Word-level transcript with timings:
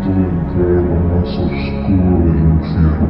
punto 0.00 0.08
de 0.08 0.24
entrar 0.28 0.70
a 0.70 0.82
lo 0.82 0.96
más 1.10 1.28
oscuro 1.28 2.14
del 2.24 2.38
infierno. 2.38 3.06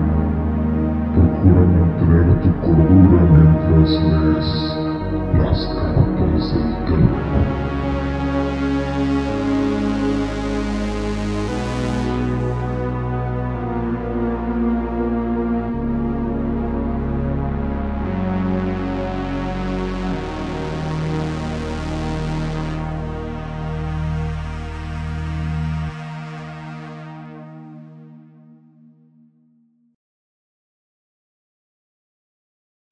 Procura 1.15 1.63
mantener 1.67 2.27
tu 2.43 2.51
cordura 2.61 3.21
mientras 3.33 3.91
lees 4.05 4.51
las 5.39 5.61
cartas 5.75 6.45
del 6.55 6.71
terror. 6.87 7.51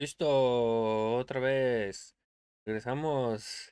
Listo, 0.09 1.17
otra 1.17 1.39
vez. 1.39 2.15
Regresamos. 2.65 3.71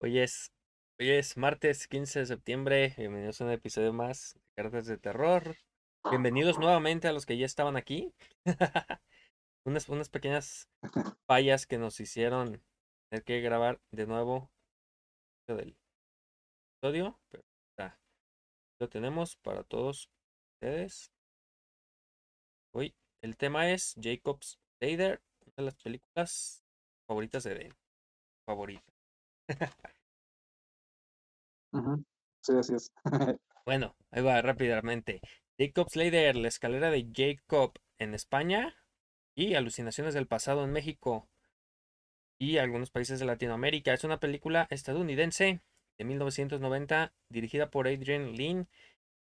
Hoy 0.00 0.20
es, 0.20 0.52
hoy 1.00 1.10
es 1.10 1.36
martes 1.36 1.88
15 1.88 2.20
de 2.20 2.26
septiembre. 2.26 2.94
Bienvenidos 2.96 3.40
a 3.40 3.46
un 3.46 3.50
episodio 3.50 3.92
más 3.92 4.34
de 4.34 4.62
Cartas 4.62 4.86
de 4.86 4.98
Terror. 4.98 5.56
Bienvenidos 6.10 6.60
nuevamente 6.60 7.08
a 7.08 7.12
los 7.12 7.26
que 7.26 7.36
ya 7.36 7.44
estaban 7.44 7.76
aquí. 7.76 8.14
unas, 9.66 9.88
unas 9.88 10.10
pequeñas 10.10 10.68
fallas 11.26 11.66
que 11.66 11.78
nos 11.78 11.98
hicieron 11.98 12.62
tener 13.10 13.24
que 13.24 13.40
grabar 13.40 13.80
de 13.90 14.06
nuevo 14.06 14.48
del 15.48 15.76
episodio. 16.78 17.18
Pero 17.30 17.42
lo 18.78 18.88
tenemos 18.88 19.34
para 19.38 19.64
todos 19.64 20.08
ustedes. 20.54 21.10
Hoy 22.72 22.94
el 23.22 23.36
tema 23.36 23.72
es 23.72 23.96
Jacob's 24.00 24.60
Later, 24.80 25.20
una 25.44 25.52
de 25.56 25.62
las 25.64 25.74
películas 25.76 26.64
favoritas 27.06 27.44
de 27.44 27.54
Ben. 27.54 27.74
Favorita. 28.46 28.92
Sí, 32.42 32.52
así 32.58 32.74
es. 32.74 32.92
Bueno, 33.64 33.96
ahí 34.12 34.22
va 34.22 34.40
rápidamente. 34.42 35.20
Jacob's 35.58 35.96
Ladder, 35.96 36.36
la 36.36 36.46
escalera 36.46 36.88
de 36.90 37.08
Jacob 37.12 37.72
en 37.98 38.14
España 38.14 38.76
y 39.36 39.54
Alucinaciones 39.54 40.14
del 40.14 40.28
pasado 40.28 40.64
en 40.64 40.70
México 40.72 41.28
y 42.38 42.58
algunos 42.58 42.90
países 42.90 43.18
de 43.18 43.26
Latinoamérica. 43.26 43.92
Es 43.92 44.04
una 44.04 44.20
película 44.20 44.66
estadounidense 44.70 45.60
de 45.98 46.04
1990 46.04 47.12
dirigida 47.30 47.70
por 47.70 47.88
Adrian 47.88 48.32
Lynn, 48.32 48.68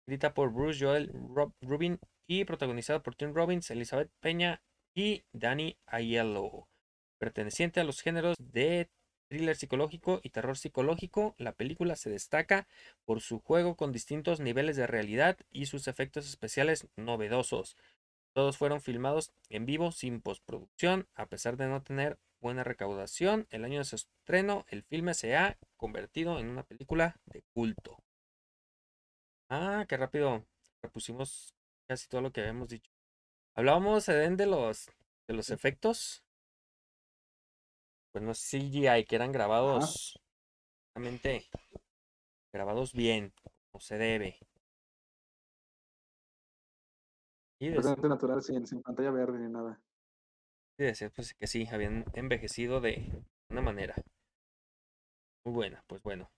escrita 0.02 0.34
por 0.34 0.52
Bruce 0.54 0.84
Joel 0.86 1.12
Rob- 1.14 1.54
Rubin 1.62 2.00
y 2.28 2.46
protagonizada 2.46 3.02
por 3.02 3.16
Tim 3.16 3.34
Robbins, 3.34 3.70
Elizabeth 3.72 4.12
Peña 4.20 4.62
y 4.96 5.24
Danny 5.34 5.78
Aiello. 5.86 6.68
Perteneciente 7.20 7.80
a 7.80 7.84
los 7.84 8.02
géneros 8.02 8.38
de 8.40 8.90
thriller 9.28 9.56
psicológico 9.56 10.22
y 10.24 10.30
terror 10.30 10.58
psicológico, 10.58 11.36
la 11.38 11.52
película 11.52 11.96
se 11.96 12.10
destaca 12.10 12.68
por 13.04 13.22
su 13.22 13.40
juego 13.40 13.76
con 13.76 13.92
distintos 13.92 14.40
niveles 14.40 14.78
de 14.78 14.88
realidad 14.88 15.38
y 15.52 15.66
sus 15.66 15.88
efectos 15.88 16.28
especiales 16.28 16.88
novedosos. 16.96 17.76
Todos 18.34 18.58
fueron 18.58 18.82
filmados 18.82 19.32
en 19.50 19.66
vivo 19.66 19.92
sin 19.92 20.22
postproducción, 20.22 21.08
a 21.16 21.28
pesar 21.28 21.58
de 21.58 21.68
no 21.68 21.84
tener 21.84 22.18
buena 22.40 22.64
recaudación. 22.64 23.48
El 23.50 23.66
año 23.66 23.80
de 23.80 23.86
su 23.86 23.96
estreno, 23.96 24.66
el 24.70 24.84
filme 24.84 25.14
se 25.14 25.36
ha 25.36 25.58
convertido 25.78 26.40
en 26.40 26.50
una 26.50 26.64
película 26.64 27.20
de 27.26 27.44
culto. 27.54 27.98
Ah, 29.50 29.86
qué 29.88 29.98
rápido. 29.98 30.46
Repusimos 30.82 31.54
casi 31.88 32.08
todo 32.08 32.22
lo 32.22 32.32
que 32.32 32.42
habíamos 32.42 32.70
dicho. 32.70 32.95
Hablábamos, 33.58 34.10
Eden, 34.10 34.36
de 34.36 34.48
los, 34.48 34.88
de 35.28 35.34
los 35.34 35.50
efectos. 35.50 36.24
Pues 38.12 38.24
no 38.24 38.34
CGI, 38.34 39.06
que 39.06 39.16
eran 39.16 39.32
grabados, 39.32 40.20
realmente, 40.94 41.46
grabados 42.54 42.94
bien, 42.94 43.34
como 43.72 43.82
se 43.82 43.98
debe. 43.98 44.40
Y 47.60 47.70
natural, 47.70 48.42
sin, 48.42 48.68
sin 48.68 48.82
pantalla 48.82 49.12
verde 49.12 49.40
ni 49.40 49.52
nada. 49.52 49.82
y 50.78 50.84
decir 50.84 51.12
pues 51.16 51.34
que 51.34 51.48
sí, 51.48 51.68
habían 51.72 52.04
envejecido 52.14 52.82
de 52.82 53.24
una 53.50 53.62
manera 53.62 53.96
muy 55.46 55.54
buena. 55.54 55.84
Pues 55.88 56.02
bueno, 56.02 56.30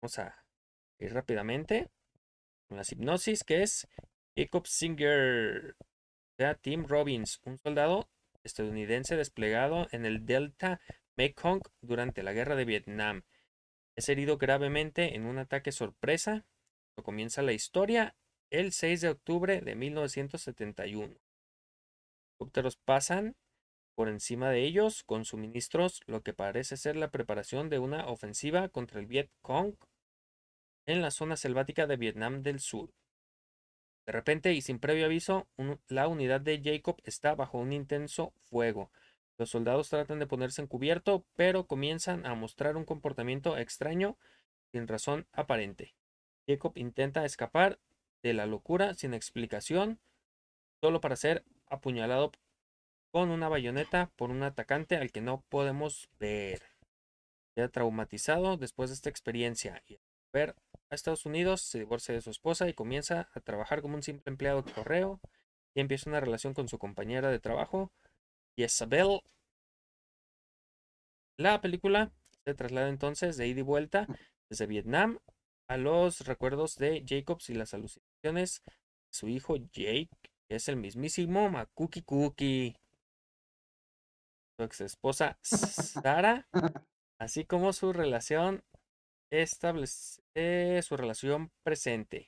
vamos 0.00 0.18
a 0.20 0.44
ir 1.00 1.12
rápidamente 1.12 1.90
con 2.68 2.76
la 2.76 2.84
hipnosis, 2.88 3.42
que 3.42 3.62
es 3.62 3.88
Jacob 4.36 4.66
Singer, 4.66 5.76
Tim 6.60 6.86
Robbins, 6.86 7.38
un 7.44 7.58
soldado 7.58 8.08
estadounidense 8.42 9.14
desplegado 9.14 9.88
en 9.92 10.06
el 10.06 10.24
Delta 10.24 10.80
Mekong 11.16 11.60
durante 11.82 12.22
la 12.22 12.32
guerra 12.32 12.56
de 12.56 12.64
Vietnam. 12.64 13.24
Es 13.94 14.08
herido 14.08 14.38
gravemente 14.38 15.14
en 15.14 15.26
un 15.26 15.38
ataque 15.38 15.70
sorpresa. 15.70 16.46
Cuando 16.94 17.04
comienza 17.04 17.42
la 17.42 17.52
historia 17.52 18.16
el 18.48 18.72
6 18.72 19.02
de 19.02 19.08
octubre 19.10 19.60
de 19.60 19.74
1971. 19.74 21.14
Helicópteros 22.38 22.76
pasan 22.76 23.36
por 23.94 24.08
encima 24.08 24.48
de 24.48 24.64
ellos 24.64 25.02
con 25.04 25.26
suministros, 25.26 26.00
lo 26.06 26.22
que 26.22 26.32
parece 26.32 26.78
ser 26.78 26.96
la 26.96 27.10
preparación 27.10 27.68
de 27.68 27.78
una 27.78 28.06
ofensiva 28.06 28.70
contra 28.70 28.98
el 28.98 29.06
Viet 29.06 29.30
Cong 29.42 29.74
en 30.86 31.02
la 31.02 31.10
zona 31.10 31.36
selvática 31.36 31.86
de 31.86 31.98
Vietnam 31.98 32.42
del 32.42 32.60
Sur. 32.60 32.94
De 34.10 34.12
repente 34.12 34.52
y 34.54 34.60
sin 34.60 34.80
previo 34.80 35.04
aviso, 35.04 35.46
la 35.86 36.08
unidad 36.08 36.40
de 36.40 36.60
Jacob 36.60 37.00
está 37.04 37.36
bajo 37.36 37.58
un 37.58 37.72
intenso 37.72 38.32
fuego. 38.42 38.90
Los 39.38 39.50
soldados 39.50 39.88
tratan 39.88 40.18
de 40.18 40.26
ponerse 40.26 40.60
en 40.60 40.66
cubierto, 40.66 41.24
pero 41.36 41.68
comienzan 41.68 42.26
a 42.26 42.34
mostrar 42.34 42.76
un 42.76 42.84
comportamiento 42.84 43.56
extraño 43.56 44.18
sin 44.72 44.88
razón 44.88 45.28
aparente. 45.30 45.94
Jacob 46.48 46.72
intenta 46.74 47.24
escapar 47.24 47.78
de 48.20 48.32
la 48.32 48.46
locura 48.46 48.94
sin 48.94 49.14
explicación, 49.14 50.00
solo 50.80 51.00
para 51.00 51.14
ser 51.14 51.44
apuñalado 51.68 52.32
con 53.12 53.30
una 53.30 53.48
bayoneta 53.48 54.10
por 54.16 54.30
un 54.30 54.42
atacante 54.42 54.96
al 54.96 55.12
que 55.12 55.20
no 55.20 55.44
podemos 55.48 56.10
ver. 56.18 56.62
Ya 57.54 57.68
traumatizado 57.68 58.56
después 58.56 58.90
de 58.90 58.94
esta 58.94 59.08
experiencia 59.08 59.84
y 59.86 60.00
volver 60.32 60.56
a 60.90 60.94
Estados 60.94 61.24
Unidos, 61.24 61.62
se 61.62 61.78
divorcia 61.78 62.14
de 62.14 62.20
su 62.20 62.30
esposa 62.30 62.68
y 62.68 62.74
comienza 62.74 63.28
a 63.32 63.40
trabajar 63.40 63.80
como 63.80 63.94
un 63.94 64.02
simple 64.02 64.24
empleado 64.26 64.62
de 64.62 64.72
correo 64.72 65.20
y 65.74 65.80
empieza 65.80 66.10
una 66.10 66.20
relación 66.20 66.52
con 66.52 66.68
su 66.68 66.78
compañera 66.78 67.30
de 67.30 67.38
trabajo, 67.38 67.92
Isabel. 68.56 69.20
La 71.36 71.60
película 71.60 72.12
se 72.44 72.54
traslada 72.54 72.88
entonces 72.88 73.36
de 73.36 73.46
ida 73.46 73.60
y 73.60 73.62
vuelta 73.62 74.06
desde 74.48 74.66
Vietnam 74.66 75.20
a 75.68 75.76
los 75.76 76.26
recuerdos 76.26 76.76
de 76.76 77.04
Jacobs 77.06 77.48
y 77.50 77.54
las 77.54 77.72
alucinaciones 77.72 78.62
de 78.64 78.72
su 79.12 79.28
hijo 79.28 79.56
Jake, 79.56 80.10
que 80.48 80.56
es 80.56 80.68
el 80.68 80.76
mismísimo 80.76 81.48
Makuki 81.48 82.02
Cookie. 82.02 82.76
Su 84.56 84.64
ex 84.64 84.80
esposa 84.80 85.38
Sara, 85.42 86.48
así 87.18 87.44
como 87.44 87.72
su 87.72 87.92
relación 87.92 88.64
establece 89.30 90.82
su 90.82 90.96
relación 90.96 91.50
presente, 91.62 92.26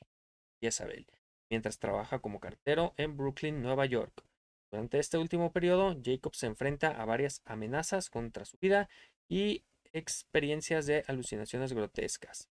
Isabel, 0.61 1.07
mientras 1.51 1.79
trabaja 1.79 2.21
como 2.21 2.41
cartero 2.41 2.95
en 2.97 3.17
Brooklyn, 3.17 3.63
Nueva 3.63 3.87
York. 3.87 4.25
Durante 4.71 4.99
este 4.99 5.19
último 5.19 5.53
periodo, 5.53 6.01
Jacob 6.03 6.35
se 6.35 6.47
enfrenta 6.47 6.89
a 6.89 7.05
varias 7.05 7.43
amenazas 7.45 8.09
contra 8.09 8.47
su 8.47 8.57
vida 8.59 8.89
y 9.29 9.65
experiencias 9.93 10.87
de 10.87 11.05
alucinaciones 11.07 11.75
grotescas. 11.75 12.49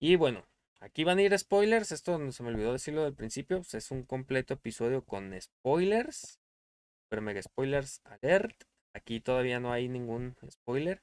Y 0.00 0.16
bueno, 0.16 0.46
aquí 0.80 1.04
van 1.04 1.18
a 1.18 1.22
ir 1.22 1.38
spoilers. 1.38 1.92
Esto 1.92 2.18
no 2.18 2.32
se 2.32 2.42
me 2.42 2.50
olvidó 2.50 2.72
decirlo 2.72 3.04
del 3.04 3.14
principio. 3.14 3.58
pues 3.58 3.74
es 3.74 3.90
un 3.90 4.02
completo 4.02 4.54
episodio 4.54 5.04
con 5.04 5.32
spoilers. 5.40 6.40
Pero 7.08 7.22
mega 7.22 7.40
spoilers 7.42 8.00
alert. 8.04 8.64
Aquí 8.92 9.20
todavía 9.20 9.60
no 9.60 9.72
hay 9.72 9.88
ningún 9.88 10.36
spoiler. 10.50 11.02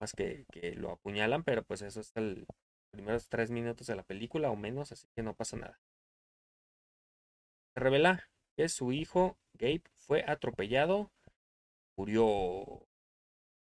Más 0.00 0.12
que, 0.12 0.46
que 0.52 0.74
lo 0.74 0.92
apuñalan, 0.92 1.42
pero 1.42 1.62
pues 1.62 1.82
eso 1.82 2.00
es 2.00 2.12
el 2.16 2.46
primeros 2.90 3.28
tres 3.28 3.50
minutos 3.50 3.86
de 3.86 3.96
la 3.96 4.02
película 4.02 4.50
o 4.50 4.56
menos, 4.56 4.90
así 4.90 5.06
que 5.14 5.22
no 5.22 5.34
pasa 5.34 5.56
nada. 5.56 5.78
Se 7.74 7.80
revela 7.80 8.28
que 8.56 8.68
su 8.68 8.92
hijo 8.92 9.38
Gabe 9.54 9.82
fue 9.94 10.24
atropellado, 10.26 11.12
murió 11.96 12.86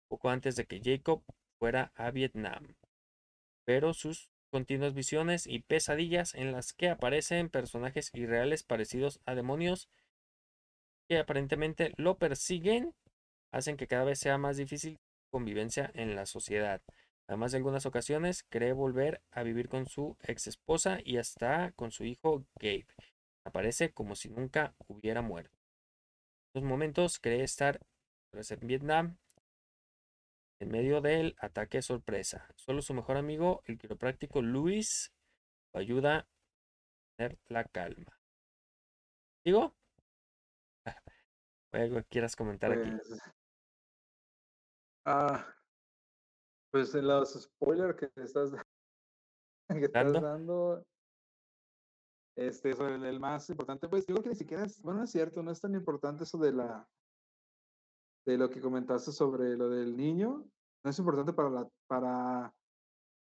poco 0.09 0.29
antes 0.29 0.55
de 0.55 0.65
que 0.65 0.81
Jacob 0.83 1.23
fuera 1.59 1.91
a 1.95 2.11
Vietnam. 2.11 2.75
Pero 3.65 3.93
sus 3.93 4.29
continuas 4.51 4.93
visiones 4.93 5.47
y 5.47 5.59
pesadillas 5.59 6.33
en 6.33 6.51
las 6.51 6.73
que 6.73 6.89
aparecen 6.89 7.49
personajes 7.49 8.09
irreales 8.13 8.63
parecidos 8.63 9.21
a 9.25 9.35
demonios 9.35 9.87
que 11.07 11.19
aparentemente 11.19 11.93
lo 11.95 12.17
persiguen 12.17 12.93
hacen 13.51 13.77
que 13.77 13.87
cada 13.87 14.03
vez 14.03 14.19
sea 14.19 14.37
más 14.37 14.57
difícil 14.57 14.99
convivencia 15.31 15.89
en 15.95 16.15
la 16.15 16.27
sociedad. 16.27 16.81
Además 17.27 17.51
de 17.51 17.57
algunas 17.57 17.85
ocasiones, 17.85 18.43
cree 18.49 18.73
volver 18.73 19.21
a 19.31 19.43
vivir 19.43 19.69
con 19.69 19.87
su 19.87 20.17
ex 20.21 20.47
esposa 20.47 20.99
y 21.03 21.17
hasta 21.17 21.71
con 21.71 21.91
su 21.91 22.03
hijo 22.03 22.45
Gabe. 22.59 22.85
Aparece 23.45 23.91
como 23.91 24.15
si 24.15 24.29
nunca 24.29 24.75
hubiera 24.87 25.21
muerto. 25.21 25.55
En 25.55 26.59
estos 26.59 26.69
momentos 26.69 27.19
cree 27.19 27.43
estar 27.43 27.79
en 28.33 28.67
Vietnam 28.67 29.17
en 30.59 30.69
medio 30.69 31.01
del 31.01 31.35
ataque 31.39 31.81
sorpresa. 31.81 32.47
Solo 32.55 32.81
su 32.81 32.93
mejor 32.93 33.17
amigo, 33.17 33.63
el 33.65 33.79
quiropráctico 33.79 34.41
Luis, 34.41 35.11
lo 35.73 35.79
ayuda 35.79 36.17
a 36.17 36.27
tener 37.17 37.39
la 37.47 37.63
calma. 37.63 38.19
¿Digo? 39.43 39.73
¿Hay 40.85 40.93
algo 41.81 41.97
que 41.97 42.09
quieras 42.09 42.35
comentar 42.35 42.71
aquí? 42.71 42.91
Pues, 42.91 43.21
ah, 45.05 45.45
pues 46.71 46.95
en 46.95 47.07
los 47.07 47.33
spoilers 47.33 47.95
que 47.97 48.11
estás, 48.15 48.51
que 49.69 49.85
estás 49.85 50.13
¿Dando? 50.13 50.21
dando, 50.21 50.85
este, 52.37 52.73
sobre 52.73 52.95
el, 52.95 53.19
más 53.19 53.49
importante, 53.49 53.87
pues 53.89 54.05
yo 54.05 54.15
creo 54.15 54.23
que 54.23 54.29
ni 54.29 54.35
siquiera 54.35 54.63
es, 54.63 54.81
bueno, 54.81 54.99
no 54.99 55.05
es 55.05 55.11
cierto, 55.11 55.43
no 55.43 55.51
es 55.51 55.59
tan 55.59 55.75
importante 55.75 56.23
eso 56.23 56.37
de 56.37 56.53
la, 56.53 56.87
de 58.25 58.37
lo 58.37 58.49
que 58.49 58.61
comentaste 58.61 59.11
sobre 59.11 59.57
lo 59.57 59.69
del 59.69 59.95
niño, 59.97 60.45
no 60.83 60.89
es 60.89 60.97
importante 60.97 61.33
para 61.33 61.49
la, 61.49 61.69
para, 61.87 62.53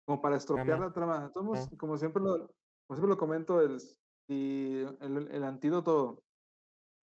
como 0.07 0.21
para 0.21 0.37
estropear 0.37 0.79
la 0.79 0.93
trama. 0.93 1.33
Como 1.33 1.97
siempre 1.97 2.23
lo, 2.23 2.39
como 2.87 2.97
siempre 2.97 3.09
lo 3.09 3.17
comento, 3.17 3.61
el, 3.61 3.81
el 4.29 5.45
antídoto 5.45 6.23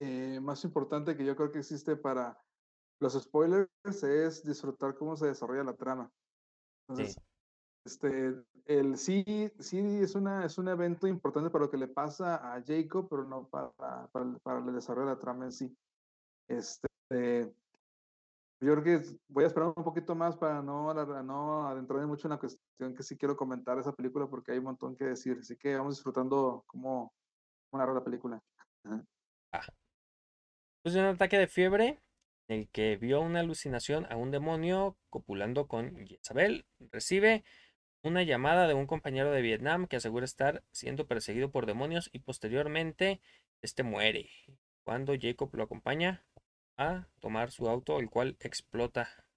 eh, 0.02 0.40
más 0.40 0.64
importante 0.64 1.18
que 1.18 1.26
yo 1.26 1.36
creo 1.36 1.52
que 1.52 1.60
existe 1.60 1.98
para 1.98 2.42
los 3.00 3.14
spoilers 3.14 3.70
es 4.04 4.44
disfrutar 4.44 4.96
cómo 4.96 5.16
se 5.16 5.28
desarrolla 5.28 5.64
la 5.64 5.76
trama. 5.76 6.12
Entonces, 6.88 7.16
Sí. 7.16 7.22
este, 7.86 8.44
el 8.66 8.98
sí, 8.98 9.52
sí 9.60 9.80
es 10.02 10.16
una, 10.16 10.46
es 10.46 10.58
un 10.58 10.68
evento 10.68 11.08
importante 11.08 11.50
para 11.50 11.66
lo 11.66 11.72
que 11.72 11.78
le 11.78 11.88
pasa 11.88 12.54
a 12.54 12.62
Jacob, 12.62 13.08
pero 13.10 13.24
no 13.24 13.48
para, 13.48 13.72
para, 14.08 14.26
el, 14.26 14.40
para 14.42 14.60
el 14.60 14.74
desarrollo 14.74 15.08
de 15.08 15.16
la 15.16 15.20
trama 15.20 15.46
en 15.46 15.52
sí. 15.52 15.78
Este, 16.48 16.88
yo 18.62 18.74
creo 18.76 18.84
que 18.84 19.02
voy 19.30 19.46
a 19.46 19.48
esperar 19.48 19.74
un 19.76 19.84
poquito 19.84 20.14
más 20.16 20.36
para 20.36 20.62
no, 20.62 20.94
no 21.24 21.68
adentrarme 21.68 22.08
mucho 22.08 22.28
en 22.28 22.32
la 22.32 22.40
cuestión 22.40 22.94
que 22.94 23.04
sí 23.04 23.18
quiero 23.18 23.38
comentar 23.38 23.76
de 23.76 23.82
esa 23.82 23.94
película 23.94 24.28
porque 24.28 24.52
hay 24.52 24.58
un 24.58 24.66
montón 24.66 24.96
que 24.96 25.06
decir. 25.06 25.38
Así 25.40 25.56
que 25.56 25.76
vamos 25.76 25.96
disfrutando 25.96 26.64
cómo, 26.68 27.14
cómo 27.70 27.82
narra 27.82 27.94
la 27.94 28.04
película. 28.04 28.44
Después 30.84 30.94
de 30.94 31.00
un 31.00 31.16
ataque 31.16 31.38
de 31.38 31.48
fiebre, 31.48 32.00
el 32.50 32.68
que 32.70 32.98
vio 32.98 33.22
una 33.22 33.40
alucinación 33.42 34.08
a 34.10 34.18
un 34.18 34.32
demonio 34.32 34.98
copulando 35.10 35.68
con 35.68 36.06
Jezabel, 36.08 36.66
recibe 36.80 37.44
una 38.02 38.24
llamada 38.24 38.68
de 38.68 38.74
un 38.74 38.88
compañero 38.88 39.32
de 39.32 39.42
Vietnam 39.42 39.88
que 39.88 39.98
asegura 39.98 40.26
estar 40.26 40.64
siendo 40.72 41.08
perseguido 41.08 41.52
por 41.52 41.68
demonios 41.68 42.10
y 42.12 42.20
posteriormente 42.20 43.22
este 43.62 43.84
muere. 43.84 44.30
Cuando 44.84 45.14
Jacob 45.20 45.54
lo 45.54 45.64
acompaña 45.64 46.26
a 46.76 47.08
tomar 47.20 47.52
su 47.52 47.70
auto, 47.70 48.00
el 48.00 48.10
cual 48.10 48.36
explota 48.40 49.28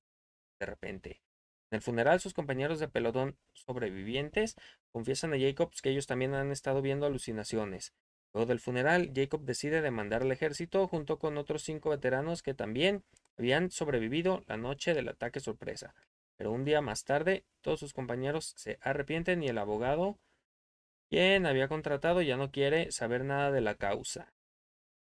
de 0.59 0.67
repente. 0.67 1.23
En 1.71 1.77
el 1.77 1.83
funeral, 1.83 2.21
sus 2.21 2.33
compañeros 2.33 2.81
de 2.81 2.89
pelotón 2.89 3.37
sobrevivientes 3.53 4.57
confiesan 4.91 5.35
a 5.35 5.39
Jacobs 5.39 5.83
que 5.83 5.91
ellos 5.91 6.07
también 6.07 6.35
han 6.35 6.51
estado 6.51 6.81
viendo 6.81 7.05
alucinaciones. 7.05 7.93
Luego 8.35 8.47
del 8.47 8.61
funeral, 8.61 9.13
Jacob 9.15 9.43
decide 9.43 9.83
demandar 9.83 10.23
al 10.23 10.33
ejército 10.33 10.87
junto 10.89 11.19
con 11.19 11.37
otros 11.39 11.63
cinco 11.63 11.91
veteranos 11.91 12.43
que 12.43 12.55
también 12.55 13.05
habían 13.37 13.71
sobrevivido 13.71 14.43
la 14.47 14.57
noche 14.57 14.95
del 14.95 15.09
ataque 15.09 15.41
sorpresa. 15.41 15.95
Pero 16.37 16.51
un 16.53 16.65
día 16.65 16.81
más 16.81 17.05
tarde, 17.05 17.45
todos 17.61 17.81
sus 17.81 17.93
compañeros 17.93 18.55
se 18.57 18.79
arrepienten 18.81 19.43
y 19.43 19.49
el 19.49 19.59
abogado, 19.59 20.19
quien 21.11 21.47
había 21.47 21.69
contratado, 21.69 22.23
ya 22.23 22.37
no 22.37 22.51
quiere 22.51 22.91
saber 22.91 23.25
nada 23.25 23.51
de 23.53 23.61
la 23.61 23.77
causa. 23.77 24.33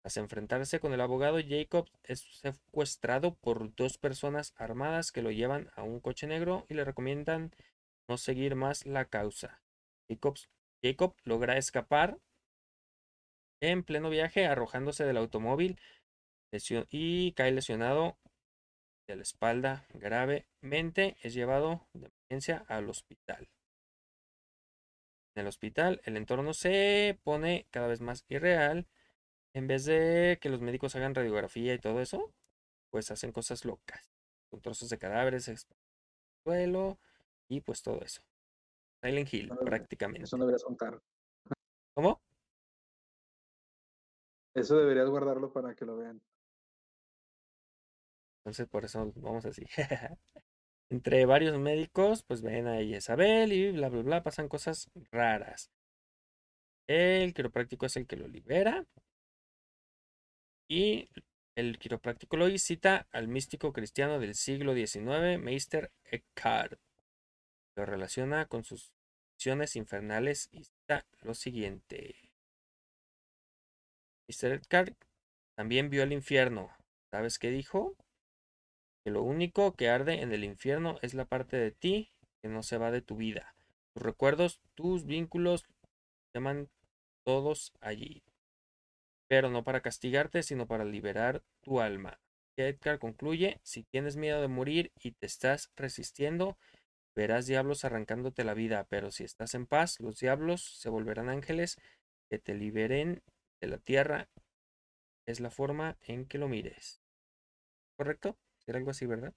Tras 0.02 0.16
enfrentarse 0.16 0.80
con 0.80 0.92
el 0.92 1.00
abogado, 1.00 1.38
Jacob 1.40 1.88
es 2.04 2.20
secuestrado 2.40 3.34
por 3.36 3.74
dos 3.74 3.98
personas 3.98 4.52
armadas 4.56 5.12
que 5.12 5.22
lo 5.22 5.30
llevan 5.30 5.70
a 5.74 5.82
un 5.82 6.00
coche 6.00 6.26
negro 6.26 6.66
y 6.68 6.74
le 6.74 6.84
recomiendan 6.84 7.52
no 8.08 8.18
seguir 8.18 8.56
más 8.56 8.86
la 8.86 9.06
causa. 9.06 9.62
Jacobs- 10.08 10.48
Jacob 10.82 11.14
logra 11.24 11.56
escapar 11.56 12.18
en 13.62 13.84
pleno 13.84 14.10
viaje 14.10 14.44
arrojándose 14.46 15.04
del 15.04 15.16
automóvil 15.16 15.78
y 16.90 17.32
cae 17.32 17.52
lesionado 17.52 18.18
de 19.06 19.16
la 19.16 19.22
espalda 19.22 19.86
gravemente. 19.94 21.16
Es 21.22 21.32
llevado 21.32 21.86
de 21.94 22.10
emergencia 22.28 22.64
al 22.68 22.90
hospital. 22.90 23.48
En 25.34 25.42
el 25.42 25.46
hospital 25.46 26.00
el 26.04 26.16
entorno 26.16 26.52
se 26.52 27.18
pone 27.22 27.66
cada 27.70 27.86
vez 27.86 28.00
más 28.00 28.24
irreal. 28.28 28.86
En 29.54 29.66
vez 29.66 29.84
de 29.84 30.38
que 30.40 30.48
los 30.48 30.60
médicos 30.60 30.96
hagan 30.96 31.14
radiografía 31.14 31.72
y 31.74 31.78
todo 31.78 32.00
eso, 32.00 32.32
pues 32.90 33.10
hacen 33.10 33.32
cosas 33.32 33.64
locas. 33.64 34.10
Con 34.50 34.60
trozos 34.60 34.88
de 34.88 34.98
cadáveres 34.98 35.50
suelo 36.44 36.98
y 37.48 37.60
pues 37.60 37.82
todo 37.82 38.02
eso. 38.02 38.22
Silent 39.04 39.32
Hill, 39.32 39.48
no- 39.48 39.56
prácticamente. 39.60 40.24
Eso 40.24 40.36
no 40.36 40.44
deberías 40.46 40.64
contar. 40.64 41.00
¿Cómo? 41.94 42.20
Eso 44.54 44.76
deberías 44.76 45.08
guardarlo 45.08 45.52
para 45.52 45.74
que 45.74 45.84
lo 45.84 45.96
vean. 45.96 46.20
Entonces 48.40 48.68
por 48.68 48.84
eso 48.84 49.12
vamos 49.16 49.44
así. 49.44 49.64
Entre 50.90 51.24
varios 51.24 51.58
médicos, 51.58 52.22
pues 52.24 52.42
ven 52.42 52.66
a 52.66 52.82
Isabel 52.82 53.52
y 53.52 53.72
bla, 53.72 53.88
bla, 53.88 54.02
bla, 54.02 54.22
pasan 54.22 54.48
cosas 54.48 54.90
raras. 55.10 55.70
El 56.86 57.32
quiropráctico 57.32 57.86
es 57.86 57.96
el 57.96 58.06
que 58.06 58.16
lo 58.16 58.28
libera. 58.28 58.84
Y 60.68 61.08
el 61.54 61.78
quiropráctico 61.78 62.36
lo 62.36 62.48
cita 62.58 63.06
al 63.12 63.28
místico 63.28 63.72
cristiano 63.72 64.18
del 64.18 64.34
siglo 64.34 64.74
XIX, 64.74 65.38
Meister 65.38 65.90
Eckhart. 66.04 66.78
Lo 67.76 67.86
relaciona 67.86 68.46
con 68.46 68.64
sus 68.64 68.92
visiones 69.38 69.76
infernales 69.76 70.48
y 70.52 70.64
cita 70.64 71.06
lo 71.22 71.34
siguiente. 71.34 72.21
Meister 74.32 74.52
Eckhart 74.52 74.96
también 75.58 75.90
vio 75.90 76.02
el 76.02 76.12
infierno. 76.14 76.74
¿Sabes 77.10 77.38
qué 77.38 77.50
dijo? 77.50 77.94
Que 79.04 79.10
lo 79.10 79.22
único 79.22 79.74
que 79.74 79.90
arde 79.90 80.22
en 80.22 80.32
el 80.32 80.42
infierno 80.42 80.96
es 81.02 81.12
la 81.12 81.26
parte 81.26 81.58
de 81.58 81.70
ti 81.70 82.08
que 82.40 82.48
no 82.48 82.62
se 82.62 82.78
va 82.78 82.90
de 82.90 83.02
tu 83.02 83.16
vida. 83.16 83.54
Tus 83.92 84.02
recuerdos, 84.02 84.62
tus 84.74 85.04
vínculos, 85.04 85.66
llaman 86.34 86.70
todos 87.26 87.74
allí. 87.82 88.22
Pero 89.28 89.50
no 89.50 89.64
para 89.64 89.82
castigarte, 89.82 90.42
sino 90.42 90.66
para 90.66 90.86
liberar 90.86 91.42
tu 91.60 91.80
alma. 91.80 92.18
Edgar 92.56 92.98
concluye, 92.98 93.60
si 93.62 93.82
tienes 93.82 94.16
miedo 94.16 94.40
de 94.40 94.48
morir 94.48 94.92
y 94.98 95.12
te 95.12 95.26
estás 95.26 95.70
resistiendo, 95.76 96.56
verás 97.14 97.46
diablos 97.46 97.84
arrancándote 97.84 98.44
la 98.44 98.54
vida, 98.54 98.86
pero 98.88 99.10
si 99.10 99.24
estás 99.24 99.54
en 99.54 99.66
paz, 99.66 100.00
los 100.00 100.20
diablos 100.20 100.78
se 100.78 100.88
volverán 100.88 101.28
ángeles 101.28 101.76
que 102.30 102.38
te 102.38 102.54
liberen 102.54 103.22
de 103.62 103.68
la 103.68 103.78
tierra. 103.78 104.28
Es 105.26 105.40
la 105.40 105.50
forma 105.50 105.96
en 106.02 106.26
que 106.26 106.36
lo 106.36 106.48
mires. 106.48 107.00
¿Correcto? 107.96 108.36
Era 108.66 108.78
algo 108.78 108.90
así, 108.90 109.06
¿verdad? 109.06 109.32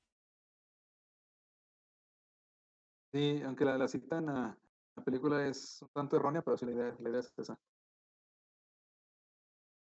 Sí, 3.14 3.42
aunque 3.46 3.66
la, 3.66 3.78
la 3.78 3.88
cita 3.88 4.18
en 4.20 4.26
la, 4.28 4.58
la 4.96 5.04
película 5.04 5.48
es 5.48 5.82
un 5.82 5.90
tanto 5.90 6.18
errónea, 6.18 6.42
pero 6.42 6.58
sí 6.58 6.66
la 6.66 6.72
idea, 6.74 6.96
la 7.00 7.10
idea 7.10 7.20
es 7.22 7.34
esa. 7.38 7.58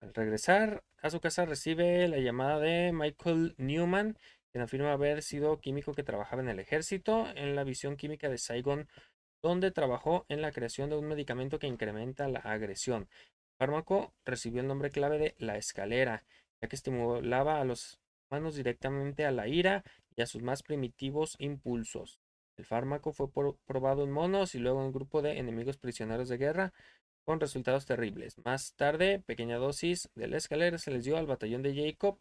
Al 0.01 0.13
regresar 0.13 0.83
a 1.01 1.09
su 1.09 1.19
casa 1.19 1.45
recibe 1.45 2.07
la 2.07 2.19
llamada 2.19 2.59
de 2.59 2.91
Michael 2.93 3.55
Newman, 3.57 4.17
quien 4.51 4.63
afirma 4.63 4.91
haber 4.93 5.23
sido 5.23 5.59
químico 5.59 5.93
que 5.93 6.03
trabajaba 6.03 6.41
en 6.41 6.50
el 6.50 6.59
ejército 6.59 7.27
en 7.35 7.55
la 7.55 7.63
visión 7.63 7.95
química 7.97 8.29
de 8.29 8.38
Saigon, 8.38 8.88
donde 9.41 9.71
trabajó 9.71 10.25
en 10.29 10.41
la 10.41 10.51
creación 10.51 10.89
de 10.89 10.97
un 10.97 11.07
medicamento 11.07 11.57
que 11.59 11.67
incrementa 11.67 12.27
la 12.27 12.39
agresión. 12.39 13.09
Fármaco 13.63 14.13
recibió 14.25 14.60
el 14.60 14.67
nombre 14.67 14.89
clave 14.89 15.17
de 15.17 15.36
la 15.38 15.55
escalera, 15.55 16.25
ya 16.62 16.67
que 16.67 16.75
estimulaba 16.75 17.62
a 17.62 17.63
los 17.63 17.98
humanos 18.29 18.55
directamente 18.55 19.25
a 19.25 19.32
la 19.32 19.48
ira 19.48 19.86
y 20.17 20.22
a 20.22 20.25
sus 20.25 20.43
más 20.43 20.63
primitivos 20.63 21.38
impulsos. 21.39 22.20
El 22.58 22.65
fármaco 22.65 23.13
fue 23.13 23.29
probado 23.65 24.03
en 24.03 24.12
monos 24.12 24.53
y 24.53 24.60
luego 24.60 24.82
en 24.82 24.88
un 24.88 24.91
grupo 24.91 25.22
de 25.22 25.38
enemigos 25.39 25.77
prisioneros 25.77 26.27
de 26.27 26.38
guerra 26.38 26.74
con 27.24 27.39
resultados 27.39 27.86
terribles. 27.86 28.36
Más 28.43 28.74
tarde, 28.75 29.24
pequeña 29.25 29.55
dosis 29.55 30.10
de 30.13 30.27
la 30.27 30.36
escalera 30.36 30.77
se 30.77 30.91
les 30.91 31.05
dio 31.05 31.15
al 31.15 31.25
batallón 31.25 31.62
de 31.62 31.74
Jacob 31.74 32.20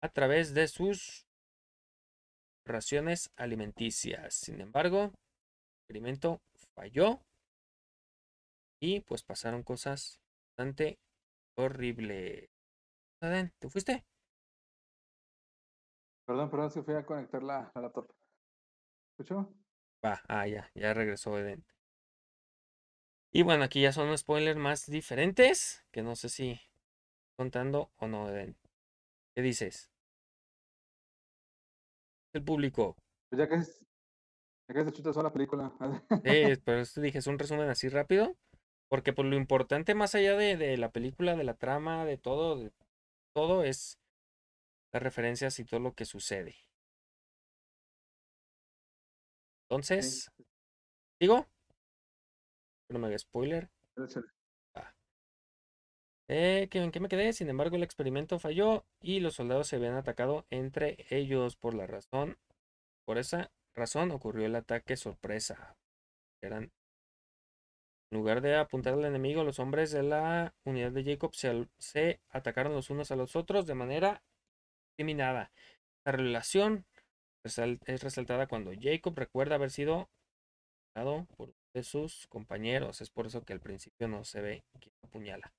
a 0.00 0.10
través 0.10 0.54
de 0.54 0.68
sus 0.68 1.26
raciones 2.64 3.32
alimenticias. 3.34 4.32
Sin 4.34 4.60
embargo, 4.60 5.06
el 5.06 5.10
experimento 5.96 6.40
falló 6.76 7.20
y 8.80 9.00
pues 9.00 9.22
pasaron 9.22 9.62
cosas 9.62 10.20
bastante 10.48 10.98
horribles. 11.56 12.48
Aden, 13.20 13.52
¿te 13.58 13.68
fuiste? 13.68 14.04
Perdón, 16.26 16.50
perdón, 16.50 16.70
se 16.70 16.82
fui 16.82 16.94
a 16.94 17.04
conectar 17.04 17.42
la, 17.42 17.70
la 17.74 17.82
laptop. 17.82 18.10
¿Escuchó? 19.18 19.52
Va, 20.04 20.22
ah, 20.28 20.46
ya, 20.46 20.70
ya 20.74 20.94
regresó 20.94 21.38
Eden. 21.38 21.64
Y 23.32 23.42
bueno, 23.42 23.64
aquí 23.64 23.82
ya 23.82 23.92
son 23.92 24.16
spoilers 24.16 24.58
más 24.58 24.86
diferentes, 24.86 25.84
que 25.92 26.02
no 26.02 26.16
sé 26.16 26.28
si 26.28 26.60
contando 27.36 27.92
o 27.96 28.08
no, 28.08 28.28
Eden. 28.28 28.56
¿Qué 29.34 29.42
dices? 29.42 29.90
El 32.32 32.42
público. 32.42 32.96
Pues 33.28 33.38
ya 33.38 33.48
que, 33.48 33.56
es, 33.56 33.84
ya 34.68 34.74
que 34.74 34.84
se 34.84 34.92
chuta 34.92 35.12
sola 35.12 35.28
la 35.28 35.32
película. 35.32 35.72
Sí, 36.24 36.56
pero 36.64 36.80
esto 36.80 37.00
dije, 37.00 37.18
es 37.18 37.26
un 37.26 37.38
resumen 37.38 37.68
así 37.68 37.88
rápido. 37.88 38.36
Porque 38.90 39.14
por 39.14 39.24
lo 39.24 39.36
importante, 39.36 39.94
más 39.94 40.14
allá 40.14 40.36
de, 40.36 40.56
de 40.58 40.76
la 40.76 40.90
película, 40.90 41.34
de 41.34 41.44
la 41.44 41.54
trama, 41.54 42.04
de 42.04 42.18
todo, 42.18 42.56
de 42.58 42.72
todo 43.32 43.64
es 43.64 43.98
las 44.92 45.02
referencias 45.02 45.58
y 45.58 45.64
todo 45.64 45.80
lo 45.80 45.94
que 45.94 46.04
sucede. 46.04 46.56
Entonces, 49.68 50.30
¿digo? 51.20 51.46
No 52.90 52.98
me 52.98 53.06
haga 53.06 53.18
spoiler. 53.18 53.70
Eh, 56.28 56.68
¿que- 56.70 56.78
¿En 56.82 56.92
qué 56.92 57.00
me 57.00 57.08
quedé? 57.08 57.32
Sin 57.32 57.48
embargo, 57.50 57.76
el 57.76 57.82
experimento 57.82 58.38
falló 58.38 58.84
y 59.00 59.20
los 59.20 59.34
soldados 59.34 59.66
se 59.68 59.76
habían 59.76 59.94
atacado 59.94 60.46
entre 60.50 61.04
ellos 61.10 61.56
por 61.56 61.74
la 61.74 61.86
razón. 61.86 62.38
Por 63.04 63.18
esa 63.18 63.50
razón 63.74 64.10
ocurrió 64.12 64.46
el 64.46 64.56
ataque 64.56 64.96
sorpresa. 64.96 65.76
Eran. 66.42 66.72
En 68.10 68.18
lugar 68.18 68.40
de 68.40 68.56
apuntar 68.56 68.94
al 68.94 69.04
enemigo, 69.04 69.44
los 69.44 69.60
hombres 69.60 69.92
de 69.92 70.02
la 70.02 70.52
unidad 70.64 70.90
de 70.90 71.04
Jacob 71.04 71.32
se, 71.32 72.20
atacaron 72.30 72.74
los 72.74 72.90
unos 72.90 73.12
a 73.12 73.16
los 73.16 73.36
otros 73.36 73.66
de 73.66 73.74
manera 73.74 74.22
discriminada. 74.88 75.52
La 76.04 76.12
relación 76.12 76.84
es 77.44 78.02
resaltada 78.02 78.48
cuando 78.48 78.72
Jacob 78.78 79.16
recuerda 79.16 79.54
haber 79.54 79.70
sido 79.70 80.10
atacado 80.92 81.26
por 81.36 81.50
uno 81.50 81.58
de 81.72 81.84
sus 81.84 82.26
compañeros. 82.26 83.00
Es 83.00 83.10
por 83.10 83.26
eso 83.26 83.44
que 83.44 83.52
al 83.52 83.60
principio 83.60 84.08
no 84.08 84.24
se 84.24 84.40
ve 84.40 84.64
quién 84.80 84.92
apuñala. 85.04 85.52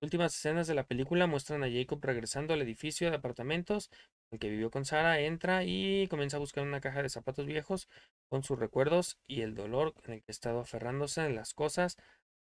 Las 0.00 0.08
últimas 0.08 0.34
escenas 0.34 0.66
de 0.66 0.74
la 0.74 0.86
película 0.86 1.28
muestran 1.28 1.62
a 1.62 1.70
Jacob 1.70 2.00
regresando 2.02 2.52
al 2.52 2.62
edificio 2.62 3.08
de 3.08 3.16
apartamentos 3.16 3.90
en 3.92 4.13
el 4.30 4.38
que 4.38 4.48
vivió 4.48 4.70
con 4.70 4.84
Sara, 4.84 5.20
entra 5.20 5.64
y 5.64 6.08
comienza 6.08 6.36
a 6.36 6.40
buscar 6.40 6.64
una 6.64 6.80
caja 6.80 7.02
de 7.02 7.08
zapatos 7.08 7.46
viejos 7.46 7.88
con 8.28 8.42
sus 8.42 8.58
recuerdos 8.58 9.18
y 9.26 9.42
el 9.42 9.54
dolor 9.54 9.94
en 10.04 10.14
el 10.14 10.22
que 10.22 10.30
ha 10.30 10.32
estado 10.32 10.60
aferrándose 10.60 11.24
en 11.24 11.36
las 11.36 11.54
cosas 11.54 11.96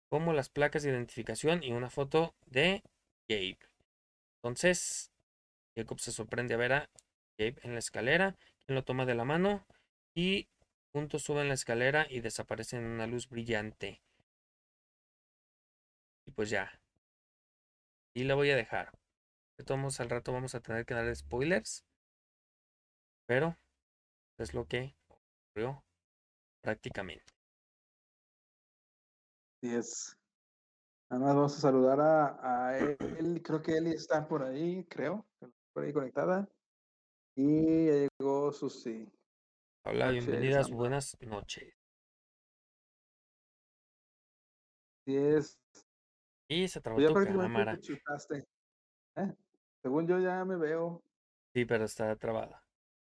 como 0.08 0.32
las 0.32 0.48
placas 0.48 0.82
de 0.82 0.90
identificación 0.90 1.62
y 1.62 1.72
una 1.72 1.90
foto 1.90 2.34
de 2.46 2.82
Gabe. 3.28 3.58
Entonces, 4.36 5.12
Jacob 5.76 6.00
se 6.00 6.12
sorprende 6.12 6.54
a 6.54 6.58
ver 6.58 6.72
a 6.72 6.90
Gabe 7.38 7.56
en 7.62 7.74
la 7.74 7.78
escalera, 7.78 8.36
quien 8.64 8.74
lo 8.74 8.84
toma 8.84 9.06
de 9.06 9.14
la 9.14 9.24
mano 9.24 9.66
y 10.14 10.48
juntos 10.92 11.22
suben 11.22 11.48
la 11.48 11.54
escalera 11.54 12.06
y 12.10 12.20
desaparecen 12.20 12.80
en 12.80 12.86
una 12.86 13.06
luz 13.06 13.28
brillante. 13.28 14.02
Y 16.26 16.30
pues 16.32 16.50
ya. 16.50 16.80
Y 18.14 18.24
la 18.24 18.34
voy 18.34 18.50
a 18.50 18.56
dejar. 18.56 18.97
De 19.58 19.64
todos 19.64 19.98
al 19.98 20.08
rato 20.08 20.32
vamos 20.32 20.54
a 20.54 20.60
tener 20.60 20.86
que 20.86 20.94
dar 20.94 21.14
spoilers. 21.14 21.84
Pero 23.26 23.56
es 24.38 24.54
lo 24.54 24.66
que 24.66 24.94
ocurrió 25.08 25.84
prácticamente. 26.62 27.24
Sí, 29.60 29.74
es. 29.74 30.16
Nada 31.10 31.24
más 31.24 31.34
vamos 31.34 31.58
a 31.58 31.60
saludar 31.60 32.00
a, 32.00 32.68
a 32.68 32.78
él. 32.78 33.42
Creo 33.42 33.60
que 33.60 33.76
Eli 33.76 33.90
está 33.90 34.28
por 34.28 34.44
ahí, 34.44 34.84
creo. 34.84 35.26
Por 35.72 35.84
ahí 35.84 35.92
conectada. 35.92 36.48
Y 37.34 37.86
ya 37.86 38.08
llegó 38.20 38.52
Susi. 38.52 39.10
Hola, 39.84 40.06
Noches, 40.06 40.26
bienvenidas, 40.26 40.70
buenas 40.70 41.16
noches. 41.20 41.74
Sí, 45.04 45.16
es. 45.16 45.58
Y 46.48 46.68
se 46.68 46.80
trabó 46.80 46.98
Pues 46.98 47.08
tu 47.08 47.14
cámara. 47.36 47.78
¿Eh? 49.16 49.34
Según 49.82 50.06
yo 50.06 50.18
ya 50.18 50.44
me 50.44 50.56
veo. 50.56 51.02
Sí, 51.54 51.64
pero 51.64 51.84
está 51.84 52.14
trabada. 52.16 52.62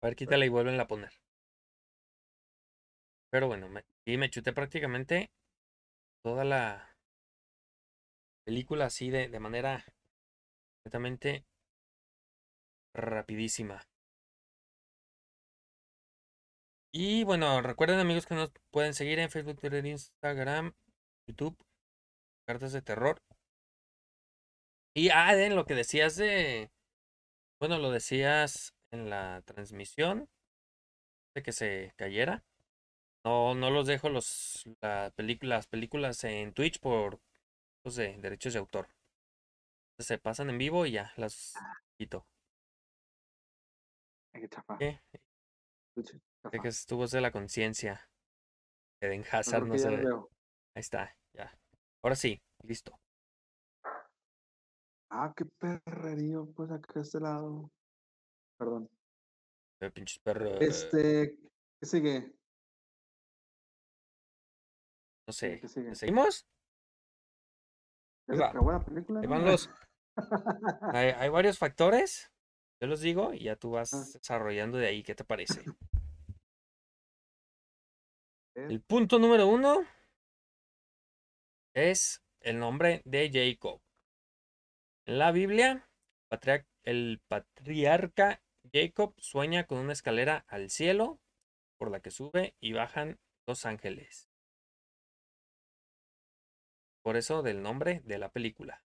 A 0.02 0.08
ver, 0.08 0.16
quítala 0.16 0.46
y 0.46 0.50
vuelven 0.50 0.80
a 0.80 0.88
poner. 0.88 1.12
Pero 3.32 3.48
bueno, 3.48 3.70
me, 3.70 3.84
y 4.06 4.18
me 4.18 4.30
chuté 4.30 4.54
prácticamente 4.54 5.30
toda 6.24 6.44
la 6.44 6.96
película 8.46 8.86
así 8.86 9.10
de, 9.10 9.30
de 9.30 9.40
manera 9.40 9.86
completamente 10.84 11.46
rapidísima. 12.94 13.82
Y 16.92 17.24
bueno, 17.24 17.62
recuerden 17.62 18.00
amigos 18.00 18.26
que 18.26 18.36
nos 18.36 18.52
pueden 18.72 18.94
seguir 18.94 19.20
en 19.20 19.30
Facebook, 19.30 19.60
Twitter, 19.60 19.86
Instagram, 19.86 20.74
YouTube, 21.28 21.56
Cartas 22.48 22.74
de 22.74 22.82
Terror. 22.82 23.22
Y 24.96 25.10
ah, 25.10 25.34
en 25.34 25.56
lo 25.56 25.66
que 25.66 25.76
decías 25.76 26.16
de, 26.16 26.72
bueno, 27.60 27.78
lo 27.78 27.92
decías 27.92 28.74
en 28.92 29.10
la 29.10 29.42
transmisión 29.46 30.30
de 31.36 31.44
que 31.44 31.52
se 31.52 31.94
cayera. 31.96 32.44
No, 33.26 33.54
no 33.54 33.70
los 33.70 33.86
dejo 33.86 34.10
los 34.10 34.64
la 34.82 35.12
película, 35.16 35.58
las 35.58 35.68
películas 35.68 36.24
en 36.24 36.54
Twitch 36.54 36.80
por 36.80 37.20
pues, 37.84 37.96
de 37.96 38.18
derechos 38.18 38.54
de 38.54 38.60
autor. 38.60 38.88
Se 40.00 40.18
pasan 40.18 40.50
en 40.50 40.58
vivo 40.58 40.86
y 40.86 40.92
ya 40.92 41.12
las 41.18 41.56
quito. 41.98 42.26
Ay, 44.34 44.42
qué 44.42 44.50
chafa. 44.50 44.78
¿Qué? 44.78 45.02
Escuche, 45.90 46.20
Sé 46.52 46.58
chafa. 46.58 46.64
que 46.64 46.96
voz 46.96 47.12
de 47.12 47.22
la 47.22 47.32
conciencia. 47.32 48.10
Eden 49.02 49.22
No, 49.22 49.28
Hazard 49.32 49.66
no 49.66 49.78
se 49.78 49.90
veo. 49.90 50.30
Ahí 50.76 50.82
está, 50.82 51.16
ya. 51.34 51.52
Ahora 52.02 52.16
sí, 52.16 52.42
listo. 52.64 52.98
Ah, 55.12 55.34
qué 55.36 55.46
perrerío, 55.46 56.48
pues 56.56 56.70
acá 56.72 57.00
a 57.00 57.02
este 57.02 57.20
lado. 57.20 57.72
Perdón. 58.58 58.90
Eh, 59.82 59.90
pinches 59.92 60.20
perros. 60.20 60.58
Este, 60.62 61.38
¿qué 61.80 61.86
sigue? 61.86 62.34
No 65.28 65.34
sé. 65.34 65.60
¿qué 65.62 65.68
sigue? 65.68 65.90
¿Le 65.90 65.96
¿Seguimos? 65.96 66.46
¿Ya 68.28 68.34
ahí 68.34 68.38
se 68.38 68.44
va. 68.44 68.50
acabó 68.50 68.72
la 68.72 68.84
película? 68.86 69.20
Ahí 69.22 69.28
no? 69.28 69.32
van 69.32 69.46
los. 69.46 69.70
Hay, 70.94 71.08
hay 71.12 71.30
varios 71.30 71.58
factores. 71.58 72.32
Yo 72.82 72.88
los 72.88 73.02
digo 73.02 73.34
y 73.34 73.44
ya 73.46 73.56
tú 73.56 73.72
vas 73.72 73.94
Ah. 73.94 74.04
desarrollando 74.14 74.78
de 74.78 74.88
ahí. 74.88 75.04
¿Qué 75.04 75.16
te 75.16 75.24
parece? 75.24 75.62
Es- 78.56 78.70
El 78.72 78.82
punto 78.82 79.18
número 79.20 79.48
uno 79.48 79.78
es 81.74 82.22
el 82.42 82.60
nombre 82.60 83.02
de 83.06 83.30
Jacob. 83.32 83.82
En 85.10 85.18
la 85.18 85.32
Biblia, 85.32 85.90
el 86.84 87.20
patriarca 87.28 88.44
Jacob 88.72 89.16
sueña 89.18 89.66
con 89.66 89.80
una 89.80 89.94
escalera 89.94 90.46
al 90.48 90.70
cielo 90.70 91.20
por 91.80 91.90
la 91.90 92.00
que 92.00 92.12
sube 92.12 92.54
y 92.60 92.74
bajan 92.74 93.18
dos 93.48 93.66
ángeles. 93.66 94.30
Por 97.02 97.18
eso 97.18 97.42
del 97.42 97.64
nombre 97.64 98.02
de 98.06 98.20
la 98.20 98.30
película. 98.30 98.84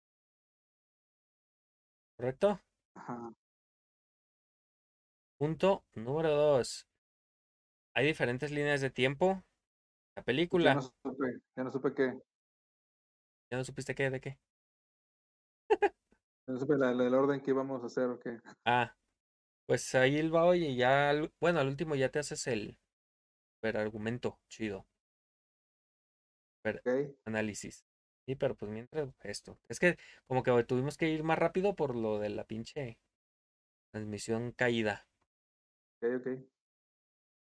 ¿Correcto? 2.16 2.62
Ajá. 2.96 3.32
Punto 5.38 5.86
número 5.94 6.32
dos. 6.32 6.88
Hay 7.94 8.08
diferentes 8.08 8.50
líneas 8.50 8.82
de 8.82 8.90
tiempo. 8.90 9.44
La 10.16 10.22
Ya 10.22 10.24
película. 10.24 10.74
no 10.74 10.82
supe, 10.82 11.42
ya 11.56 11.64
no 11.64 11.72
supe 11.72 11.94
qué. 11.94 12.12
¿Ya 13.52 13.58
no 13.60 13.64
supiste 13.64 13.94
qué 13.94 14.10
de 14.10 14.20
qué? 14.20 14.40
No 16.48 16.58
supe 16.58 16.78
la, 16.78 16.92
el 16.92 17.14
orden 17.14 17.42
que 17.42 17.52
íbamos 17.52 17.84
a 17.84 17.86
hacer 17.88 18.10
o 18.10 18.20
qué. 18.20 18.40
Ah, 18.66 18.96
pues 19.68 19.96
ahí 19.96 20.28
va 20.30 20.56
y 20.58 20.76
ya, 20.78 21.14
bueno, 21.42 21.60
al 21.62 21.68
último 21.70 21.96
ya 21.96 22.10
te 22.10 22.20
haces 22.20 22.48
el 22.48 22.80
super 23.56 23.78
argumento 23.78 24.40
chido, 24.50 24.88
¿Ok? 26.64 27.18
análisis. 27.26 27.86
Sí, 28.26 28.36
pero 28.36 28.56
pues 28.56 28.72
mientras 28.72 29.10
esto. 29.24 29.60
Es 29.70 29.80
que 29.80 29.98
como 30.28 30.44
que 30.44 30.64
tuvimos 30.66 30.98
que 30.98 31.10
ir 31.10 31.24
más 31.24 31.38
rápido 31.40 31.76
por 31.76 31.96
lo 31.96 32.20
de 32.20 32.30
la 32.30 32.46
pinche 32.46 33.00
transmisión 33.92 34.52
caída. 34.54 35.08
Ok, 36.02 36.10
ok. 36.18 36.28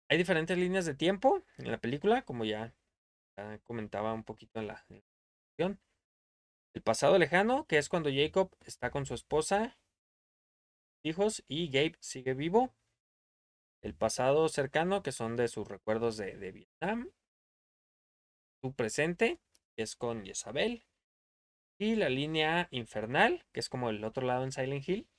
Hay 0.08 0.18
diferentes 0.18 0.58
líneas 0.58 0.86
de 0.86 0.94
tiempo 0.94 1.44
en 1.58 1.72
la 1.72 1.80
película, 1.80 2.24
como 2.24 2.46
ya, 2.46 2.76
ya 3.38 3.60
comentaba 3.60 4.14
un 4.14 4.24
poquito 4.24 4.60
en 4.60 4.68
la, 4.68 4.86
en 4.90 4.98
la 4.98 5.04
descripción. 5.58 5.82
El 6.80 6.84
pasado 6.84 7.20
lejano, 7.20 7.68
que 7.68 7.78
es 7.78 7.90
cuando 7.90 8.10
Jacob 8.10 8.56
está 8.66 8.90
con 8.90 9.06
su 9.06 9.14
esposa, 9.14 9.78
hijos 11.04 11.44
y 11.50 11.68
Gabe 11.68 11.98
sigue 12.00 12.34
vivo. 12.34 12.74
El 13.82 13.94
pasado 13.94 14.48
cercano, 14.48 15.04
que 15.04 15.12
son 15.12 15.36
de 15.36 15.50
sus 15.50 15.68
recuerdos 15.68 16.16
de, 16.16 16.54
Vietnam. 16.54 17.12
Su 18.64 18.72
presente, 18.72 19.42
que 19.76 19.84
es 19.84 19.98
con 19.98 20.24
Jezabel. 20.26 20.86
Y 21.78 21.98
la 21.98 22.08
línea 22.08 22.70
infernal, 22.72 23.44
que 23.52 23.60
es 23.60 23.68
como 23.68 23.90
el 23.90 24.02
otro 24.06 24.26
lado 24.26 24.46
en 24.46 24.54
Silent 24.54 24.88
Hill, 24.88 25.10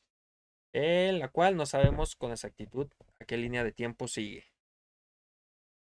en 0.72 1.18
la 1.18 1.28
cual 1.28 1.58
no 1.58 1.66
sabemos 1.66 2.16
con 2.16 2.32
exactitud 2.32 2.90
a 3.18 3.26
qué 3.26 3.36
línea 3.36 3.64
de 3.64 3.72
tiempo 3.72 4.08
sigue. 4.08 4.46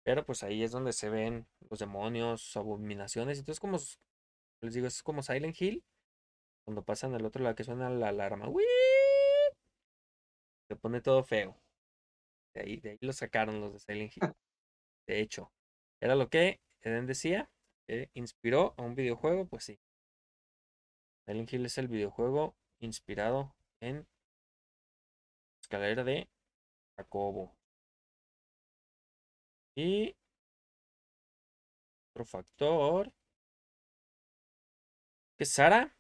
Pero 0.04 0.26
pues 0.26 0.42
ahí 0.42 0.62
es 0.62 0.72
donde 0.72 0.92
se 0.92 1.08
ven 1.08 1.46
los 1.70 1.78
demonios, 1.78 2.54
abominaciones. 2.54 3.38
Entonces, 3.38 3.60
como 3.60 3.78
les 4.62 4.74
digo, 4.74 4.86
es 4.86 5.02
como 5.02 5.22
Silent 5.22 5.60
Hill. 5.60 5.84
Cuando 6.64 6.82
pasan 6.84 7.14
al 7.14 7.24
otro 7.26 7.42
lado 7.42 7.54
que 7.54 7.64
suena 7.64 7.90
la 7.90 8.08
alarma. 8.08 8.48
¡Uii! 8.48 8.64
Se 10.68 10.76
pone 10.76 11.00
todo 11.00 11.22
feo. 11.24 11.56
De 12.54 12.62
ahí, 12.62 12.80
de 12.80 12.90
ahí 12.90 12.98
lo 13.00 13.12
sacaron 13.12 13.60
los 13.60 13.72
de 13.72 13.78
Silent 13.80 14.16
Hill. 14.16 14.22
De 15.06 15.20
hecho, 15.20 15.52
era 16.00 16.14
lo 16.14 16.30
que 16.30 16.60
Eden 16.82 17.06
decía. 17.06 17.50
que 17.86 18.10
inspiró 18.14 18.74
a 18.78 18.82
un 18.82 18.94
videojuego, 18.94 19.46
pues 19.46 19.64
sí. 19.64 19.78
Silent 21.26 21.52
Hill 21.52 21.66
es 21.66 21.78
el 21.78 21.88
videojuego 21.88 22.56
inspirado 22.80 23.54
en 23.80 24.06
Escalera 25.62 26.04
de 26.04 26.28
Jacobo. 26.96 27.56
Y 29.76 30.14
otro 32.12 32.24
factor. 32.24 33.12
Que 35.36 35.44
Sara. 35.44 35.94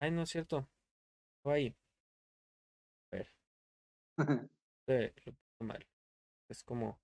Ay, 0.00 0.10
no 0.10 0.22
es 0.22 0.30
cierto. 0.30 0.68
Estaba 1.38 1.56
ahí. 1.56 1.74
A 3.12 3.16
ver. 3.16 3.32
lo 5.26 5.32
puse 5.32 5.64
mal. 5.64 5.86
Es 6.48 6.62
como. 6.62 6.98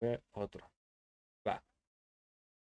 fue 0.00 0.22
otro. 0.32 0.70
Va. 1.46 1.62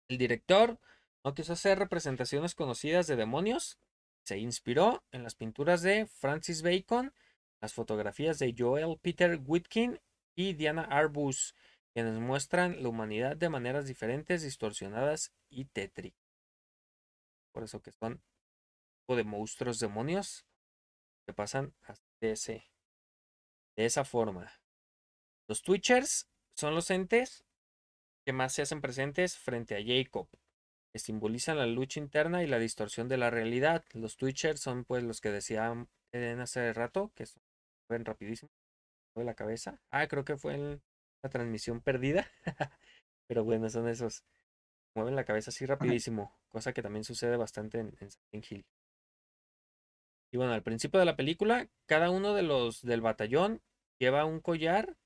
El 0.09 0.19
director 0.19 0.79
no 1.25 1.35
quiso 1.35 1.53
hacer 1.53 1.79
representaciones 1.79 2.55
conocidas 2.55 3.07
de 3.07 3.17
demonios. 3.17 3.79
Se 4.25 4.39
inspiró 4.39 5.03
en 5.13 5.23
las 5.23 5.35
pinturas 5.35 5.83
de 5.83 6.07
Francis 6.07 6.63
Bacon, 6.63 7.13
las 7.61 7.75
fotografías 7.75 8.39
de 8.39 8.55
Joel 8.57 8.99
Peter 9.01 9.41
Whitkin 9.45 10.01
y 10.35 10.55
Diana 10.55 10.83
Arbus, 10.83 11.55
quienes 11.93 12.19
muestran 12.19 12.83
la 12.83 12.89
humanidad 12.89 13.37
de 13.37 13.49
maneras 13.49 13.87
diferentes, 13.87 14.43
distorsionadas 14.43 15.33
y 15.49 15.67
tétricas. 15.67 16.30
Por 17.53 17.65
eso 17.65 17.81
que 17.81 17.93
son 17.93 18.23
tipo 19.03 19.17
de 19.17 19.25
monstruos 19.25 19.79
demonios 19.79 20.47
que 21.27 21.35
pasan 21.35 21.75
de, 22.21 22.33
ese, 22.33 22.65
de 23.77 23.85
esa 23.87 24.05
forma. 24.05 24.53
Los 25.49 25.63
Twitchers 25.63 26.29
son 26.57 26.75
los 26.75 26.91
entes 26.91 27.45
que 28.25 28.33
más 28.33 28.53
se 28.53 28.63
hacen 28.63 28.81
presentes 28.81 29.39
frente 29.39 29.77
a 29.77 29.83
Jacob, 29.85 30.29
que 30.93 30.99
simbolizan 30.99 31.59
la 31.59 31.67
lucha 31.67 31.99
interna 32.01 32.43
y 32.43 32.47
la 32.47 32.59
distorsión 32.59 33.09
de 33.09 33.17
la 33.17 33.31
realidad. 33.31 33.85
Los 33.93 34.17
Twitchers 34.17 34.61
son 34.61 34.85
pues 34.85 35.03
los 35.03 35.21
que 35.21 35.31
decían 35.31 35.89
en 36.13 36.41
hace 36.41 36.73
rato, 36.73 37.13
que 37.15 37.27
son 37.27 37.43
ven 37.89 38.05
rapidísimo 38.05 38.51
de 39.17 39.25
la 39.25 39.35
cabeza. 39.35 39.81
Ah, 39.91 40.07
creo 40.07 40.25
que 40.25 40.37
fue 40.37 40.55
en 40.55 40.83
la 41.23 41.31
transmisión 41.31 41.81
perdida. 41.81 42.27
Pero 43.29 43.45
bueno, 43.45 43.69
son 43.69 43.89
esos. 43.89 44.25
Mueven 44.95 45.17
la 45.17 45.25
cabeza 45.25 45.51
así 45.51 45.67
rapidísimo, 45.67 46.37
cosa 46.49 46.73
que 46.73 46.83
también 46.83 47.05
sucede 47.05 47.37
bastante 47.37 47.79
en, 47.79 47.97
en 48.01 48.11
Silent 48.11 48.51
Hill. 48.51 48.67
Y 50.33 50.37
bueno, 50.37 50.53
al 50.53 50.63
principio 50.63 51.01
de 51.01 51.07
la 51.07 51.17
película, 51.17 51.69
cada 51.87 52.11
uno 52.11 52.35
de 52.35 52.43
los 52.43 52.83
del 52.83 53.01
batallón 53.01 53.63
lleva 53.99 54.25
un 54.25 54.41
collar 54.41 54.97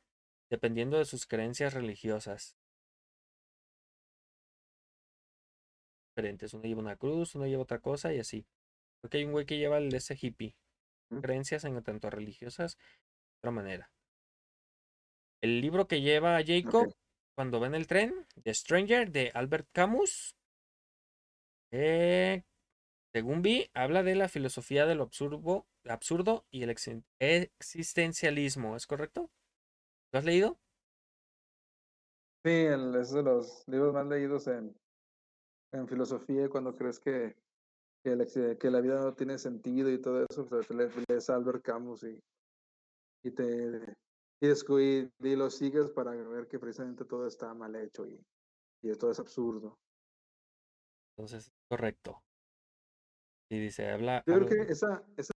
dependiendo 0.50 0.98
de 0.98 1.04
sus 1.04 1.26
creencias 1.26 1.74
religiosas. 1.74 2.56
Diferentes. 6.10 6.54
Uno 6.54 6.64
lleva 6.64 6.80
una 6.80 6.96
cruz, 6.96 7.34
uno 7.34 7.46
lleva 7.46 7.62
otra 7.62 7.80
cosa 7.80 8.12
y 8.12 8.20
así. 8.20 8.46
Porque 9.00 9.18
hay 9.18 9.24
un 9.24 9.32
güey 9.32 9.46
que 9.46 9.58
lleva 9.58 9.78
el 9.78 9.92
ese 9.94 10.16
hippie. 10.20 10.56
Creencias 11.20 11.64
en 11.64 11.82
tanto 11.82 12.10
religiosas 12.10 12.76
de 12.76 13.38
otra 13.38 13.50
manera. 13.50 13.90
El 15.40 15.60
libro 15.60 15.86
que 15.86 16.00
lleva 16.00 16.36
a 16.36 16.44
Jacob. 16.44 16.94
Cuando 17.34 17.60
ven 17.60 17.74
el 17.74 17.86
tren, 17.86 18.26
The 18.42 18.54
Stranger, 18.54 19.10
de 19.10 19.30
Albert 19.34 19.68
Camus. 19.72 20.36
eh, 21.72 22.44
según 23.12 23.42
vi, 23.42 23.68
habla 23.74 24.02
de 24.02 24.14
la 24.14 24.28
filosofía 24.28 24.86
de 24.86 24.94
lo 24.94 25.04
absurdo, 25.04 25.66
absurdo 25.84 26.44
y 26.50 26.62
el 26.62 26.70
existencialismo. 26.70 28.76
¿Es 28.76 28.86
correcto? 28.86 29.30
¿Lo 30.12 30.18
has 30.18 30.24
leído? 30.24 30.58
Sí, 32.44 32.50
el- 32.50 32.94
es 32.96 33.12
de 33.12 33.22
los 33.22 33.66
libros 33.68 33.94
más 33.94 34.06
leídos 34.06 34.46
en, 34.48 34.74
en 35.72 35.88
filosofía 35.88 36.48
cuando 36.48 36.74
crees 36.74 37.00
que, 37.00 37.34
que, 38.04 38.70
la, 38.70 38.80
vida 38.80 39.00
no 39.00 39.14
tiene 39.14 39.38
sentido 39.38 39.90
y 39.90 40.00
todo 40.00 40.24
eso, 40.28 40.46
pues 40.46 40.68
lees 40.70 41.30
Albert 41.30 41.62
Camus 41.62 42.04
y 42.04 43.30
te 43.30 43.94
y, 44.44 44.48
descu- 44.48 45.12
y- 45.20 45.36
lo 45.36 45.50
sigues 45.50 45.90
para 45.90 46.12
ver 46.12 46.46
que 46.48 46.58
precisamente 46.58 47.04
todo 47.04 47.26
está 47.26 47.54
mal 47.54 47.74
hecho 47.76 48.06
y, 48.06 48.20
y 48.82 48.92
todo 48.96 49.10
es 49.10 49.18
absurdo. 49.20 49.78
Entonces, 51.16 51.52
correcto. 51.68 52.22
Y 53.50 53.58
dice, 53.60 53.90
habla. 53.90 54.22
Yo 54.26 54.34
creo 54.34 54.48
que 54.48 54.72
esa, 54.72 55.04
esa, 55.16 55.32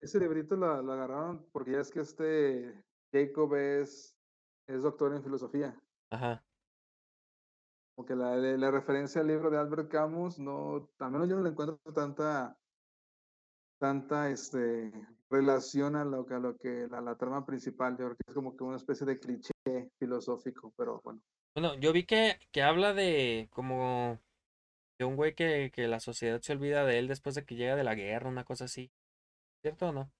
ese 0.00 0.20
librito 0.20 0.56
lo, 0.56 0.82
lo 0.82 0.92
agarraron 0.92 1.48
porque 1.52 1.72
ya 1.72 1.80
es 1.80 1.90
que 1.90 2.00
este 2.00 2.84
Jacob 3.12 3.54
es, 3.54 4.16
es 4.68 4.82
doctor 4.82 5.14
en 5.14 5.22
filosofía. 5.22 5.80
Ajá. 6.10 6.44
Como 7.96 8.06
que 8.06 8.16
la, 8.16 8.36
la 8.36 8.70
referencia 8.70 9.20
al 9.20 9.28
libro 9.28 9.50
de 9.50 9.58
Albert 9.58 9.88
Camus, 9.88 10.38
no, 10.38 10.90
al 10.98 11.10
menos 11.12 11.28
yo 11.28 11.36
no 11.36 11.42
le 11.42 11.50
encuentro 11.50 11.78
tanta, 11.94 12.58
tanta 13.78 14.30
este, 14.30 14.90
relación 15.30 15.96
a 15.96 16.04
lo 16.04 16.24
que, 16.26 16.34
a 16.34 16.38
lo 16.38 16.56
que 16.56 16.88
la, 16.90 17.00
la 17.00 17.16
trama 17.16 17.44
principal. 17.46 17.92
Yo 17.98 18.06
creo 18.06 18.16
que 18.16 18.24
es 18.28 18.34
como 18.34 18.56
que 18.56 18.64
una 18.64 18.76
especie 18.76 19.06
de 19.06 19.18
cliché 19.18 19.52
filosófico, 19.98 20.72
pero 20.76 21.00
bueno. 21.04 21.20
Bueno, 21.54 21.74
yo 21.78 21.92
vi 21.92 22.04
que, 22.04 22.38
que 22.52 22.62
habla 22.62 22.94
de 22.94 23.48
como 23.52 24.20
de 24.98 25.04
un 25.06 25.16
güey 25.16 25.34
que, 25.34 25.70
que 25.74 25.88
la 25.88 26.00
sociedad 26.00 26.40
se 26.42 26.52
olvida 26.54 26.84
de 26.86 26.98
él 26.98 27.08
después 27.08 27.34
de 27.36 27.44
que 27.46 27.56
llega 27.56 27.76
de 27.76 27.84
la 27.84 27.94
guerra, 27.96 28.28
una 28.30 28.44
cosa 28.44 28.64
así. 28.66 28.92
¿Cierto 29.62 29.88
o 29.88 29.92
no? 29.92 30.12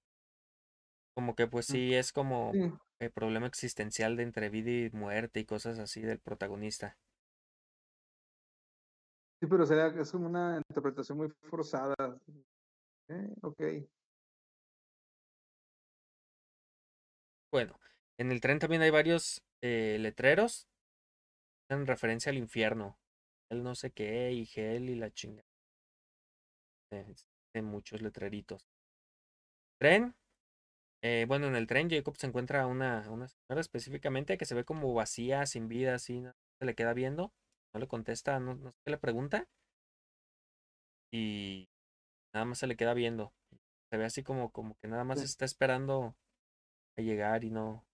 Como 1.16 1.34
que 1.34 1.48
pues 1.48 1.66
Mm. 1.68 1.74
sí 1.74 1.92
es 1.92 2.12
como 2.12 2.60
Sí, 2.60 2.78
el 3.00 3.10
problema 3.10 3.48
existencial 3.48 4.14
de 4.16 4.22
entre 4.22 4.48
vida 4.48 4.70
y 4.70 4.90
muerte 4.96 5.40
y 5.40 5.44
cosas 5.44 5.80
así 5.80 6.00
del 6.02 6.20
protagonista. 6.20 6.98
sí, 9.40 9.46
pero 9.48 9.66
sería, 9.66 9.86
es 10.00 10.10
como 10.12 10.26
una 10.26 10.60
interpretación 10.68 11.18
muy 11.18 11.28
forzada. 11.50 11.94
Eh, 13.08 13.34
ok. 13.42 13.62
Bueno, 17.54 17.78
en 18.18 18.32
el 18.32 18.40
tren 18.40 18.58
también 18.58 18.82
hay 18.82 18.90
varios 18.90 19.44
eh, 19.62 19.96
letreros 20.00 20.66
en 21.70 21.86
referencia 21.86 22.30
al 22.30 22.36
infierno. 22.36 22.98
El 23.48 23.62
no 23.62 23.76
sé 23.76 23.92
qué 23.92 24.32
y 24.32 24.44
gel 24.44 24.90
y 24.90 24.96
la 24.96 25.12
chinga. 25.12 25.44
Eh, 26.90 27.62
muchos 27.62 28.02
letreritos. 28.02 28.66
Tren. 29.80 30.16
eh, 31.00 31.26
bueno, 31.28 31.46
en 31.46 31.54
el 31.54 31.68
tren 31.68 31.88
Jacob 31.88 32.16
se 32.16 32.26
encuentra 32.26 32.66
una, 32.66 33.08
una 33.08 33.28
señora 33.28 33.60
específicamente 33.60 34.36
que 34.36 34.46
se 34.46 34.56
ve 34.56 34.64
como 34.64 34.92
vacía, 34.92 35.46
sin 35.46 35.68
vida, 35.68 35.94
así, 35.94 36.22
no 36.22 36.34
se 36.58 36.64
le 36.66 36.74
queda 36.74 36.92
viendo, 36.92 37.32
no 37.72 37.78
le 37.78 37.86
contesta, 37.86 38.40
no, 38.40 38.56
no 38.56 38.72
sé 38.72 38.78
qué 38.84 38.90
le 38.90 38.98
pregunta. 38.98 39.46
Y 41.12 41.68
nada 42.34 42.46
más 42.46 42.58
se 42.58 42.66
le 42.66 42.76
queda 42.76 42.94
viendo. 42.94 43.32
Se 43.92 43.96
ve 43.96 44.06
así 44.06 44.24
como, 44.24 44.50
como 44.50 44.74
que 44.82 44.88
nada 44.88 45.04
más 45.04 45.20
Sí. 45.20 45.26
está 45.26 45.44
esperando 45.44 46.16
a 46.96 47.02
llegar 47.02 47.44
y 47.44 47.50
no 47.50 47.84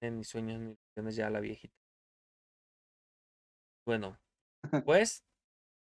en 0.00 0.18
mis 0.18 0.28
sueños 0.28 0.60
ni 0.60 0.72
ilusiones 0.72 1.16
ya 1.16 1.30
la 1.30 1.40
viejita. 1.40 1.74
Bueno, 3.86 4.18
pues 4.86 5.24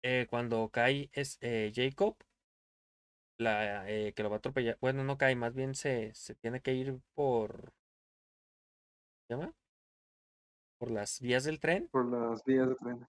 eh, 0.03 0.27
cuando 0.29 0.69
cae 0.69 1.09
es 1.13 1.37
eh, 1.41 1.71
Jacob, 1.73 2.15
la 3.37 3.89
eh, 3.89 4.13
que 4.13 4.23
lo 4.23 4.29
va 4.29 4.37
a 4.37 4.39
atropellar, 4.39 4.77
bueno, 4.79 5.03
no 5.03 5.17
cae, 5.17 5.35
más 5.35 5.53
bien 5.53 5.75
se, 5.75 6.13
se 6.13 6.35
tiene 6.35 6.61
que 6.61 6.73
ir 6.73 6.99
por, 7.13 7.73
¿se 9.27 9.35
llama? 9.35 9.53
Por 10.77 10.91
las 10.91 11.19
vías 11.21 11.43
del 11.43 11.59
tren. 11.59 11.87
Por 11.89 12.05
las 12.05 12.43
vías 12.43 12.69
de 12.69 12.75
tren. 12.75 13.07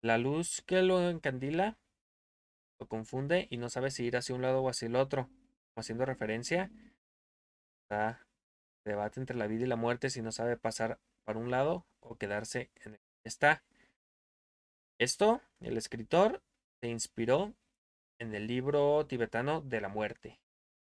La 0.00 0.16
luz 0.16 0.62
que 0.64 0.82
lo 0.82 1.10
encandila 1.10 1.76
lo 2.78 2.86
confunde 2.86 3.48
y 3.50 3.56
no 3.56 3.68
sabe 3.68 3.90
si 3.90 4.04
ir 4.04 4.16
hacia 4.16 4.34
un 4.34 4.42
lado 4.42 4.62
o 4.62 4.68
hacia 4.68 4.86
el 4.86 4.94
otro. 4.94 5.28
Haciendo 5.74 6.04
referencia, 6.04 6.70
está 7.88 8.26
debate 8.84 9.18
entre 9.18 9.36
la 9.36 9.46
vida 9.46 9.64
y 9.64 9.68
la 9.68 9.76
muerte 9.76 10.10
si 10.10 10.20
no 10.20 10.30
sabe 10.30 10.58
pasar 10.58 10.98
para 11.24 11.38
un 11.38 11.50
lado 11.50 11.86
o 12.00 12.16
quedarse 12.16 12.70
en 12.84 12.94
el 12.94 12.98
que 12.98 13.28
está. 13.28 13.62
Esto, 14.98 15.40
el 15.60 15.78
escritor 15.78 16.42
se 16.82 16.88
inspiró 16.88 17.54
en 18.18 18.34
el 18.34 18.46
libro 18.46 19.06
tibetano 19.06 19.62
de 19.62 19.80
la 19.80 19.88
muerte. 19.88 20.38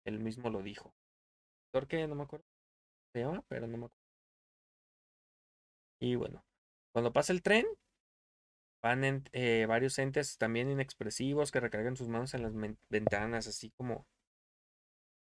Él 0.07 0.21
mismo 0.21 0.49
lo 0.49 0.63
dijo. 0.63 0.95
Escritor 1.67 1.89
que 1.89 2.07
no 2.07 2.15
me 2.15 2.23
acuerdo 2.23 2.47
se 3.13 3.21
llama, 3.21 3.45
pero 3.49 3.67
no 3.67 3.77
me 3.77 3.87
acuerdo. 3.87 4.07
Y 6.01 6.15
bueno, 6.15 6.43
cuando 6.93 7.13
pasa 7.13 7.33
el 7.33 7.43
tren, 7.43 7.67
van 8.83 9.05
en- 9.05 9.25
eh, 9.33 9.67
varios 9.69 9.99
entes 9.99 10.39
también 10.39 10.71
inexpresivos 10.71 11.51
que 11.51 11.61
recargan 11.61 11.97
sus 11.97 12.09
manos 12.09 12.33
en 12.35 12.43
las 12.43 12.53
ventanas, 12.89 13.47
así 13.49 13.71
como 13.73 14.07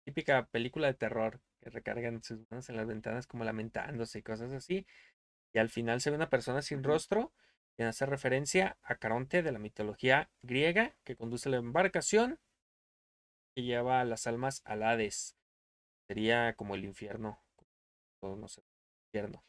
típica 0.06 0.46
película 0.48 0.88
de 0.88 0.94
terror, 0.96 1.42
que 1.62 1.70
recargan 1.70 2.24
sus 2.24 2.40
manos 2.50 2.70
en 2.70 2.78
las 2.78 2.88
ventanas 2.88 3.28
como 3.28 3.44
lamentándose 3.44 4.20
y 4.20 4.24
cosas 4.24 4.52
así. 4.54 4.86
Y 5.54 5.60
al 5.60 5.70
final 5.70 6.02
se 6.02 6.10
ve 6.12 6.18
una 6.18 6.30
persona 6.30 6.62
sin 6.62 6.84
rostro, 6.84 7.34
que 7.78 7.84
hace 7.86 8.06
referencia 8.06 8.78
a 8.84 8.96
Caronte 8.96 9.44
de 9.44 9.52
la 9.52 9.60
mitología 9.60 10.30
griega, 10.44 10.96
que 11.04 11.16
conduce 11.16 11.50
la 11.50 11.58
embarcación 11.58 12.40
que 13.56 13.64
lleva 13.64 14.02
a 14.02 14.06
las 14.06 14.28
almas 14.28 14.62
al 14.66 14.84
Hades. 14.84 15.36
Sería 16.08 16.54
como 16.56 16.76
el 16.76 16.86
infierno. 16.86 17.40
o 18.22 18.36
no 18.36 18.48
sé, 18.48 18.64
infierno. 19.08 19.44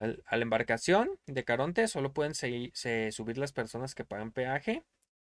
Al- 0.00 0.22
a 0.26 0.36
la 0.36 0.42
embarcación 0.42 1.18
de 1.26 1.44
Caronte 1.44 1.88
solo 1.88 2.12
pueden 2.12 2.34
se 2.34 2.72
subir 3.12 3.38
las 3.38 3.52
personas 3.52 3.94
que 3.94 4.04
pagan 4.04 4.32
peaje. 4.32 4.84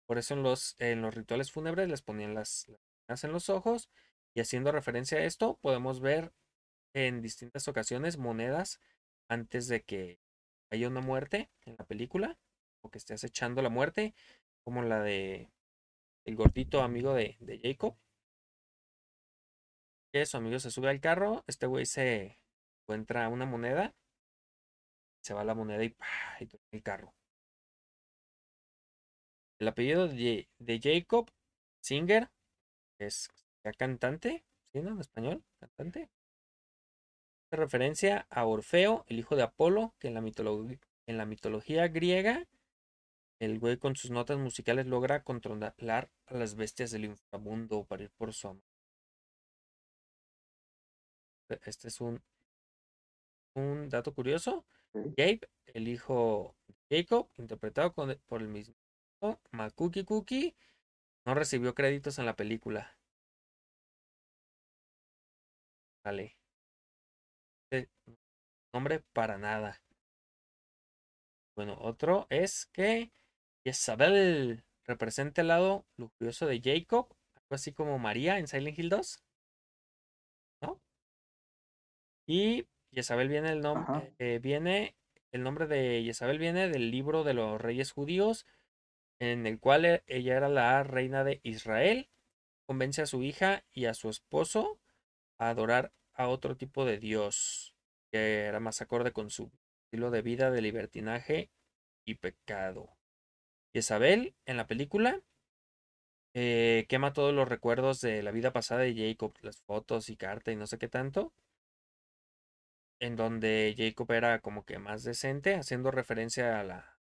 Por 0.06 0.18
eso 0.18 0.34
en 0.34 0.42
los, 0.42 0.76
en 0.80 1.02
los 1.02 1.14
rituales 1.14 1.52
fúnebres 1.52 1.88
les 1.88 2.02
ponían 2.02 2.34
las, 2.34 2.66
las 3.08 3.24
en 3.24 3.32
los 3.32 3.50
ojos. 3.50 3.90
Y 4.34 4.40
haciendo 4.40 4.72
referencia 4.72 5.18
a 5.18 5.24
esto, 5.24 5.58
podemos 5.60 6.00
ver 6.00 6.32
en 6.94 7.22
distintas 7.22 7.68
ocasiones 7.68 8.18
monedas 8.18 8.80
antes 9.28 9.68
de 9.68 9.82
que 9.82 10.20
haya 10.70 10.88
una 10.88 11.00
muerte 11.00 11.50
en 11.64 11.76
la 11.78 11.84
película. 11.84 12.38
O 12.82 12.90
que 12.90 12.98
esté 12.98 13.14
acechando 13.14 13.62
la 13.62 13.70
muerte. 13.70 14.14
Como 14.64 14.82
la 14.82 15.00
de 15.02 15.50
el 16.24 16.36
gordito 16.36 16.82
amigo 16.82 17.14
de, 17.14 17.36
de 17.40 17.58
Jacob. 17.58 17.96
Que 20.12 20.26
su 20.26 20.36
amigo 20.36 20.58
se 20.58 20.70
sube 20.70 20.88
al 20.88 21.00
carro. 21.00 21.44
Este 21.46 21.66
güey 21.66 21.86
se 21.86 22.38
encuentra 22.82 23.28
una 23.28 23.46
moneda. 23.46 23.94
Se 25.22 25.34
va 25.34 25.44
la 25.44 25.54
moneda 25.54 25.84
y, 25.84 25.96
y 26.40 26.48
el 26.70 26.82
carro. 26.82 27.14
El 29.58 29.68
apellido 29.68 30.06
de, 30.06 30.48
de 30.58 30.80
Jacob 30.80 31.30
Singer 31.80 32.30
es 32.98 33.28
cantante, 33.76 34.44
¿sí, 34.72 34.80
no? 34.82 34.90
En 34.92 35.00
español, 35.00 35.44
cantante. 35.60 36.10
Hace 37.50 37.56
referencia 37.60 38.26
a 38.30 38.44
Orfeo, 38.46 39.04
el 39.08 39.18
hijo 39.18 39.36
de 39.36 39.42
Apolo, 39.42 39.94
que 39.98 40.08
en 40.08 40.14
la, 40.14 40.20
en 41.06 41.16
la 41.18 41.26
mitología 41.26 41.88
griega, 41.88 42.46
el 43.40 43.58
güey 43.58 43.76
con 43.78 43.96
sus 43.96 44.10
notas 44.10 44.38
musicales 44.38 44.86
logra 44.86 45.22
controlar 45.22 46.10
a 46.26 46.34
las 46.34 46.54
bestias 46.56 46.90
del 46.90 47.04
inframundo 47.06 47.84
para 47.84 48.04
ir 48.04 48.10
por 48.10 48.32
su 48.34 48.48
amor. 48.48 48.62
Este 51.64 51.88
es 51.88 52.00
un, 52.00 52.22
un 53.54 53.88
dato 53.88 54.14
curioso. 54.14 54.64
Gabe, 55.16 55.40
el 55.66 55.88
hijo 55.88 56.56
de 56.88 57.02
Jacob, 57.02 57.28
interpretado 57.36 57.92
con- 57.92 58.18
por 58.26 58.40
el 58.42 58.48
mismo 58.48 58.74
Makuki 59.52 60.04
Cookie, 60.04 60.56
no 61.26 61.34
recibió 61.34 61.74
créditos 61.74 62.18
en 62.18 62.26
la 62.26 62.36
película. 62.36 62.97
Vale. 66.04 66.36
Eh, 67.70 67.86
Nombre 68.74 69.00
para 69.14 69.38
nada. 69.38 69.80
Bueno, 71.54 71.76
otro 71.80 72.26
es 72.30 72.66
que 72.72 73.12
Isabel 73.64 74.64
representa 74.86 75.42
el 75.42 75.48
lado 75.48 75.84
lujurioso 75.98 76.46
de 76.46 76.60
Jacob, 76.62 77.08
algo 77.34 77.54
así 77.54 77.72
como 77.72 77.98
María 77.98 78.38
en 78.38 78.48
Silent 78.48 78.78
Hill 78.78 78.88
2. 78.88 79.22
¿No? 80.62 80.80
Y 82.26 82.66
Jezabel 82.92 83.28
viene 83.28 83.50
el 83.50 83.60
nombre, 83.60 84.38
viene, 84.38 84.94
el 85.32 85.42
nombre 85.42 85.66
de 85.66 86.02
Jezabel 86.04 86.38
viene 86.38 86.68
del 86.68 86.90
libro 86.90 87.24
de 87.24 87.34
los 87.34 87.60
reyes 87.60 87.90
judíos, 87.92 88.46
en 89.20 89.46
el 89.46 89.60
cual 89.60 89.84
e- 89.86 90.04
ella 90.06 90.36
era 90.36 90.48
la 90.48 90.82
reina 90.84 91.24
de 91.24 91.40
Israel, 91.44 92.08
convence 92.66 93.02
a 93.02 93.06
su 93.06 93.22
hija 93.24 93.64
y 93.72 93.86
a 93.86 93.94
su 93.94 94.10
esposo 94.10 94.78
adorar 95.38 95.92
a 96.14 96.28
otro 96.28 96.56
tipo 96.56 96.84
de 96.84 96.98
Dios, 96.98 97.74
que 98.10 98.44
era 98.46 98.60
más 98.60 98.80
acorde 98.82 99.12
con 99.12 99.30
su 99.30 99.50
estilo 99.84 100.10
de 100.10 100.22
vida 100.22 100.50
de 100.50 100.62
libertinaje 100.62 101.50
y 102.04 102.16
pecado. 102.16 102.96
Isabel, 103.72 104.34
en 104.46 104.56
la 104.56 104.66
película, 104.66 105.22
eh, 106.34 106.86
quema 106.88 107.12
todos 107.12 107.34
los 107.34 107.48
recuerdos 107.48 108.00
de 108.00 108.22
la 108.22 108.32
vida 108.32 108.52
pasada 108.52 108.82
de 108.82 108.94
Jacob, 108.94 109.34
las 109.42 109.62
fotos 109.62 110.08
y 110.08 110.16
carta 110.16 110.52
y 110.52 110.56
no 110.56 110.66
sé 110.66 110.78
qué 110.78 110.88
tanto, 110.88 111.32
en 113.00 113.16
donde 113.16 113.74
Jacob 113.76 114.10
era 114.12 114.40
como 114.40 114.64
que 114.64 114.78
más 114.78 115.04
decente, 115.04 115.54
haciendo 115.54 115.90
referencia 115.90 116.60
a 116.60 116.64
la 116.64 116.98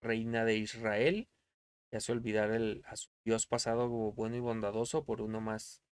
reina 0.00 0.44
de 0.44 0.56
Israel, 0.56 1.28
y 1.90 1.96
hace 1.96 2.12
olvidar 2.12 2.50
el, 2.50 2.82
a 2.86 2.96
su 2.96 3.10
Dios 3.24 3.46
pasado 3.46 3.88
bueno 3.88 4.36
y 4.36 4.40
bondadoso 4.40 5.04
por 5.04 5.22
uno 5.22 5.40
más 5.40 5.82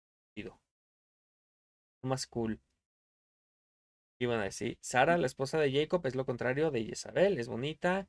más 2.02 2.26
cool. 2.26 2.60
Y 4.20 4.26
bueno, 4.26 4.48
sí, 4.52 4.78
Sara, 4.80 5.18
la 5.18 5.26
esposa 5.26 5.58
de 5.58 5.72
Jacob, 5.72 6.06
es 6.06 6.14
lo 6.14 6.24
contrario 6.24 6.70
de 6.70 6.84
Jezabel, 6.84 7.38
es 7.38 7.48
bonita, 7.48 8.08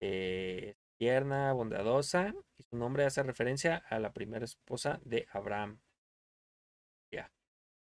eh, 0.00 0.76
tierna, 0.98 1.52
bondadosa, 1.52 2.34
y 2.56 2.62
su 2.62 2.76
nombre 2.76 3.04
hace 3.04 3.22
referencia 3.22 3.76
a 3.76 3.98
la 3.98 4.12
primera 4.12 4.44
esposa 4.44 5.00
de 5.04 5.26
Abraham. 5.30 5.80
Ya. 7.12 7.30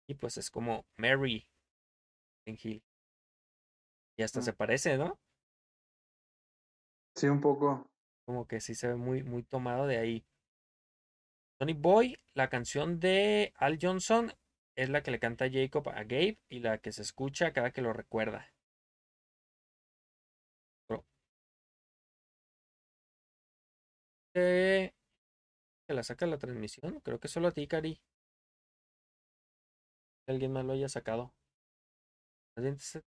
Y 0.08 0.14
pues 0.14 0.38
es 0.38 0.50
como 0.50 0.86
Mary 0.96 1.46
en 2.46 2.58
Hill. 2.62 2.82
Y 4.16 4.22
hasta 4.22 4.40
Mm. 4.40 4.42
se 4.42 4.52
parece, 4.52 4.96
¿no? 4.96 5.18
Sí, 7.14 7.28
un 7.28 7.40
poco. 7.40 7.90
Como 8.24 8.46
que 8.46 8.60
sí 8.60 8.74
se 8.74 8.88
ve 8.88 8.96
muy, 8.96 9.22
muy 9.22 9.42
tomado 9.42 9.86
de 9.86 9.98
ahí. 9.98 10.24
Tony 11.58 11.74
Boy, 11.74 12.18
la 12.34 12.48
canción 12.48 12.98
de 12.98 13.52
Al 13.56 13.78
Johnson, 13.80 14.32
es 14.76 14.90
la 14.90 15.02
que 15.02 15.10
le 15.10 15.18
canta 15.18 15.50
Jacob 15.50 15.88
a 15.88 16.02
Gabe 16.04 16.38
y 16.50 16.60
la 16.60 16.76
que 16.78 16.92
se 16.92 17.00
escucha 17.02 17.52
cada 17.54 17.70
que 17.72 17.80
lo 17.80 17.92
recuerda. 17.94 18.52
Bro. 20.88 21.04
Eh, 24.34 24.92
¿Se 25.86 25.94
la 25.94 26.02
saca 26.02 26.26
la 26.26 26.38
transmisión? 26.38 27.00
Creo 27.00 27.20
que 27.20 27.28
solo 27.28 27.48
a 27.48 27.52
ti, 27.52 27.66
Cari. 27.68 28.00
Alguien 30.26 30.52
más 30.52 30.64
lo 30.64 30.72
haya 30.72 30.88
sacado. 30.88 31.32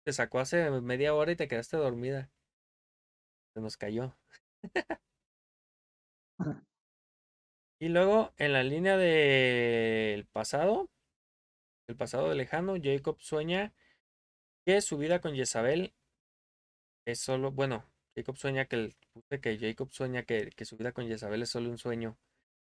Te 0.05 0.13
sacó 0.13 0.39
hace 0.41 0.71
media 0.83 1.15
hora 1.15 1.33
y 1.33 1.37
te 1.37 1.49
quedaste 1.49 1.77
dormida. 1.79 2.31
Se 3.55 3.61
nos 3.61 3.77
cayó. 3.77 4.15
Y 7.81 7.89
luego, 7.89 8.33
en 8.39 8.53
la 8.53 8.63
línea 8.63 8.97
del 8.97 10.27
pasado, 10.27 10.89
el 11.87 11.97
pasado 11.97 12.33
lejano, 12.35 12.77
Jacob 12.83 13.21
sueña 13.21 13.73
que 14.65 14.81
su 14.81 14.99
vida 14.99 15.21
con 15.21 15.35
Jezabel 15.35 15.95
es 17.07 17.21
solo, 17.21 17.53
bueno, 17.53 17.85
Jacob 18.17 18.37
sueña 18.37 18.67
que 18.67 18.77
el, 18.77 18.97
que 19.41 19.59
Jacob 19.59 19.93
sueña 19.93 20.23
que, 20.25 20.51
que 20.51 20.65
su 20.65 20.77
vida 20.77 20.93
con 20.93 21.07
Jezabel 21.07 21.43
es 21.43 21.51
solo 21.51 21.71
un 21.71 21.79
sueño, 21.79 22.17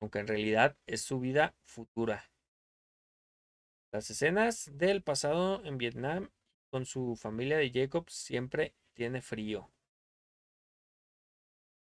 aunque 0.01 0.19
en 0.19 0.27
realidad 0.27 0.77
es 0.87 1.03
su 1.03 1.21
vida 1.21 1.55
futura. 1.63 2.31
Las 3.93 4.11
escenas 4.11 4.71
del 4.75 5.03
pasado 5.03 5.65
en 5.65 5.79
Vietnam 5.79 6.31
con 6.71 6.85
su 6.87 7.17
familia 7.17 7.57
de 7.57 7.71
Jacob 7.71 8.11
siempre 8.11 8.75
tiene 8.95 9.23
frío. 9.23 9.71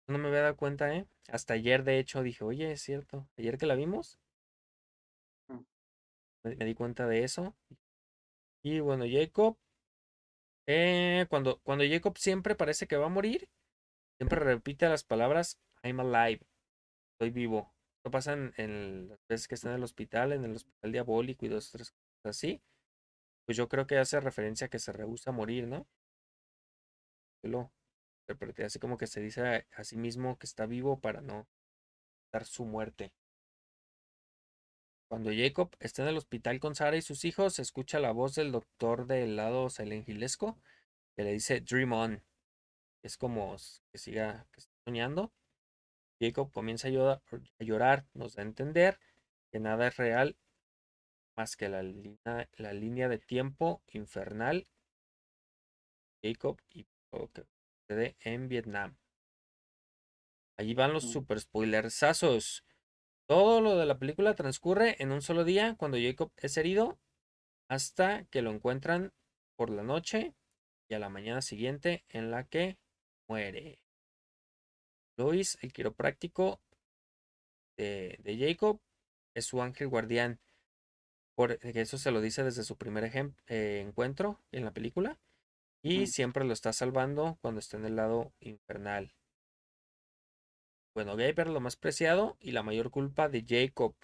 No 0.06 0.18
me 0.18 0.28
había 0.28 0.42
dado 0.42 0.56
cuenta, 0.56 0.94
¿eh? 0.94 1.06
Hasta 1.28 1.54
ayer, 1.54 1.84
de 1.84 1.98
hecho, 1.98 2.22
dije, 2.22 2.42
oye, 2.42 2.72
es 2.72 2.82
cierto. 2.82 3.28
Ayer 3.36 3.58
que 3.58 3.66
la 3.66 3.74
vimos. 3.74 4.18
Me, 6.44 6.56
me 6.56 6.64
di 6.64 6.74
cuenta 6.74 7.06
de 7.06 7.24
eso. 7.24 7.54
Y 8.62 8.80
bueno, 8.80 9.04
Jacob, 9.06 9.58
eh, 10.66 11.26
cuando, 11.28 11.60
cuando 11.62 11.84
Jacob 11.88 12.16
siempre 12.18 12.54
parece 12.54 12.86
que 12.86 12.96
va 12.96 13.06
a 13.06 13.08
morir, 13.08 13.48
siempre 14.18 14.40
repite 14.40 14.88
las 14.88 15.04
palabras 15.04 15.60
I'm 15.82 16.00
alive, 16.00 16.40
estoy 17.14 17.30
vivo. 17.30 17.74
Esto 17.98 18.10
pasa 18.10 18.34
en, 18.34 18.54
en 18.58 19.08
las 19.08 19.20
veces 19.28 19.48
que 19.48 19.56
está 19.56 19.70
en 19.70 19.76
el 19.76 19.84
hospital, 19.84 20.32
en 20.32 20.44
el 20.44 20.56
hospital 20.56 20.92
diabólico 20.92 21.46
y 21.46 21.50
dos, 21.50 21.70
tres 21.72 21.92
cosas 21.92 22.36
así. 22.38 22.62
Pues 23.46 23.56
yo 23.58 23.68
creo 23.68 23.86
que 23.86 23.98
hace 23.98 24.20
referencia 24.20 24.66
a 24.66 24.70
que 24.70 24.78
se 24.78 24.92
rehúsa 24.92 25.30
a 25.30 25.34
morir, 25.34 25.66
¿no? 25.68 25.86
Yo 27.42 27.50
lo 27.50 27.72
interpreté 28.22 28.64
así 28.64 28.78
como 28.78 28.96
que 28.96 29.06
se 29.06 29.20
dice 29.20 29.42
a, 29.46 29.66
a 29.76 29.84
sí 29.84 29.96
mismo 29.96 30.38
que 30.38 30.46
está 30.46 30.66
vivo 30.66 31.00
para 31.00 31.20
no 31.20 31.46
dar 32.32 32.44
su 32.46 32.64
muerte. 32.64 33.12
Cuando 35.10 35.32
Jacob 35.32 35.74
está 35.80 36.02
en 36.02 36.08
el 36.10 36.16
hospital 36.18 36.60
con 36.60 36.76
Sara 36.76 36.96
y 36.96 37.02
sus 37.02 37.24
hijos, 37.24 37.58
escucha 37.58 37.98
la 37.98 38.12
voz 38.12 38.36
del 38.36 38.52
doctor 38.52 39.08
del 39.08 39.34
lado 39.34 39.68
silengilesco 39.68 40.56
que 41.16 41.24
le 41.24 41.32
dice 41.32 41.60
Dream 41.60 41.92
on. 41.92 42.22
Es 43.02 43.16
como 43.16 43.56
que 43.90 43.98
siga 43.98 44.46
que 44.52 44.60
está 44.60 44.72
soñando. 44.84 45.32
Jacob 46.20 46.52
comienza 46.52 46.86
a 46.86 46.90
llora- 46.92 47.22
a 47.58 47.64
llorar, 47.64 48.06
nos 48.14 48.36
da 48.36 48.42
a 48.42 48.46
entender 48.46 49.00
que 49.50 49.58
nada 49.58 49.88
es 49.88 49.96
real 49.96 50.36
más 51.36 51.56
que 51.56 51.68
la 51.68 51.82
línea, 51.82 52.48
la 52.52 52.72
línea 52.72 53.08
de 53.08 53.18
tiempo 53.18 53.82
infernal. 53.88 54.68
Jacob 56.22 56.60
y 56.70 56.86
lo 57.10 57.26
que 57.32 57.46
sucede 57.88 58.16
en 58.20 58.46
Vietnam. 58.48 58.96
Allí 60.56 60.74
van 60.74 60.92
los 60.92 61.06
Mm. 61.06 61.12
super 61.12 61.40
spoilersazos. 61.40 62.62
Todo 63.30 63.60
lo 63.60 63.76
de 63.76 63.86
la 63.86 63.96
película 63.96 64.34
transcurre 64.34 65.00
en 65.00 65.12
un 65.12 65.22
solo 65.22 65.44
día 65.44 65.76
cuando 65.76 65.96
Jacob 65.96 66.32
es 66.36 66.56
herido 66.56 66.98
hasta 67.68 68.24
que 68.24 68.42
lo 68.42 68.50
encuentran 68.50 69.12
por 69.54 69.70
la 69.70 69.84
noche 69.84 70.34
y 70.88 70.94
a 70.94 70.98
la 70.98 71.10
mañana 71.10 71.40
siguiente 71.40 72.04
en 72.08 72.32
la 72.32 72.48
que 72.48 72.76
muere. 73.28 73.78
Lois, 75.16 75.58
el 75.62 75.72
quiropráctico 75.72 76.60
de, 77.76 78.18
de 78.18 78.36
Jacob, 78.36 78.80
es 79.36 79.46
su 79.46 79.62
ángel 79.62 79.86
guardián. 79.86 80.40
Por, 81.36 81.52
eso 81.62 81.98
se 81.98 82.10
lo 82.10 82.20
dice 82.20 82.42
desde 82.42 82.64
su 82.64 82.76
primer 82.78 83.12
eh, 83.46 83.84
encuentro 83.86 84.40
en 84.50 84.64
la 84.64 84.72
película. 84.72 85.20
Y 85.84 86.08
siempre 86.08 86.44
lo 86.44 86.52
está 86.52 86.72
salvando 86.72 87.38
cuando 87.40 87.60
está 87.60 87.76
en 87.76 87.84
el 87.84 87.94
lado 87.94 88.32
infernal. 88.40 89.14
Bueno, 90.94 91.16
Gaber 91.16 91.48
lo 91.48 91.60
más 91.60 91.76
preciado 91.76 92.36
y 92.40 92.50
la 92.52 92.62
mayor 92.62 92.90
culpa 92.90 93.28
de 93.28 93.44
Jacob. 93.46 93.94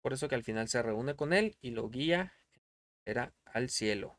Por 0.00 0.12
eso 0.12 0.28
que 0.28 0.34
al 0.34 0.42
final 0.42 0.68
se 0.68 0.82
reúne 0.82 1.14
con 1.14 1.32
él 1.32 1.56
y 1.60 1.70
lo 1.70 1.88
guía 1.88 2.32
era 3.04 3.32
al 3.44 3.68
cielo. 3.68 4.18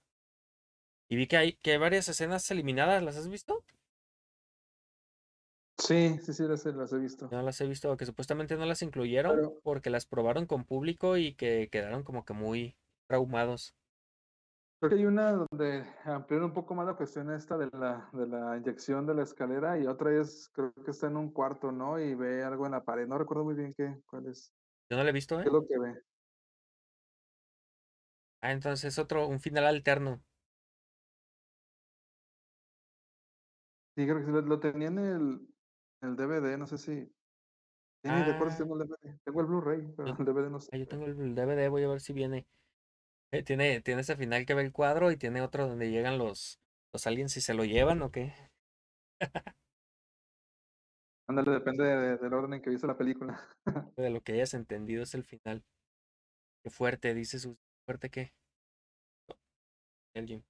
Y 1.10 1.16
vi 1.16 1.28
que 1.28 1.38
hay, 1.38 1.54
que 1.54 1.72
hay 1.72 1.78
varias 1.78 2.08
escenas 2.08 2.50
eliminadas, 2.52 3.04
¿las 3.04 3.18
has 3.18 3.28
visto? 3.28 3.64
Sí, 5.78 6.18
sí, 6.24 6.34
sí, 6.34 6.44
las, 6.44 6.66
he 6.66 6.98
visto. 6.98 7.28
No 7.32 7.42
las 7.42 7.60
he 7.60 7.68
visto, 7.68 7.98
que 7.98 8.06
supuestamente 8.06 8.56
no 8.56 8.66
las 8.66 8.82
incluyeron 8.82 9.54
porque 9.64 9.90
las 9.90 10.06
probaron 10.06 10.46
con 10.46 10.64
público 10.64 11.18
y 11.18 11.34
que 11.34 11.68
quedaron 11.72 12.04
como 12.04 12.24
que 12.24 12.34
muy 12.34 12.76
traumados. 13.08 13.76
Creo 14.84 14.98
que 14.98 15.00
hay 15.00 15.06
una 15.06 15.32
donde 15.32 15.86
ampliaron 16.04 16.50
un 16.50 16.54
poco 16.54 16.76
más 16.76 16.86
la 16.86 16.98
cuestión 16.98 17.32
esta 17.32 17.58
de 17.58 17.70
la, 17.72 18.10
de 18.12 18.28
la 18.28 18.58
inyección 18.58 19.06
de 19.06 19.14
la 19.14 19.24
escalera 19.24 19.80
y 19.80 19.88
otra 19.88 20.12
es, 20.20 20.50
creo 20.52 20.74
que 20.74 20.92
está 20.92 21.08
en 21.08 21.16
un 21.16 21.32
cuarto, 21.32 21.72
¿no? 21.72 21.98
Y 21.98 22.16
ve 22.16 22.44
algo 22.44 22.66
en 22.66 22.74
la 22.74 22.84
pared. 22.84 23.08
No 23.08 23.18
recuerdo 23.18 23.46
muy 23.46 23.56
bien 23.56 23.74
qué, 23.74 24.02
cuál 24.06 24.28
es. 24.28 24.52
Yo 24.90 24.98
no 24.98 25.04
la 25.06 25.12
he 25.12 25.14
visto, 25.14 25.40
¿eh? 25.40 25.44
¿Qué 25.44 25.48
es 25.48 25.54
lo 25.54 25.66
que 25.66 25.80
ve? 25.80 26.02
Ah, 28.42 28.52
entonces 28.52 29.00
otro, 29.00 29.26
un 29.26 29.40
final 29.40 29.68
alterno. 29.68 30.22
Sí, 33.96 34.06
creo 34.06 34.26
que 34.26 34.32
lo, 34.34 34.60
tenía 34.60 34.90
en 34.90 35.00
el, 35.00 35.48
el 36.02 36.16
DVD, 36.18 36.58
no 36.58 36.68
sé 36.68 36.78
si. 36.78 37.10
Ah, 38.04 38.22
tengo 38.58 38.76
el 38.76 38.86
DVD. 38.86 39.18
Tengo 39.24 39.40
el 39.40 39.48
Blu-ray, 39.48 39.94
pero 39.96 40.10
el 40.10 40.26
DVD 40.26 40.50
no 40.50 40.60
sé. 40.60 40.72
Ah, 40.74 40.78
yo 40.78 40.86
tengo 40.90 41.06
el 41.06 41.36
DVD, 41.36 41.70
voy 41.70 41.84
a 41.84 41.88
ver 41.88 42.02
si 42.02 42.12
viene. 42.12 42.46
Eh, 43.34 43.42
tiene, 43.42 43.82
tiene 43.82 44.02
ese 44.02 44.16
final 44.16 44.46
que 44.46 44.54
ve 44.54 44.62
el 44.62 44.72
cuadro 44.72 45.12
y 45.12 45.18
tiene 45.18 45.42
otro 45.42 45.68
donde 45.68 45.90
llegan 45.90 46.20
los, 46.20 46.60
los 46.94 47.08
aliens 47.08 47.36
y 47.36 47.42
se 47.42 47.56
lo 47.56 47.66
llevan 47.66 48.04
o 48.04 48.12
qué. 48.12 48.32
Ándale, 51.28 51.50
depende 51.50 51.84
del 51.84 52.32
orden 52.32 52.54
en 52.54 52.62
que 52.62 52.70
viste 52.70 52.86
la 52.86 52.96
película. 52.96 53.42
de 53.98 54.12
lo 54.12 54.22
que 54.22 54.34
hayas 54.34 54.54
entendido 54.54 55.02
es 55.02 55.16
el 55.16 55.24
final. 55.24 55.64
Qué 56.64 56.70
fuerte, 56.70 57.16
dice 57.16 57.40
su 57.40 57.58
fuerte 57.88 58.12
qué. 58.12 58.34
El 60.14 60.28
Jim. 60.28 60.44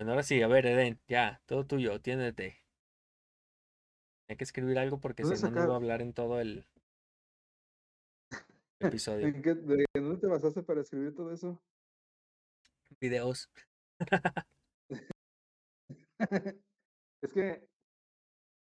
bueno, 0.00 0.10
ahora 0.10 0.24
sí, 0.24 0.42
a 0.42 0.48
ver, 0.48 0.66
Eden, 0.66 0.98
ya, 1.06 1.40
todo 1.46 1.64
tuyo, 1.64 2.00
tiéndete. 2.00 2.64
Hay 4.28 4.36
que 4.36 4.42
escribir 4.42 4.80
algo 4.80 4.98
porque 4.98 5.22
si 5.22 5.40
no, 5.44 5.50
no 5.52 5.64
voy 5.64 5.74
a 5.74 5.76
hablar 5.76 6.02
en 6.02 6.12
todo 6.12 6.40
el, 6.40 6.66
episodio. 8.80 9.32
¿De 9.32 9.86
dónde 9.94 10.16
te 10.18 10.26
basaste 10.26 10.62
para 10.62 10.80
escribir 10.80 11.14
todo 11.14 11.32
eso? 11.32 11.60
Videos. 13.00 13.50
es 17.22 17.32
que 17.32 17.68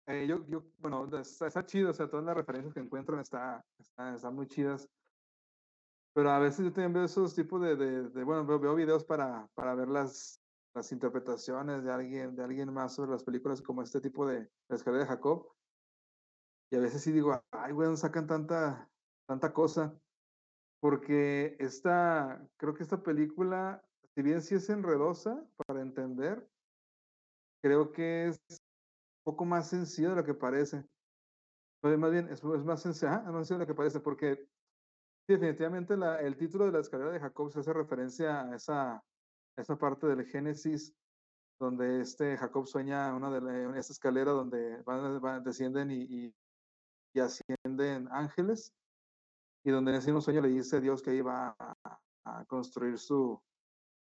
eh, 0.07 0.27
yo, 0.27 0.45
yo, 0.47 0.63
bueno, 0.79 1.09
está, 1.17 1.65
chido, 1.65 1.91
o 1.91 1.93
sea, 1.93 2.09
todas 2.09 2.25
las 2.25 2.35
referencias 2.35 2.73
que 2.73 2.81
encuentran 2.81 3.19
están 3.19 3.63
está, 3.79 4.29
muy 4.31 4.47
chidas. 4.47 4.89
Pero 6.13 6.29
a 6.29 6.39
veces 6.39 6.65
yo 6.65 6.73
también 6.73 6.93
veo 6.93 7.05
esos 7.05 7.33
tipos 7.33 7.61
de, 7.61 7.75
de, 7.75 8.23
bueno, 8.23 8.45
veo, 8.45 8.59
veo, 8.59 8.75
videos 8.75 9.03
para, 9.05 9.47
para 9.55 9.73
ver 9.73 9.87
las, 9.87 10.39
las 10.75 10.91
interpretaciones 10.91 11.83
de 11.83 11.91
alguien, 11.91 12.35
de 12.35 12.43
alguien 12.43 12.71
más 12.73 12.93
sobre 12.93 13.11
las 13.11 13.23
películas 13.23 13.61
como 13.61 13.81
este 13.81 14.01
tipo 14.01 14.27
de 14.27 14.49
La 14.67 14.75
escalera 14.75 15.05
de 15.05 15.09
Jacob. 15.09 15.53
Y 16.69 16.75
a 16.75 16.79
veces 16.79 17.01
sí 17.01 17.11
digo, 17.11 17.41
ay, 17.51 17.71
güey, 17.71 17.95
sacan 17.95 18.27
tanta, 18.27 18.89
tanta 19.27 19.53
cosa, 19.53 19.97
porque 20.81 21.55
esta, 21.59 22.45
creo 22.57 22.73
que 22.73 22.83
esta 22.83 23.01
película, 23.01 23.83
si 24.15 24.21
bien 24.21 24.41
sí 24.41 24.55
es 24.55 24.69
enredosa 24.69 25.45
para 25.65 25.81
entender, 25.81 26.47
creo 27.61 27.91
que 27.91 28.27
es 28.27 28.37
un 28.49 29.23
poco 29.23 29.45
más 29.45 29.69
sencilla 29.69 30.09
de 30.09 30.15
lo 30.17 30.25
que 30.25 30.33
parece. 30.33 30.85
Pues 31.81 31.97
más 31.97 32.11
bien, 32.11 32.27
es, 32.29 32.43
más 32.43 32.81
sencilla, 32.81 33.19
más 33.21 33.47
sencilla 33.47 33.59
de 33.59 33.63
lo 33.65 33.67
que 33.67 33.77
parece, 33.77 33.99
porque 33.99 34.47
definitivamente 35.27 35.95
la, 35.95 36.19
el 36.19 36.35
título 36.35 36.65
de 36.65 36.73
la 36.73 36.79
escalera 36.79 37.11
de 37.11 37.19
Jacob 37.19 37.51
se 37.51 37.59
hace 37.59 37.73
referencia 37.73 38.41
a 38.41 38.55
esa, 38.55 39.03
esa 39.57 39.77
parte 39.77 40.07
del 40.07 40.25
Génesis 40.25 40.93
donde 41.59 42.01
este 42.01 42.37
Jacob 42.37 42.67
sueña 42.67 43.15
una 43.15 43.31
de 43.31 43.79
esa 43.79 43.93
escalera 43.93 44.31
donde 44.31 44.81
van, 44.83 45.43
descienden 45.43 45.91
y, 45.91 46.33
y, 47.13 47.19
ascienden 47.19 48.09
ángeles 48.11 48.73
y 49.63 49.71
donde 49.71 49.91
en 49.91 49.97
ese 49.97 50.07
mismo 50.07 50.21
sueño 50.21 50.41
le 50.41 50.49
dice 50.49 50.77
a 50.77 50.81
Dios 50.81 51.01
que 51.01 51.15
iba 51.15 51.55
a, 51.57 51.99
a 52.25 52.45
construir 52.45 52.97
su, 52.97 53.41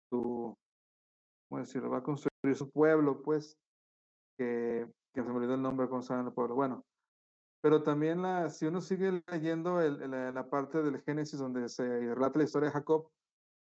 su, 0.10 0.56
¿cómo 1.50 1.62
decirlo? 1.62 1.90
Va 1.90 2.00
a 2.00 2.04
construir 2.04 2.56
su 2.56 2.70
pueblo, 2.72 3.22
pues, 3.22 3.58
que, 4.38 4.88
que 5.14 5.24
se 5.24 5.30
me 5.30 5.36
olvidó 5.36 5.56
el 5.56 5.62
nombre, 5.62 5.88
¿cómo 5.88 6.02
se 6.02 6.14
llama 6.14 6.30
el 6.30 6.34
pueblo? 6.34 6.56
Bueno, 6.56 6.84
pero 7.62 7.82
también 7.82 8.22
la, 8.22 8.50
si 8.50 8.66
uno 8.68 8.82
sigue 8.82 9.24
leyendo 9.28 9.82
el, 9.82 10.12
la 10.12 10.50
parte 10.50 10.84
del 10.84 11.02
Génesis 11.02 11.40
donde 11.40 11.68
se 11.70 11.84
relata 11.84 12.38
la 12.40 12.46
historia 12.46 12.70
de 12.70 12.74
Jacob, 12.74 13.10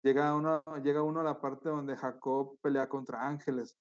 llega 0.02 0.34
uno, 0.34 0.62
llega 0.82 1.02
uno 1.02 1.20
a 1.20 1.24
la 1.24 1.40
parte 1.40 1.68
donde 1.68 1.96
Jacob 1.96 2.58
pelea 2.60 2.88
contra 2.88 3.26
ángeles, 3.26 3.76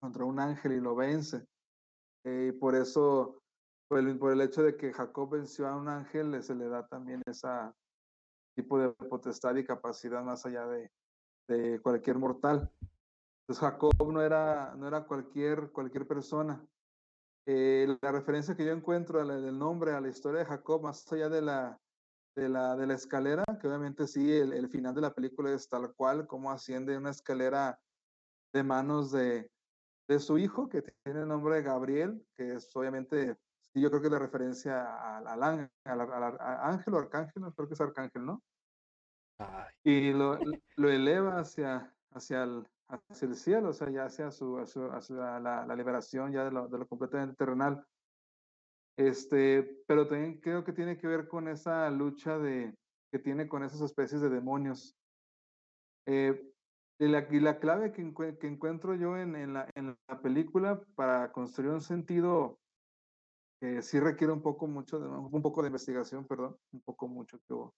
contra 0.00 0.24
un 0.24 0.40
ángel 0.40 0.72
y 0.72 0.80
lo 0.80 0.96
vence. 0.96 1.46
Eh, 2.24 2.52
y 2.52 2.58
por 2.58 2.74
eso 2.74 3.40
por 3.88 3.98
el, 3.98 4.18
por 4.18 4.32
el 4.32 4.40
hecho 4.42 4.62
de 4.62 4.76
que 4.76 4.92
Jacob 4.92 5.30
venció 5.30 5.66
a 5.66 5.76
un 5.76 5.88
ángel, 5.88 6.42
se 6.42 6.54
le 6.54 6.68
da 6.68 6.86
también 6.86 7.22
ese 7.26 7.48
tipo 8.54 8.78
de 8.78 8.90
potestad 8.90 9.56
y 9.56 9.64
capacidad 9.64 10.22
más 10.22 10.44
allá 10.44 10.66
de, 10.66 10.92
de 11.48 11.80
cualquier 11.80 12.18
mortal. 12.18 12.70
Entonces 13.42 13.60
Jacob 13.60 13.92
no 14.12 14.20
era, 14.20 14.74
no 14.76 14.86
era 14.86 15.04
cualquier, 15.04 15.72
cualquier 15.72 16.06
persona. 16.06 16.64
Eh, 17.46 17.96
la 18.02 18.12
referencia 18.12 18.54
que 18.54 18.66
yo 18.66 18.72
encuentro 18.72 19.24
del 19.24 19.58
nombre 19.58 19.92
a 19.92 20.00
la 20.02 20.08
historia 20.08 20.40
de 20.40 20.46
Jacob, 20.46 20.82
más 20.82 21.10
allá 21.10 21.30
de 21.30 21.40
la, 21.40 21.80
de 22.36 22.48
la, 22.50 22.76
de 22.76 22.86
la 22.86 22.94
escalera, 22.94 23.44
que 23.58 23.66
obviamente 23.66 24.06
sí, 24.06 24.30
el, 24.30 24.52
el 24.52 24.68
final 24.68 24.94
de 24.94 25.00
la 25.00 25.14
película 25.14 25.50
es 25.50 25.66
tal 25.66 25.94
cual, 25.94 26.26
como 26.26 26.50
asciende 26.50 26.98
una 26.98 27.08
escalera 27.08 27.80
de 28.52 28.62
manos 28.62 29.12
de, 29.12 29.50
de 30.08 30.20
su 30.20 30.36
hijo, 30.36 30.68
que 30.68 30.82
tiene 30.82 31.20
el 31.20 31.28
nombre 31.28 31.54
de 31.54 31.62
Gabriel, 31.62 32.26
que 32.36 32.52
es 32.52 32.74
obviamente 32.76 33.38
Sí, 33.78 33.82
yo 33.82 33.90
creo 33.90 34.02
que 34.02 34.10
la 34.10 34.18
referencia 34.18 35.18
al, 35.18 35.28
al, 35.28 35.70
al, 35.84 36.38
ángel 36.40 36.94
o 36.94 36.98
arcángel, 36.98 37.44
creo 37.54 37.68
que 37.68 37.74
es 37.74 37.80
arcángel, 37.80 38.24
¿no? 38.24 38.42
Y 39.84 40.12
lo, 40.12 40.36
lo, 40.76 40.90
eleva 40.90 41.38
hacia, 41.38 41.94
hacia, 42.10 42.42
el, 42.42 42.66
hacia 42.88 43.28
el 43.28 43.36
cielo, 43.36 43.68
o 43.68 43.72
sea, 43.72 43.88
ya 43.90 44.06
hacia, 44.06 44.32
su, 44.32 44.58
hacia, 44.58 45.38
la, 45.38 45.64
la, 45.64 45.76
liberación 45.76 46.32
ya 46.32 46.44
de 46.44 46.50
lo, 46.50 46.66
de 46.66 46.78
lo 46.78 46.88
completamente 46.88 47.36
terrenal. 47.36 47.86
Este, 48.96 49.62
pero 49.86 50.08
también 50.08 50.40
creo 50.40 50.64
que 50.64 50.72
tiene 50.72 50.98
que 50.98 51.06
ver 51.06 51.28
con 51.28 51.46
esa 51.46 51.88
lucha 51.90 52.36
de, 52.36 52.74
que 53.12 53.20
tiene 53.20 53.46
con 53.46 53.62
esas 53.62 53.80
especies 53.80 54.20
de 54.20 54.28
demonios. 54.28 54.96
Eh, 56.06 56.52
y, 56.98 57.06
la, 57.06 57.28
y 57.30 57.38
la 57.38 57.60
clave 57.60 57.92
que, 57.92 58.12
que 58.40 58.46
encuentro 58.48 58.96
yo 58.96 59.16
en, 59.16 59.36
en, 59.36 59.52
la, 59.52 59.70
en 59.76 59.96
la 60.08 60.20
película 60.20 60.82
para 60.96 61.30
construir 61.30 61.70
un 61.70 61.80
sentido 61.80 62.58
que 63.60 63.82
sí 63.82 63.98
requiere 63.98 64.32
un 64.32 64.42
poco 64.42 64.66
mucho, 64.66 65.00
de, 65.00 65.08
un 65.08 65.42
poco 65.42 65.62
de 65.62 65.68
investigación, 65.68 66.26
perdón, 66.26 66.56
un 66.72 66.80
poco 66.80 67.08
mucho 67.08 67.38
que 67.46 67.54
un 67.54 67.70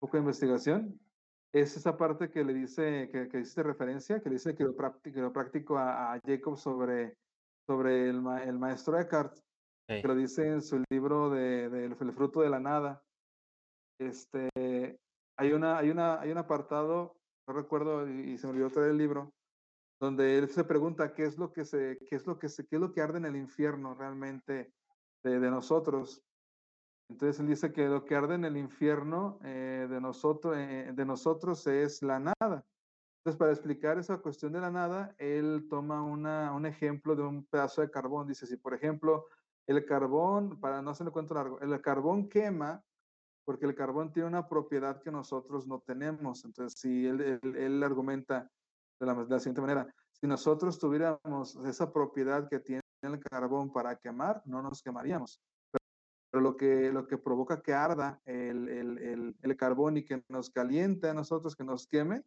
poco 0.00 0.16
de 0.16 0.22
investigación, 0.22 0.98
es 1.52 1.76
esa 1.76 1.96
parte 1.96 2.30
que 2.30 2.44
le 2.44 2.54
dice, 2.54 3.08
que, 3.10 3.28
que 3.28 3.38
dice 3.38 3.62
referencia, 3.62 4.20
que 4.20 4.28
le 4.28 4.36
dice 4.36 4.54
quiropráctico, 4.54 5.32
práctico 5.32 5.78
a, 5.78 6.12
a, 6.12 6.20
Jacob 6.20 6.56
sobre, 6.56 7.16
sobre 7.66 8.08
el, 8.10 8.22
el 8.44 8.58
maestro 8.58 8.98
Eckhart, 8.98 9.36
que 9.86 10.06
lo 10.06 10.14
dice 10.14 10.46
en 10.46 10.62
su 10.62 10.82
libro 10.90 11.30
de, 11.30 11.70
de, 11.70 11.86
El 11.86 12.12
fruto 12.12 12.42
de 12.42 12.50
la 12.50 12.60
nada. 12.60 13.02
Este, 13.98 14.50
hay, 15.36 15.52
una, 15.52 15.78
hay, 15.78 15.90
una, 15.90 16.20
hay 16.20 16.30
un 16.30 16.38
apartado, 16.38 17.16
no 17.48 17.54
recuerdo 17.54 18.08
y, 18.08 18.32
y 18.32 18.38
se 18.38 18.46
me 18.46 18.52
olvidó 18.52 18.70
traer 18.70 18.90
el 18.90 18.98
libro, 18.98 19.32
donde 20.00 20.38
él 20.38 20.48
se 20.48 20.64
pregunta 20.64 21.14
qué 21.14 21.24
es 21.24 21.38
lo 21.38 21.52
que 21.52 21.64
se, 21.64 21.98
qué 22.08 22.16
es 22.16 22.26
lo 22.26 22.38
que 22.38 22.48
se, 22.48 22.66
qué 22.66 22.76
es 22.76 22.80
lo 22.80 22.92
que 22.92 23.00
arde 23.00 23.18
en 23.18 23.24
el 23.24 23.36
infierno 23.36 23.94
realmente 23.94 24.72
de, 25.22 25.50
nosotros. 25.50 26.22
Entonces 27.10 27.40
él 27.40 27.46
dice 27.46 27.72
que 27.72 27.88
lo 27.88 28.04
que 28.04 28.14
arde 28.14 28.34
en 28.34 28.44
el 28.44 28.56
infierno 28.56 29.38
eh, 29.44 29.86
de, 29.88 30.00
nosotros, 30.00 30.56
eh, 30.56 30.92
de 30.94 31.04
nosotros 31.04 31.66
es 31.66 32.02
la 32.02 32.18
nada. 32.18 32.64
Entonces 33.18 33.38
para 33.38 33.52
explicar 33.52 33.98
esa 33.98 34.18
cuestión 34.18 34.52
de 34.52 34.60
la 34.60 34.70
nada, 34.70 35.14
él 35.18 35.66
toma 35.68 36.02
una, 36.02 36.52
un 36.52 36.66
ejemplo 36.66 37.16
de 37.16 37.22
un 37.22 37.44
pedazo 37.46 37.80
de 37.80 37.90
carbón. 37.90 38.26
Dice, 38.28 38.46
si 38.46 38.56
por 38.56 38.74
ejemplo 38.74 39.26
el 39.66 39.84
carbón, 39.84 40.60
para 40.60 40.82
no 40.82 40.90
hacerle 40.90 41.12
cuento 41.12 41.34
largo, 41.34 41.60
el 41.60 41.80
carbón 41.80 42.28
quema 42.28 42.82
porque 43.48 43.64
el 43.64 43.74
carbón 43.74 44.12
tiene 44.12 44.28
una 44.28 44.46
propiedad 44.46 45.00
que 45.00 45.10
nosotros 45.10 45.66
no 45.66 45.80
tenemos. 45.80 46.44
Entonces, 46.44 46.78
si 46.78 47.06
él, 47.06 47.40
él, 47.42 47.82
argumenta 47.82 48.50
de 49.00 49.06
la, 49.06 49.14
de 49.14 49.26
la, 49.26 49.38
siguiente 49.38 49.62
manera, 49.62 49.94
si 50.12 50.26
nosotros 50.26 50.78
tuviéramos 50.78 51.56
esa 51.64 51.90
propiedad 51.90 52.46
que 52.46 52.60
tiene 52.60 52.82
el 53.02 53.20
carbón 53.20 53.72
para 53.72 53.96
quemar, 53.96 54.42
no 54.46 54.62
nos 54.62 54.82
quemaríamos. 54.82 55.40
Pero, 55.70 55.84
pero 56.30 56.42
lo, 56.42 56.56
que, 56.56 56.92
lo 56.92 57.06
que 57.06 57.18
provoca 57.18 57.62
que 57.62 57.74
arda 57.74 58.20
el, 58.24 58.68
el, 58.68 59.36
el, 59.40 59.56
carbón 59.56 59.96
y 59.96 60.04
que 60.04 60.22
nos 60.28 60.50
caliente 60.50 61.08
a 61.08 61.14
nosotros, 61.14 61.56
que 61.56 61.64
nos 61.64 61.86
queme, 61.86 62.24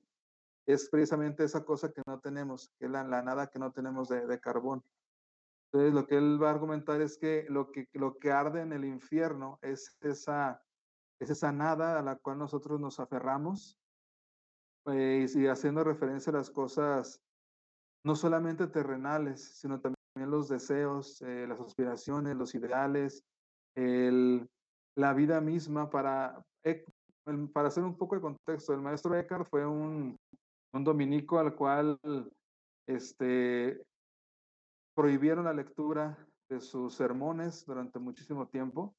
es 0.65 0.89
precisamente 0.89 1.43
esa 1.43 1.65
cosa 1.65 1.91
que 1.91 2.01
no 2.05 2.19
tenemos, 2.19 2.71
que 2.79 2.86
es 2.86 2.91
la, 2.91 3.03
la 3.03 3.21
nada 3.21 3.47
que 3.47 3.60
no 3.60 3.71
tenemos 3.71 4.10
de, 4.10 4.25
de, 4.25 4.39
carbón. 4.39 4.84
Entonces, 5.71 5.93
lo 5.93 6.05
que 6.05 6.17
él 6.17 6.41
va 6.41 6.49
a 6.49 6.53
argumentar 6.53 7.01
es 7.01 7.17
que 7.17 7.45
lo 7.49 7.71
que, 7.71 7.88
lo 7.93 8.17
que 8.17 8.31
arde 8.31 8.62
en 8.62 8.73
el 8.73 8.86
infierno 8.86 9.57
es 9.62 9.97
esa, 10.01 10.63
es 11.19 11.29
esa 11.29 11.51
nada 11.51 11.99
a 11.99 12.01
la 12.01 12.17
cual 12.17 12.38
nosotros 12.38 12.79
nos 12.79 12.99
aferramos 12.99 13.79
eh, 14.88 15.27
y 15.34 15.47
haciendo 15.47 15.84
referencia 15.84 16.31
a 16.31 16.38
las 16.38 16.49
cosas 16.49 17.21
no 18.03 18.15
solamente 18.15 18.67
terrenales, 18.67 19.41
sino 19.60 19.79
también 19.79 20.00
los 20.15 20.50
deseos, 20.50 21.21
eh, 21.21 21.45
las 21.47 21.60
aspiraciones, 21.60 22.36
los 22.36 22.54
ideales, 22.56 23.24
el, 23.76 24.47
la 24.95 25.13
vida 25.13 25.41
misma. 25.41 25.89
Para, 25.89 26.43
para 27.54 27.67
hacer 27.67 27.84
un 27.84 27.97
poco 27.97 28.15
de 28.15 28.21
contexto, 28.21 28.74
el 28.74 28.82
maestro 28.82 29.15
Eckhart 29.15 29.47
fue 29.50 29.65
un, 29.65 30.17
un 30.74 30.84
dominico 30.84 31.39
al 31.39 31.56
cual 31.56 32.00
este, 32.88 33.82
prohibieron 34.95 35.45
la 35.45 35.54
lectura 35.54 36.17
de 36.50 36.60
sus 36.60 36.95
sermones 36.95 37.65
durante 37.65 38.00
muchísimo 38.00 38.47
tiempo, 38.47 38.93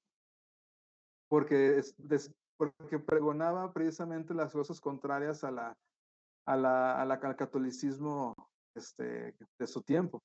porque, 1.29 1.79
es, 1.79 1.95
porque 2.57 2.99
pregonaba 2.99 3.73
precisamente 3.73 4.33
las 4.33 4.53
cosas 4.53 4.81
contrarias 4.81 5.45
a 5.45 5.51
la, 5.51 5.77
a 6.47 6.57
la, 6.57 7.01
a 7.01 7.05
la, 7.05 7.15
al 7.15 7.37
catolicismo 7.37 8.35
este, 8.75 9.35
de 9.59 9.67
su 9.67 9.83
tiempo. 9.83 10.23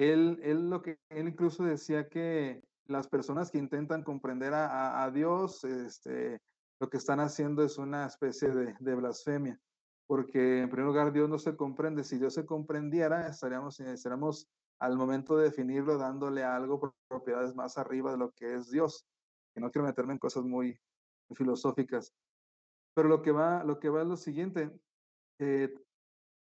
Él, 0.00 0.40
él, 0.42 0.70
lo 0.70 0.80
que, 0.80 0.98
él 1.10 1.28
incluso 1.28 1.62
decía 1.62 2.08
que 2.08 2.62
las 2.86 3.06
personas 3.06 3.50
que 3.50 3.58
intentan 3.58 4.02
comprender 4.02 4.54
a, 4.54 5.04
a, 5.04 5.10
Dios, 5.10 5.62
este, 5.64 6.40
lo 6.80 6.88
que 6.88 6.96
están 6.96 7.20
haciendo 7.20 7.62
es 7.62 7.76
una 7.76 8.06
especie 8.06 8.48
de, 8.48 8.94
blasfemia, 8.94 9.60
porque 10.06 10.60
en 10.60 10.70
primer 10.70 10.86
lugar 10.86 11.12
Dios 11.12 11.28
no 11.28 11.38
se 11.38 11.54
comprende. 11.54 12.02
Si 12.02 12.16
Dios 12.16 12.32
se 12.32 12.46
comprendiera, 12.46 13.28
estaríamos, 13.28 13.78
estaríamos 13.78 14.48
al 14.80 14.96
momento 14.96 15.36
de 15.36 15.44
definirlo 15.44 15.98
dándole 15.98 16.44
algo 16.44 16.94
propiedades 17.06 17.54
más 17.54 17.76
arriba 17.76 18.10
de 18.12 18.16
lo 18.16 18.30
que 18.30 18.54
es 18.54 18.70
Dios. 18.70 19.04
Que 19.54 19.60
no 19.60 19.70
quiero 19.70 19.86
meterme 19.86 20.14
en 20.14 20.18
cosas 20.18 20.44
muy 20.44 20.80
filosóficas. 21.34 22.14
Pero 22.94 23.10
lo 23.10 23.20
que 23.20 23.32
va, 23.32 23.64
lo 23.64 23.78
que 23.78 23.90
va 23.90 24.00
es 24.00 24.08
lo 24.08 24.16
siguiente. 24.16 24.72
Eh, 25.38 25.74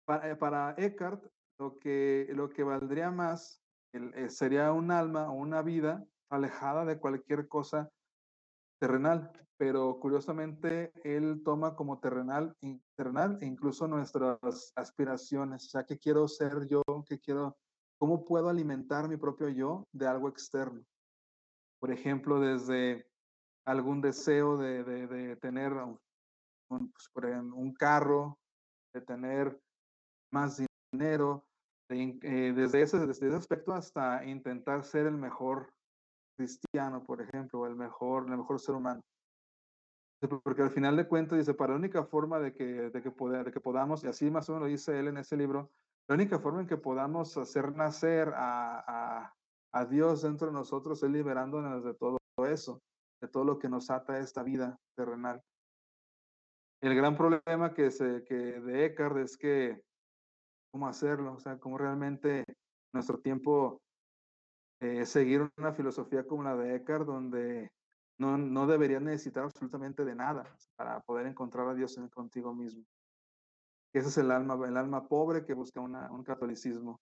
para, 0.04 0.32
eh, 0.32 0.36
para, 0.36 0.74
Eckhart, 0.80 1.24
lo 1.58 1.78
que, 1.80 2.28
lo 2.34 2.50
que 2.50 2.64
valdría 2.64 3.12
más 3.12 3.62
el, 3.94 4.14
eh, 4.14 4.30
sería 4.30 4.72
un 4.72 4.92
alma 4.92 5.30
o 5.30 5.34
una 5.34 5.62
vida 5.62 6.06
alejada 6.30 6.86
de 6.86 7.00
cualquier 7.00 7.48
cosa 7.48 7.90
terrenal, 8.80 9.32
pero 9.58 10.00
curiosamente 10.00 10.92
él 11.04 11.42
toma 11.44 11.76
como 11.76 12.00
terrenal, 12.00 12.56
terrenal 12.96 13.38
incluso 13.42 13.88
nuestras 13.88 14.74
aspiraciones, 14.76 15.66
o 15.66 15.70
sea, 15.70 15.86
¿qué 15.86 15.98
quiero 15.98 16.28
ser 16.28 16.68
yo? 16.68 16.82
¿Qué 17.08 17.20
quiero? 17.20 17.58
¿Cómo 17.98 18.26
puedo 18.26 18.50
alimentar 18.50 19.08
mi 19.08 19.16
propio 19.16 19.48
yo 19.50 19.88
de 19.94 20.08
algo 20.08 20.28
externo? 20.28 20.84
Por 21.80 21.92
ejemplo, 21.92 22.40
desde 22.40 23.08
algún 23.66 24.02
deseo 24.02 24.58
de, 24.58 24.84
de, 24.84 25.08
de 25.08 25.36
tener 25.38 25.72
un, 25.74 26.00
pues, 26.68 27.10
un, 27.54 27.74
carro, 27.74 28.38
de 28.94 29.02
tener 29.02 29.60
más 30.32 30.58
dinero, 30.98 31.46
de, 31.90 32.18
eh, 32.24 32.54
desde, 32.54 32.82
ese, 32.82 33.00
desde 33.00 33.28
ese 33.28 33.36
aspecto 33.36 33.74
hasta 33.74 34.26
intentar 34.26 34.84
ser 34.84 35.06
el 35.08 35.18
mejor 35.18 35.72
cristiano, 36.38 37.04
por 37.04 37.22
ejemplo, 37.22 37.60
o 37.60 37.66
el 37.68 37.76
mejor, 37.76 38.26
el 38.30 38.38
mejor 38.38 38.60
ser 38.60 38.76
humano. 38.76 39.02
Porque 40.44 40.64
al 40.64 40.72
final 40.72 40.96
de 40.96 41.08
cuentas 41.08 41.38
dice, 41.38 41.54
para 41.54 41.74
la 41.74 41.80
única 41.80 42.04
forma 42.04 42.40
de 42.40 42.54
que, 42.54 42.90
de 42.90 43.02
que, 43.02 43.12
poder, 43.12 43.46
de 43.46 43.52
que 43.52 43.60
podamos, 43.60 44.04
y 44.04 44.08
así 44.08 44.32
más 44.32 44.50
o 44.50 44.54
menos 44.54 44.68
lo 44.68 44.72
dice 44.72 44.98
él 44.98 45.08
en 45.08 45.18
ese 45.18 45.38
libro, 45.38 45.72
la 46.08 46.16
única 46.16 46.40
forma 46.40 46.62
en 46.62 46.68
que 46.68 46.78
podamos 46.78 47.38
hacer 47.38 47.76
nacer 47.76 48.34
a, 48.36 48.80
a, 48.88 49.34
a 49.74 49.86
Dios 49.86 50.22
dentro 50.22 50.48
de 50.48 50.54
nosotros 50.54 51.04
es 51.04 51.10
liberándonos 51.10 51.84
de 51.84 51.94
todo 51.94 52.18
eso, 52.48 52.82
de 53.22 53.28
todo 53.28 53.44
lo 53.44 53.60
que 53.60 53.70
nos 53.70 53.90
ata 53.90 54.14
a 54.14 54.20
esta 54.20 54.42
vida 54.44 54.80
terrenal. 54.96 55.42
El 56.82 56.96
gran 56.96 57.16
problema 57.18 57.74
que, 57.74 57.92
se, 57.92 58.24
que 58.24 58.36
de 58.36 58.86
Eckhart 58.86 59.18
es 59.18 59.38
que 59.38 59.82
cómo 60.76 60.90
hacerlo, 60.90 61.36
o 61.36 61.40
sea, 61.40 61.58
cómo 61.58 61.78
realmente 61.78 62.44
nuestro 62.94 63.18
tiempo 63.20 63.82
eh, 64.82 65.06
seguir 65.06 65.50
una 65.56 65.72
filosofía 65.72 66.28
como 66.28 66.44
la 66.44 66.58
de 66.58 66.76
Eckhart, 66.76 67.06
donde 67.06 67.72
no, 68.20 68.38
no 68.38 68.68
deberías 68.68 69.02
necesitar 69.02 69.46
absolutamente 69.46 70.04
de 70.04 70.16
nada 70.16 70.44
para 70.76 71.00
poder 71.00 71.28
encontrar 71.28 71.70
a 71.70 71.74
Dios 71.74 71.98
en, 71.98 72.10
contigo 72.10 72.54
mismo. 72.54 72.84
Ese 73.94 74.10
es 74.10 74.18
el 74.18 74.32
alma, 74.32 74.60
el 74.68 74.76
alma 74.76 75.08
pobre 75.08 75.46
que 75.46 75.54
busca 75.54 75.80
una, 75.80 76.12
un 76.12 76.26
catolicismo. 76.26 77.00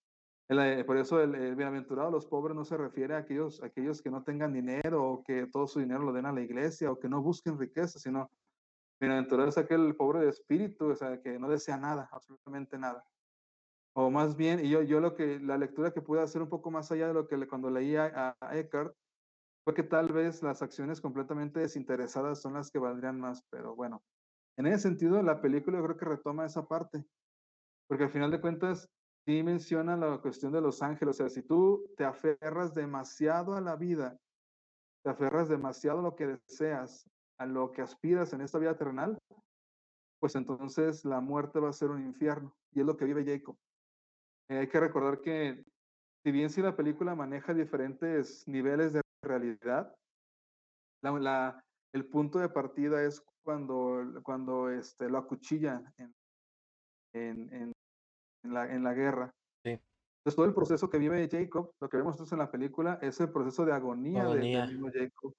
El, 0.47 0.85
por 0.85 0.97
eso 0.97 1.19
el, 1.19 1.33
el, 1.33 1.55
bienaventurado 1.55 2.11
los 2.11 2.27
pobres 2.27 2.55
no 2.55 2.65
se 2.65 2.77
refiere 2.77 3.15
a 3.15 3.19
aquellos, 3.19 3.63
aquellos 3.63 4.03
que 4.03 4.11
no 4.11 4.23
tengan 4.23 4.53
dinero 4.53 5.03
o 5.03 5.23
que 5.23 5.47
todo 5.47 5.65
su 5.65 5.79
dinero 5.79 6.03
lo 6.03 6.13
den 6.13 6.27
a 6.27 6.31
la 6.31 6.41
iglesia 6.41 6.91
o 6.91 6.99
que 6.99 7.09
no 7.09 7.23
busquen 7.23 7.57
riqueza, 7.57 7.97
sino 7.97 8.29
bienaventurado 8.99 9.49
es 9.49 9.57
aquel 9.57 9.95
pobre 9.95 10.19
de 10.19 10.29
espíritu, 10.29 10.91
o 10.91 10.95
sea, 10.95 11.19
que 11.19 11.39
no 11.39 11.49
desea 11.49 11.77
nada, 11.77 12.07
absolutamente 12.11 12.77
nada. 12.77 13.03
O 13.95 14.09
más 14.09 14.35
bien, 14.35 14.65
y 14.65 14.69
yo, 14.69 14.81
yo 14.81 14.99
lo 14.99 15.15
que, 15.15 15.39
la 15.39 15.57
lectura 15.57 15.91
que 15.91 16.01
pude 16.01 16.21
hacer 16.21 16.41
un 16.41 16.49
poco 16.49 16.71
más 16.71 16.91
allá 16.91 17.07
de 17.07 17.13
lo 17.13 17.27
que 17.27 17.47
cuando 17.47 17.69
leía 17.69 18.11
a, 18.15 18.37
a 18.39 18.57
Eckhart, 18.57 18.95
fue 19.63 19.73
que 19.73 19.83
tal 19.83 20.11
vez 20.11 20.43
las 20.43 20.61
acciones 20.61 20.99
completamente 20.99 21.59
desinteresadas 21.59 22.41
son 22.41 22.53
las 22.53 22.69
que 22.69 22.79
valdrían 22.79 23.19
más, 23.19 23.43
pero 23.49 23.75
bueno, 23.75 24.03
en 24.57 24.67
ese 24.67 24.79
sentido 24.79 25.21
la 25.21 25.41
película 25.41 25.77
yo 25.77 25.83
creo 25.85 25.97
que 25.97 26.05
retoma 26.05 26.45
esa 26.45 26.67
parte, 26.67 27.05
porque 27.87 28.05
al 28.05 28.11
final 28.11 28.31
de 28.31 28.41
cuentas 28.41 28.89
sí 29.25 29.41
menciona 29.43 29.95
la 29.95 30.17
cuestión 30.19 30.51
de 30.51 30.61
los 30.61 30.81
ángeles. 30.81 31.15
O 31.15 31.17
sea, 31.17 31.29
si 31.29 31.41
tú 31.41 31.89
te 31.97 32.05
aferras 32.05 32.73
demasiado 32.73 33.55
a 33.55 33.61
la 33.61 33.75
vida, 33.75 34.17
te 35.03 35.09
aferras 35.09 35.49
demasiado 35.49 35.99
a 35.99 36.03
lo 36.03 36.15
que 36.15 36.27
deseas, 36.27 37.09
a 37.37 37.45
lo 37.45 37.71
que 37.71 37.81
aspiras 37.81 38.33
en 38.33 38.41
esta 38.41 38.59
vida 38.59 38.77
terrenal, 38.77 39.17
pues 40.19 40.35
entonces 40.35 41.03
la 41.03 41.19
muerte 41.19 41.59
va 41.59 41.69
a 41.69 41.73
ser 41.73 41.89
un 41.89 42.05
infierno. 42.05 42.55
Y 42.71 42.79
es 42.79 42.85
lo 42.85 42.95
que 42.95 43.05
vive 43.05 43.25
Jacob. 43.25 43.57
Eh, 44.53 44.59
hay 44.59 44.67
que 44.67 44.79
recordar 44.79 45.19
que, 45.19 45.65
si 46.23 46.31
bien 46.31 46.49
si 46.49 46.61
la 46.61 46.75
película 46.75 47.15
maneja 47.15 47.53
diferentes 47.53 48.47
niveles 48.47 48.93
de 48.93 49.01
realidad, 49.23 49.95
la, 51.01 51.11
la, 51.11 51.65
el 51.93 52.05
punto 52.05 52.37
de 52.37 52.49
partida 52.49 53.03
es 53.03 53.23
cuando, 53.43 54.21
cuando 54.23 54.69
este, 54.69 55.09
lo 55.09 55.17
acuchillan 55.17 55.91
en, 55.97 56.13
en, 57.13 57.53
en 57.53 57.73
en 58.45 58.53
la, 58.53 58.71
en 58.71 58.83
la 58.83 58.93
guerra. 58.93 59.33
Sí. 59.63 59.71
Entonces, 59.71 60.35
todo 60.35 60.45
el 60.45 60.53
proceso 60.53 60.89
que 60.89 60.97
vive 60.97 61.29
Jacob, 61.31 61.71
lo 61.79 61.89
que 61.89 61.97
vemos 61.97 62.31
en 62.31 62.37
la 62.37 62.51
película, 62.51 62.99
es 63.01 63.19
el 63.21 63.31
proceso 63.31 63.65
de 63.65 63.71
agonía, 63.71 64.23
agonía. 64.23 64.67
De, 64.67 64.73
de 64.75 64.99
Jacob. 65.07 65.33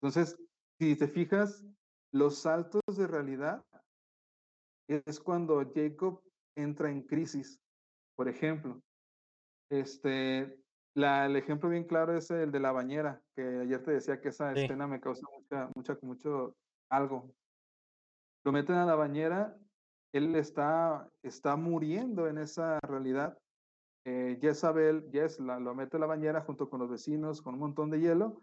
Entonces, 0.00 0.38
si 0.78 0.96
te 0.96 1.08
fijas, 1.08 1.64
los 2.12 2.38
saltos 2.38 2.82
de 2.94 3.06
realidad 3.06 3.64
es 4.86 5.18
cuando 5.18 5.64
Jacob 5.74 6.22
entra 6.56 6.90
en 6.90 7.02
crisis. 7.02 7.58
Por 8.18 8.28
ejemplo, 8.28 8.82
este, 9.70 10.60
la, 10.94 11.26
el 11.26 11.36
ejemplo 11.36 11.68
bien 11.70 11.84
claro 11.84 12.16
es 12.16 12.28
el 12.32 12.50
de 12.50 12.58
la 12.58 12.72
bañera, 12.72 13.22
que 13.36 13.60
ayer 13.60 13.80
te 13.84 13.92
decía 13.92 14.20
que 14.20 14.30
esa 14.30 14.52
Sí. 14.56 14.62
escena 14.62 14.88
me 14.88 15.00
causa 15.00 15.24
mucha, 15.32 15.70
mucha, 15.72 15.96
mucho 16.02 16.56
algo. 16.90 17.30
Lo 18.44 18.50
meten 18.50 18.74
a 18.74 18.86
la 18.86 18.96
bañera 18.96 19.56
él 20.12 20.34
está, 20.34 21.08
está 21.22 21.56
muriendo 21.56 22.26
en 22.26 22.38
esa 22.38 22.80
realidad. 22.80 23.38
Eh, 24.04 24.38
Jezabel, 24.40 25.08
Jez, 25.12 25.38
la, 25.38 25.60
lo 25.60 25.74
mete 25.74 25.96
a 25.96 26.00
la 26.00 26.06
bañera 26.06 26.40
junto 26.40 26.68
con 26.68 26.80
los 26.80 26.90
vecinos, 26.90 27.40
con 27.40 27.54
un 27.54 27.60
montón 27.60 27.90
de 27.90 28.00
hielo. 28.00 28.42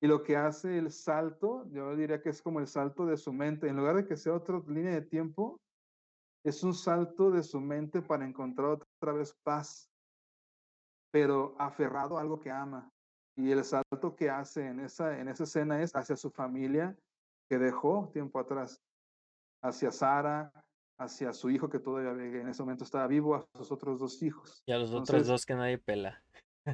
Y 0.00 0.06
lo 0.06 0.22
que 0.22 0.36
hace 0.36 0.78
el 0.78 0.92
salto, 0.92 1.68
yo 1.72 1.94
diría 1.96 2.22
que 2.22 2.28
es 2.30 2.40
como 2.40 2.60
el 2.60 2.68
salto 2.68 3.04
de 3.04 3.16
su 3.16 3.32
mente. 3.32 3.68
En 3.68 3.76
lugar 3.76 3.96
de 3.96 4.06
que 4.06 4.16
sea 4.16 4.34
otra 4.34 4.62
línea 4.66 4.92
de 4.92 5.02
tiempo, 5.02 5.60
es 6.44 6.62
un 6.62 6.74
salto 6.74 7.30
de 7.30 7.42
su 7.42 7.60
mente 7.60 8.02
para 8.02 8.24
encontrar 8.24 8.68
otra 8.68 9.12
vez 9.12 9.34
paz, 9.42 9.90
pero 11.10 11.54
aferrado 11.58 12.18
a 12.18 12.20
algo 12.20 12.38
que 12.38 12.50
ama. 12.50 12.90
Y 13.36 13.50
el 13.52 13.64
salto 13.64 14.16
que 14.16 14.30
hace 14.30 14.66
en 14.66 14.80
esa, 14.80 15.18
en 15.18 15.28
esa 15.28 15.44
escena 15.44 15.80
es 15.82 15.94
hacia 15.94 16.16
su 16.16 16.30
familia 16.30 16.96
que 17.48 17.58
dejó 17.58 18.10
tiempo 18.12 18.40
atrás, 18.40 18.82
hacia 19.62 19.90
Sara, 19.90 20.52
hacia 20.98 21.32
su 21.32 21.48
hijo 21.48 21.68
que 21.68 21.78
todavía 21.78 22.10
en 22.10 22.48
ese 22.48 22.62
momento 22.62 22.84
estaba 22.84 23.06
vivo, 23.06 23.36
a 23.36 23.46
sus 23.56 23.70
otros 23.70 24.00
dos 24.00 24.22
hijos. 24.22 24.62
Y 24.66 24.72
a 24.72 24.78
los 24.78 24.92
otros 24.92 25.26
dos 25.26 25.46
que 25.46 25.54
nadie 25.54 25.78
pela. 25.78 26.22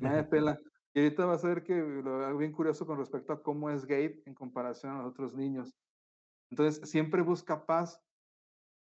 nadie 0.00 0.24
pela. 0.30 0.58
Y 0.94 1.00
ahorita 1.00 1.26
vas 1.26 1.44
a 1.44 1.48
ver 1.48 1.62
que 1.62 1.74
lo 1.74 2.24
algo 2.24 2.38
bien 2.38 2.52
curioso 2.52 2.86
con 2.86 2.98
respecto 2.98 3.32
a 3.32 3.42
cómo 3.42 3.68
es 3.68 3.84
Gabe 3.84 4.22
en 4.26 4.34
comparación 4.34 4.92
a 4.92 5.02
los 5.02 5.10
otros 5.10 5.34
niños. 5.34 5.74
Entonces, 6.50 6.88
siempre 6.88 7.20
busca 7.20 7.66
paz 7.66 8.00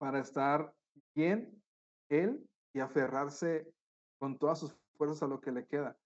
para 0.00 0.18
estar 0.20 0.72
bien 1.14 1.62
él 2.08 2.48
y 2.74 2.80
aferrarse 2.80 3.70
con 4.18 4.38
todas 4.38 4.58
sus 4.58 4.74
fuerzas 4.96 5.22
a 5.22 5.26
lo 5.26 5.40
que 5.40 5.52
le 5.52 5.66
queda. 5.66 5.96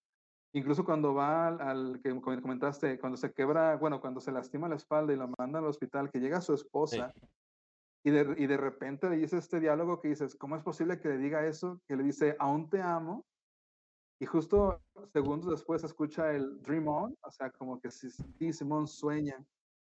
Incluso 0.53 0.85
cuando 0.85 1.15
va 1.15 1.49
al, 1.49 1.61
al 1.61 2.01
que 2.03 2.21
comentaste, 2.21 2.99
cuando 2.99 3.17
se 3.17 3.33
quebra, 3.33 3.77
bueno, 3.77 4.01
cuando 4.01 4.21
se 4.21 4.33
lastima 4.33 4.69
la 4.69 4.77
espalda 4.77 5.13
y 5.13 5.17
lo 5.17 5.29
manda 5.39 5.61
al 5.61 5.67
hospital, 5.67 6.11
que 6.11 6.21
llega 6.21 6.41
su 6.41 6.55
esposa 6.55 7.13
y, 8.05 8.11
de, 8.11 8.35
y 8.37 8.47
de 8.47 8.57
repente 8.57 9.09
le 9.09 9.17
dice 9.17 9.39
este 9.39 9.61
diálogo 9.61 10.01
que 10.01 10.09
dices, 10.09 10.35
¿cómo 10.35 10.57
es 10.57 10.63
posible 10.63 11.01
que 11.01 11.09
le 11.09 11.19
diga 11.19 11.47
eso? 11.47 11.81
Que 11.89 11.97
le 11.97 12.03
dice, 12.03 12.37
aún 12.39 12.69
te 12.69 12.83
amo, 12.83 13.25
y 14.21 14.27
justo 14.27 14.81
segundos 15.13 15.51
después 15.51 15.85
escucha 15.85 16.33
el 16.33 16.61
Dream 16.63 16.89
On, 16.89 17.17
o 17.21 17.31
sea, 17.31 17.51
como 17.51 17.81
que 17.81 17.91
si, 17.91 18.11
si 18.11 18.53
Simón 18.53 18.87
sueña. 18.87 19.45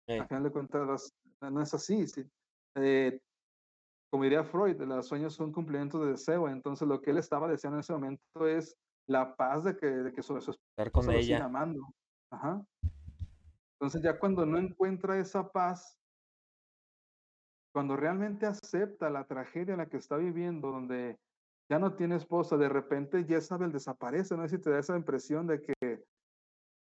Al 0.07 0.27
final 0.27 0.43
de 0.43 0.51
cuentas, 0.51 1.15
no 1.41 1.63
es 1.63 1.73
así. 1.73 2.07
Sí. 2.07 2.29
Eh, 2.75 3.21
como 4.15 4.23
diría 4.23 4.45
Freud, 4.45 4.81
los 4.81 5.09
sueños 5.09 5.35
son 5.35 5.51
cumplimientos 5.51 6.01
de 6.03 6.13
deseo. 6.13 6.49
Entonces, 6.49 6.87
lo 6.87 7.03
que 7.03 7.11
él 7.11 7.19
estaba 7.19 7.49
deseando 7.49 7.79
en 7.79 7.81
ese 7.81 7.93
momento 7.95 8.47
es 8.47 8.79
la 9.09 9.35
paz 9.35 9.65
de 9.65 9.77
que, 9.77 9.87
de 9.87 10.13
que 10.13 10.23
su, 10.23 10.41
su 10.41 10.53
Estar 10.53 10.93
con 10.93 11.03
esposa 11.03 11.17
lo 11.17 11.23
siga 11.25 11.45
amando. 11.47 11.93
Ajá. 12.31 12.65
Entonces, 13.73 14.03
ya 14.03 14.17
cuando 14.17 14.47
no 14.47 14.57
encuentra 14.59 15.19
esa 15.19 15.51
paz, 15.51 15.99
cuando 17.73 17.97
realmente 17.97 18.47
acepta 18.47 19.11
la 19.11 19.27
tragedia 19.27 19.73
en 19.73 19.79
la 19.79 19.89
que 19.89 19.97
está 19.97 20.17
viviendo, 20.17 20.71
donde 20.71 21.19
ya 21.69 21.81
no 21.81 21.97
tiene 21.97 22.15
esposa, 22.15 22.57
de 22.57 22.69
repente 22.69 23.25
Jezabel 23.25 23.73
desaparece, 23.73 24.37
no 24.37 24.45
sé 24.45 24.59
si 24.59 24.63
te 24.63 24.71
da 24.71 24.79
esa 24.79 24.97
impresión 24.97 25.49
de 25.49 25.61
que 25.61 26.05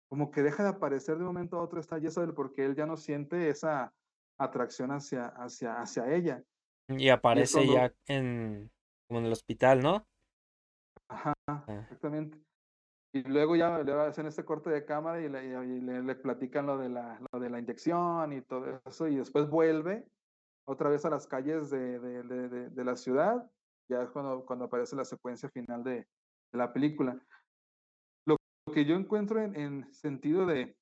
como 0.08 0.30
que 0.30 0.42
deja 0.42 0.62
de 0.62 0.70
aparecer 0.70 1.16
de 1.16 1.24
un 1.24 1.34
momento 1.34 1.58
a 1.58 1.62
otro 1.62 1.78
está 1.78 2.00
Jezabel 2.00 2.32
porque 2.32 2.64
él 2.64 2.74
ya 2.74 2.86
no 2.86 2.96
siente 2.96 3.50
esa 3.50 3.92
atracción 4.38 4.92
hacia, 4.92 5.26
hacia, 5.26 5.78
hacia 5.78 6.10
ella. 6.14 6.42
Y 6.88 7.08
aparece 7.10 7.66
ya 7.66 7.92
en 8.06 8.70
como 9.08 9.20
en 9.20 9.26
el 9.26 9.32
hospital, 9.32 9.80
¿no? 9.80 10.06
Ajá, 11.08 11.32
Ah. 11.46 11.64
exactamente. 11.82 12.38
Y 13.14 13.22
luego 13.22 13.56
ya 13.56 13.82
le 13.82 13.92
hacen 13.92 14.26
este 14.26 14.44
corte 14.44 14.68
de 14.68 14.84
cámara 14.84 15.20
y 15.20 15.28
le, 15.28 15.44
y 15.46 15.80
le- 15.80 16.02
le 16.02 16.14
platican 16.14 16.66
lo 16.66 16.76
de, 16.76 16.90
la, 16.90 17.18
lo 17.32 17.40
de 17.40 17.48
la 17.48 17.58
inyección 17.58 18.32
y 18.34 18.42
todo 18.42 18.80
eso, 18.84 19.08
y 19.08 19.16
después 19.16 19.48
vuelve 19.48 20.06
otra 20.66 20.90
vez 20.90 21.06
a 21.06 21.10
las 21.10 21.26
calles 21.26 21.70
de, 21.70 21.98
de- 21.98 22.22
de- 22.22 22.68
de- 22.70 22.84
la 22.84 22.96
ciudad, 22.96 23.50
ya 23.90 24.02
es 24.02 24.10
cuando, 24.10 24.44
cuando 24.44 24.66
aparece 24.66 24.94
la 24.94 25.06
secuencia 25.06 25.48
final 25.48 25.82
de, 25.82 26.06
la 26.52 26.72
película. 26.72 27.18
Lo, 28.26 28.36
lo 28.66 28.74
que 28.74 28.84
yo 28.84 28.94
encuentro 28.96 29.40
en, 29.40 29.54
en 29.56 29.92
sentido 29.94 30.44
de, 30.44 30.76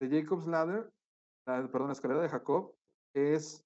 de 0.00 0.08
Jacob's 0.22 0.46
Ladder, 0.46 0.92
la- 1.46 1.66
perdón, 1.68 1.88
la 1.88 1.92
escalera 1.94 2.22
de 2.22 2.28
Jacob, 2.28 2.74
es 3.16 3.64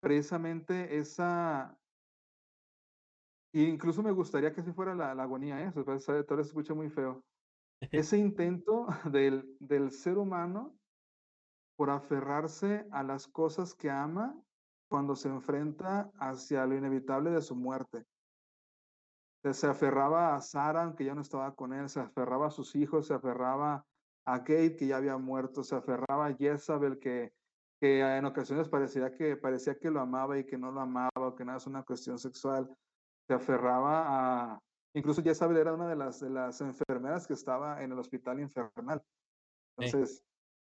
precisamente 0.00 0.98
esa 0.98 1.78
y 3.52 3.64
incluso 3.64 4.02
me 4.02 4.12
gustaría 4.12 4.52
que 4.52 4.60
así 4.60 4.72
fuera 4.72 4.94
la, 4.94 5.14
la 5.14 5.22
agonía, 5.22 5.62
¿eh? 5.62 5.72
Tal 5.72 5.84
vez 5.84 6.04
se 6.04 6.20
escucha 6.50 6.74
muy 6.74 6.90
feo. 6.90 7.24
Ese 7.80 8.18
intento 8.18 8.86
del, 9.10 9.56
del 9.60 9.90
ser 9.90 10.18
humano 10.18 10.78
por 11.76 11.90
aferrarse 11.90 12.86
a 12.90 13.02
las 13.02 13.26
cosas 13.28 13.74
que 13.74 13.90
ama 13.90 14.42
cuando 14.88 15.16
se 15.16 15.28
enfrenta 15.28 16.10
hacia 16.18 16.66
lo 16.66 16.76
inevitable 16.76 17.30
de 17.30 17.42
su 17.42 17.56
muerte. 17.56 18.04
Se- 19.42 19.54
Se 19.54 19.66
aferraba 19.66 20.34
a 20.34 20.40
Sara, 20.40 20.82
aunque 20.84 21.04
ya 21.04 21.14
no 21.14 21.22
estaba 21.22 21.54
con 21.54 21.72
él, 21.72 21.88
se 21.88 22.00
aferraba 22.00 22.48
a 22.48 22.50
sus 22.50 22.74
hijos, 22.74 23.06
se 23.06 23.14
aferraba 23.14 23.86
a 24.26 24.38
Kate, 24.40 24.76
que 24.76 24.86
ya 24.86 24.96
había 24.96 25.16
muerto, 25.18 25.62
se 25.64 25.76
aferraba 25.76 26.26
a 26.26 26.34
Jezabel, 26.34 26.98
que, 26.98 27.32
que 27.80 28.00
en 28.00 28.24
ocasiones 28.24 28.68
parecía 28.68 29.14
que, 29.14 29.36
parecía 29.36 29.78
que 29.78 29.90
lo 29.90 30.00
amaba 30.00 30.38
y 30.38 30.44
que 30.44 30.56
no 30.58 30.72
lo 30.72 30.80
amaba, 30.80 31.10
o 31.14 31.34
que 31.34 31.44
nada 31.44 31.58
es 31.58 31.66
una 31.66 31.82
cuestión 31.82 32.18
sexual 32.18 32.74
se 33.28 33.34
aferraba 33.34 34.54
a... 34.54 34.58
Incluso 34.94 35.22
Jezabel 35.22 35.58
era 35.58 35.74
una 35.74 35.88
de 35.88 35.96
las, 35.96 36.20
de 36.20 36.30
las 36.30 36.60
enfermeras 36.60 37.26
que 37.26 37.34
estaba 37.34 37.82
en 37.82 37.92
el 37.92 37.98
hospital 37.98 38.40
infernal. 38.40 39.02
Sí. 39.78 39.84
Entonces, 39.86 40.22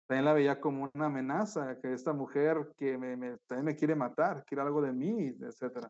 también 0.08 0.26
la 0.26 0.34
veía 0.34 0.60
como 0.60 0.90
una 0.94 1.06
amenaza, 1.06 1.80
que 1.80 1.94
esta 1.94 2.12
mujer 2.12 2.74
que 2.76 2.98
me, 2.98 3.16
me- 3.16 3.38
también 3.48 3.66
me 3.66 3.76
quiere 3.76 3.96
matar, 3.96 4.44
quiere 4.46 4.64
algo 4.64 4.82
de 4.82 4.92
mí, 4.92 5.28
etc. 5.40 5.88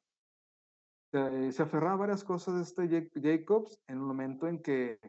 Se, 1.12 1.52
se 1.54 1.64
aferraba 1.64 1.94
a 1.94 1.98
varias 1.98 2.24
cosas 2.24 2.62
este 2.62 2.88
Ja- 2.88 3.10
Jacobs 3.20 3.80
en 3.88 3.96
el 3.96 4.02
momento 4.04 4.46
en 4.48 4.62
que, 4.62 5.00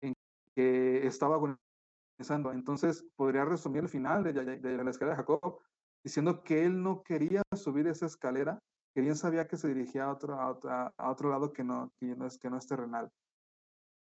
en 0.00 0.12
que 0.54 1.06
estaba 1.06 1.38
Entonces, 2.18 3.04
podría 3.16 3.44
resumir 3.44 3.82
el 3.82 3.88
final 3.88 4.22
de, 4.22 4.32
la 4.32 4.90
escalera 4.90 5.16
de 5.16 5.22
Jacob 5.22 5.60
diciendo 6.04 6.42
que 6.42 6.64
él 6.64 6.82
no 6.82 7.02
quería 7.02 7.42
subir 7.56 7.86
esa 7.86 8.06
escalera 8.06 8.58
que 8.94 9.00
bien 9.00 9.16
sabía 9.16 9.48
que 9.48 9.56
se 9.56 9.68
dirigía 9.68 10.04
a 10.04 10.12
otro, 10.12 10.38
a 10.38 11.10
otro, 11.10 11.30
lado 11.30 11.52
que 11.52 11.64
no, 11.64 11.90
que 11.98 12.14
no, 12.14 12.26
es, 12.26 12.38
que 12.38 12.50
no 12.50 12.58
es 12.58 12.66
terrenal. 12.66 13.10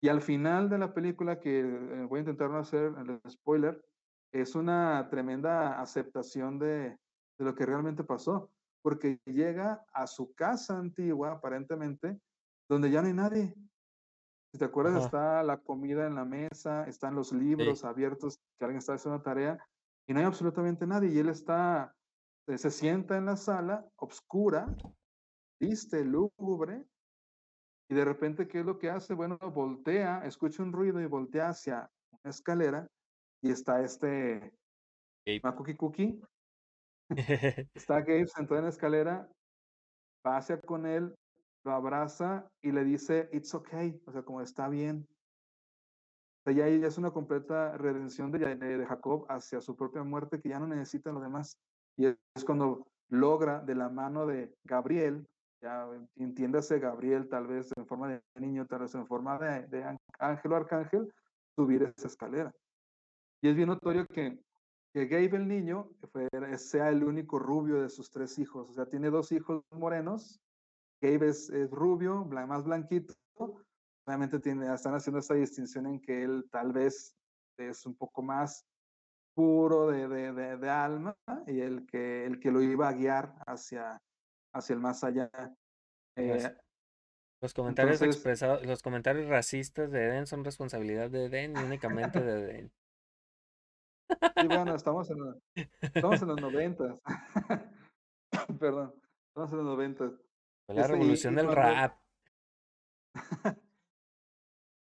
Y 0.02 0.08
al 0.08 0.20
final 0.20 0.68
de 0.68 0.78
la 0.78 0.92
película, 0.92 1.40
que 1.40 1.60
eh, 1.60 2.06
voy 2.06 2.18
a 2.18 2.20
intentar 2.20 2.50
no 2.50 2.58
hacer 2.58 2.92
el 2.98 3.20
spoiler, 3.30 3.82
es 4.32 4.54
una 4.54 5.08
tremenda 5.08 5.80
aceptación 5.80 6.58
de 6.58 6.98
lo 7.38 7.54
que 7.54 7.64
realmente 7.64 8.04
pasó, 8.04 8.50
porque 8.82 9.18
llega 9.24 9.82
a 9.94 10.06
su 10.06 10.34
casa 10.34 10.76
antigua, 10.76 11.32
aparentemente, 11.32 12.20
donde 12.68 12.90
ya 12.90 13.00
no 13.00 13.08
hay 13.08 13.14
nadie. 13.14 13.54
Si 14.54 14.58
te 14.58 14.66
acuerdas, 14.66 14.94
Ajá. 14.94 15.04
está 15.06 15.42
la 15.42 15.56
comida 15.56 16.06
en 16.06 16.14
la 16.14 16.24
mesa, 16.24 16.86
están 16.86 17.16
los 17.16 17.32
libros 17.32 17.84
abiertos, 17.84 18.38
que 18.56 18.64
alguien 18.64 18.78
está 18.78 18.94
haciendo 18.94 19.20
tarea, 19.20 19.58
y 20.06 20.12
no 20.12 20.20
hay 20.20 20.26
absolutamente 20.26 20.86
nadie, 20.86 21.10
y 21.10 21.18
él 21.18 21.28
está 21.28 21.92
eh, 22.46 22.56
se 22.56 22.70
sienta 22.70 23.16
en 23.16 23.24
la 23.24 23.34
sala, 23.34 23.84
obscura, 23.96 24.72
triste, 25.58 26.04
lúgubre, 26.04 26.86
y 27.90 27.96
de 27.96 28.04
repente, 28.04 28.46
¿qué 28.46 28.60
es 28.60 28.64
lo 28.64 28.78
que 28.78 28.90
hace? 28.90 29.14
Bueno, 29.14 29.36
voltea, 29.38 30.24
escucha 30.24 30.62
un 30.62 30.72
ruido 30.72 31.00
y 31.00 31.06
voltea 31.06 31.48
hacia 31.48 31.90
una 32.12 32.30
escalera, 32.30 32.86
y 33.42 33.50
está 33.50 33.82
este 33.82 34.52
Gabe. 35.26 35.40
Makuki 35.42 35.74
Cookie, 35.74 36.22
está 37.74 38.02
Gabe 38.02 38.28
sentado 38.28 38.58
en 38.58 38.66
la 38.66 38.70
escalera, 38.70 39.28
va 40.24 40.36
hacia 40.36 40.60
con 40.60 40.86
él, 40.86 41.12
lo 41.64 41.72
abraza 41.72 42.48
y 42.62 42.72
le 42.72 42.84
dice, 42.84 43.28
it's 43.32 43.54
okay, 43.54 44.00
o 44.06 44.12
sea, 44.12 44.22
como 44.22 44.40
está 44.40 44.68
bien. 44.68 45.08
O 46.40 46.44
sea, 46.44 46.52
ya, 46.52 46.66
es 46.66 46.98
una 46.98 47.10
completa 47.10 47.76
redención 47.78 48.30
de, 48.30 48.84
Jacob 48.86 49.24
hacia 49.30 49.60
su 49.60 49.74
propia 49.74 50.02
muerte, 50.02 50.40
que 50.40 50.50
ya 50.50 50.58
no 50.58 50.66
necesita 50.66 51.10
lo 51.10 51.20
demás. 51.20 51.58
Y 51.96 52.06
es 52.06 52.44
cuando 52.44 52.86
logra 53.08 53.60
de 53.60 53.74
la 53.74 53.88
mano 53.88 54.26
de 54.26 54.54
Gabriel, 54.64 55.26
ya 55.62 55.88
entiéndase 56.16 56.78
Gabriel 56.78 57.28
tal 57.28 57.46
vez 57.46 57.72
en 57.76 57.86
forma 57.86 58.08
de 58.08 58.22
niño, 58.38 58.66
tal 58.66 58.80
vez 58.80 58.94
en 58.94 59.06
forma 59.06 59.38
de, 59.38 59.98
ángel 60.18 60.52
o 60.52 60.56
arcángel, 60.56 61.10
subir 61.56 61.94
esa 61.96 62.08
escalera. 62.08 62.52
Y 63.40 63.48
es 63.48 63.56
bien 63.56 63.68
notorio 63.68 64.06
que, 64.06 64.38
que 64.92 65.06
Gabe 65.06 65.36
el 65.36 65.48
niño 65.48 65.88
sea 66.58 66.90
el 66.90 67.04
único 67.04 67.38
rubio 67.38 67.80
de 67.80 67.88
sus 67.88 68.10
tres 68.10 68.38
hijos. 68.38 68.68
O 68.68 68.74
sea, 68.74 68.84
tiene 68.84 69.08
dos 69.08 69.32
hijos 69.32 69.62
morenos. 69.70 70.43
Gabe 71.04 71.28
es, 71.28 71.50
es 71.50 71.70
rubio, 71.70 72.24
blan, 72.24 72.48
más 72.48 72.64
blanquito. 72.64 73.14
Obviamente 74.06 74.40
tiene, 74.40 74.72
están 74.72 74.94
haciendo 74.94 75.18
esta 75.18 75.34
distinción 75.34 75.86
en 75.86 76.00
que 76.00 76.22
él 76.22 76.46
tal 76.50 76.72
vez 76.72 77.14
es 77.58 77.84
un 77.84 77.94
poco 77.94 78.22
más 78.22 78.64
puro 79.34 79.88
de, 79.88 80.08
de, 80.08 80.32
de, 80.32 80.56
de, 80.56 80.70
alma 80.70 81.16
y 81.46 81.60
el 81.60 81.86
que, 81.86 82.24
el 82.24 82.40
que 82.40 82.50
lo 82.50 82.62
iba 82.62 82.88
a 82.88 82.92
guiar 82.92 83.34
hacia, 83.46 84.00
hacia 84.54 84.74
el 84.74 84.80
más 84.80 85.04
allá. 85.04 85.30
Eh, 86.16 86.56
los 87.42 87.52
comentarios 87.52 88.00
entonces, 88.00 88.16
expresados, 88.16 88.64
los 88.64 88.82
comentarios 88.82 89.28
racistas 89.28 89.90
de 89.90 90.06
Eden 90.06 90.26
son 90.26 90.44
responsabilidad 90.44 91.10
de 91.10 91.26
Eden 91.26 91.54
y 91.56 91.62
únicamente 91.62 92.20
de 92.22 92.40
Eden. 92.40 92.72
Sí, 94.36 94.46
bueno, 94.46 94.74
estamos 94.74 95.10
en, 95.10 95.16
estamos 95.80 96.20
en 96.20 96.28
los 96.28 96.40
noventas. 96.40 97.00
Perdón, 98.60 98.94
estamos 99.28 99.50
en 99.50 99.56
los 99.56 99.66
noventas. 99.66 100.12
La 100.68 100.82
este, 100.82 100.92
revolución 100.92 101.34
y, 101.34 101.36
y 101.36 101.36
del 101.38 101.46
cuando, 101.46 101.62
rap. 101.62 101.98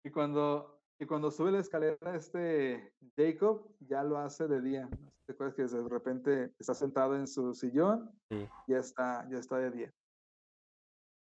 y 0.05 0.11
cuando 0.11 0.79
y 1.01 1.07
cuando 1.07 1.31
sube 1.31 1.53
la 1.53 1.61
escalera, 1.61 2.17
este 2.17 2.93
Jacob 3.17 3.73
ya 3.81 4.03
lo 4.03 4.19
hace 4.19 4.49
de 4.49 4.61
día. 4.61 4.89
¿Te 5.27 5.33
acuerdas 5.33 5.55
que 5.55 5.65
de 5.65 5.89
repente 5.89 6.53
está 6.59 6.75
sentado 6.75 7.15
en 7.15 7.29
su 7.29 7.55
sillón? 7.55 8.11
Sí. 8.31 8.49
Ya 8.67 8.79
está, 8.79 9.29
ya 9.31 9.39
está 9.39 9.59
de 9.59 9.71
día. 9.71 9.95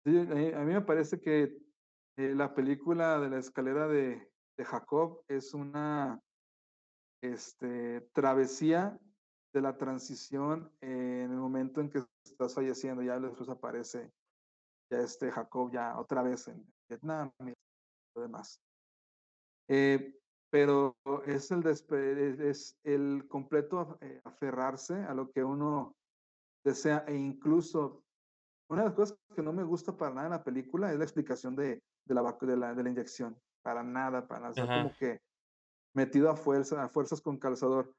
Sí, 0.06 0.18
a, 0.20 0.60
mí 0.60 0.74
me 0.74 0.82
parece 0.82 1.20
que 1.20 1.58
eh, 2.18 2.36
la 2.36 2.54
película 2.54 3.20
de 3.20 3.30
la 3.30 3.40
escalera 3.40 3.88
de, 3.88 4.30
de, 4.58 4.66
Jacob 4.66 5.24
es 5.28 5.54
una 5.54 6.22
este, 7.24 8.02
travesía 8.14 9.00
de 9.54 9.62
la 9.62 9.78
transición 9.78 10.72
en 10.82 11.32
el 11.32 11.38
momento 11.38 11.82
en 11.82 11.90
que 11.90 12.04
estás 12.26 12.54
falleciendo. 12.54 13.02
Ya 13.02 13.20
después 13.20 13.50
aparece 13.50 14.12
ya 14.94 15.00
este 15.00 15.32
Jacob 15.32 15.72
ya 15.72 15.98
otra 16.00 16.22
vez 16.24 16.48
en 16.48 16.66
Vietnam 16.90 17.32
y 17.40 17.54
lo 18.16 18.22
demás. 18.22 18.62
Eh, 19.68 20.20
pero 20.50 20.96
es 21.26 21.50
el, 21.52 21.66
es 21.66 22.78
el 22.84 23.28
completo 23.28 23.98
eh, 24.02 24.22
aferrarse 24.24 24.94
a 25.04 25.14
lo 25.14 25.32
que 25.32 25.44
uno 25.44 25.96
desea 26.64 27.04
e 27.08 27.16
incluso 27.16 28.04
una 28.70 28.84
de 28.84 28.90
las 28.90 28.96
cosas 28.96 29.18
que 29.36 29.42
no 29.42 29.54
me 29.54 29.64
gusta 29.64 29.96
para 29.96 30.14
nada 30.14 30.28
en 30.28 30.32
la 30.34 30.44
película 30.44 30.92
es 30.92 30.98
la 30.98 31.04
explicación 31.04 31.56
de, 31.56 31.82
de, 32.06 32.14
la, 32.14 32.38
de, 32.42 32.58
la, 32.58 32.74
de 32.74 32.84
la 32.84 32.90
inyección. 32.90 33.38
Para 33.62 33.84
nada, 33.84 34.28
para 34.28 34.50
nada. 34.50 34.84
como 34.84 34.96
que 34.98 35.22
metido 35.94 36.30
a 36.30 36.36
fuerza, 36.36 36.84
a 36.84 36.90
fuerzas 36.90 37.22
con 37.22 37.38
calzador. 37.38 37.94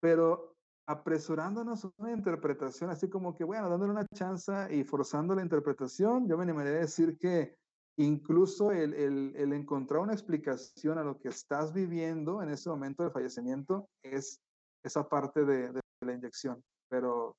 Pero 0.00 0.55
apresurándonos 0.86 1.88
una 1.96 2.12
interpretación, 2.12 2.90
así 2.90 3.08
como 3.08 3.34
que, 3.34 3.44
bueno, 3.44 3.68
dándole 3.68 3.92
una 3.92 4.06
chance 4.14 4.52
y 4.70 4.84
forzando 4.84 5.34
la 5.34 5.42
interpretación, 5.42 6.28
yo 6.28 6.36
me 6.36 6.44
animaría 6.44 6.72
a 6.74 6.80
decir 6.80 7.18
que 7.18 7.56
incluso 7.98 8.70
el, 8.70 8.94
el, 8.94 9.34
el, 9.36 9.52
encontrar 9.52 10.00
una 10.00 10.12
explicación 10.12 10.98
a 10.98 11.04
lo 11.04 11.18
que 11.18 11.28
estás 11.28 11.72
viviendo 11.72 12.42
en 12.42 12.50
ese 12.50 12.68
momento 12.68 13.02
de 13.02 13.10
fallecimiento 13.10 13.88
es 14.02 14.40
esa 14.84 15.08
parte 15.08 15.44
de, 15.44 15.72
de 15.72 15.80
la 16.02 16.12
inyección. 16.12 16.62
Pero 16.88 17.36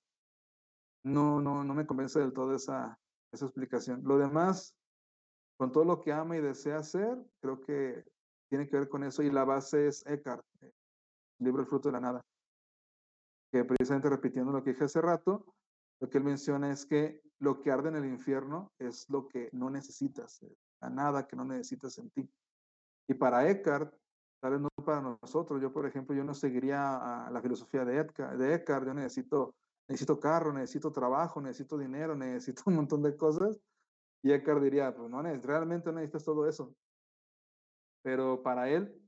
no, 1.06 1.40
no, 1.40 1.64
no 1.64 1.74
me 1.74 1.86
convence 1.86 2.20
del 2.20 2.34
todo 2.34 2.54
esa, 2.54 3.00
esa 3.32 3.46
explicación. 3.46 4.02
Lo 4.04 4.18
demás, 4.18 4.76
con 5.58 5.72
todo 5.72 5.86
lo 5.86 6.02
que 6.02 6.12
ama 6.12 6.36
y 6.36 6.42
desea 6.42 6.80
hacer, 6.80 7.18
creo 7.40 7.62
que 7.62 8.04
tiene 8.50 8.68
que 8.68 8.78
ver 8.78 8.90
con 8.90 9.04
eso 9.04 9.24
y 9.24 9.32
la 9.32 9.46
base 9.46 9.88
es 9.88 10.06
Eckhart, 10.06 10.44
el 10.62 10.74
libro 11.40 11.62
El 11.62 11.68
fruto 11.68 11.90
de 11.90 11.94
la 11.94 12.02
nada 12.02 12.22
que 13.52 13.64
precisamente 13.64 14.10
repitiendo 14.10 14.52
lo 14.52 14.64
que 14.64 14.72
dije 14.72 14.86
hace 14.86 15.02
rato, 15.02 15.46
lo 16.00 16.10
que 16.10 16.18
él 16.18 16.24
menciona 16.24 16.72
es 16.72 16.86
que 16.86 17.22
lo 17.40 17.62
que 17.62 17.72
arde 17.72 17.90
en 17.90 17.96
el 17.96 18.06
infierno 18.06 18.72
es 18.80 19.10
lo 19.10 19.28
que 19.28 19.50
no 19.54 19.70
necesitas, 19.70 20.42
eh, 20.44 20.56
a 20.82 20.90
nada 20.90 21.28
que 21.28 21.36
no 21.36 21.46
necesitas 21.46 21.98
en 21.98 22.10
ti. 22.10 22.30
Y 23.08 23.14
para 23.14 23.50
Eckhart, 23.50 23.94
tal 24.42 24.52
vez 24.54 24.62
no 24.62 24.70
para 24.84 25.02
nosotros, 25.02 25.62
yo 25.62 25.72
por 25.72 25.86
ejemplo, 25.86 26.16
yo 26.16 26.24
no 26.24 26.34
seguiría 26.34 27.26
a 27.26 27.32
la 27.32 27.42
filosofía 27.42 27.86
de 27.86 28.00
Eckhart, 28.00 28.38
de 28.38 28.54
Eckhart 28.56 28.86
yo 28.86 28.94
necesito, 28.94 29.56
necesito 29.88 30.20
carro, 30.20 30.52
necesito 30.52 30.92
trabajo, 30.92 31.42
necesito 31.42 31.78
dinero, 31.78 32.16
necesito 32.16 32.64
un 32.66 32.76
montón 32.76 33.02
de 33.04 33.16
cosas. 33.16 33.60
Y 34.24 34.32
Eckhart 34.32 34.62
diría, 34.62 34.94
pues 34.96 35.10
no, 35.10 35.22
realmente 35.22 35.90
no 35.92 35.96
necesitas 35.96 36.26
todo 36.26 36.48
eso. 36.48 36.76
Pero 38.04 38.42
para 38.42 38.70
él, 38.70 39.07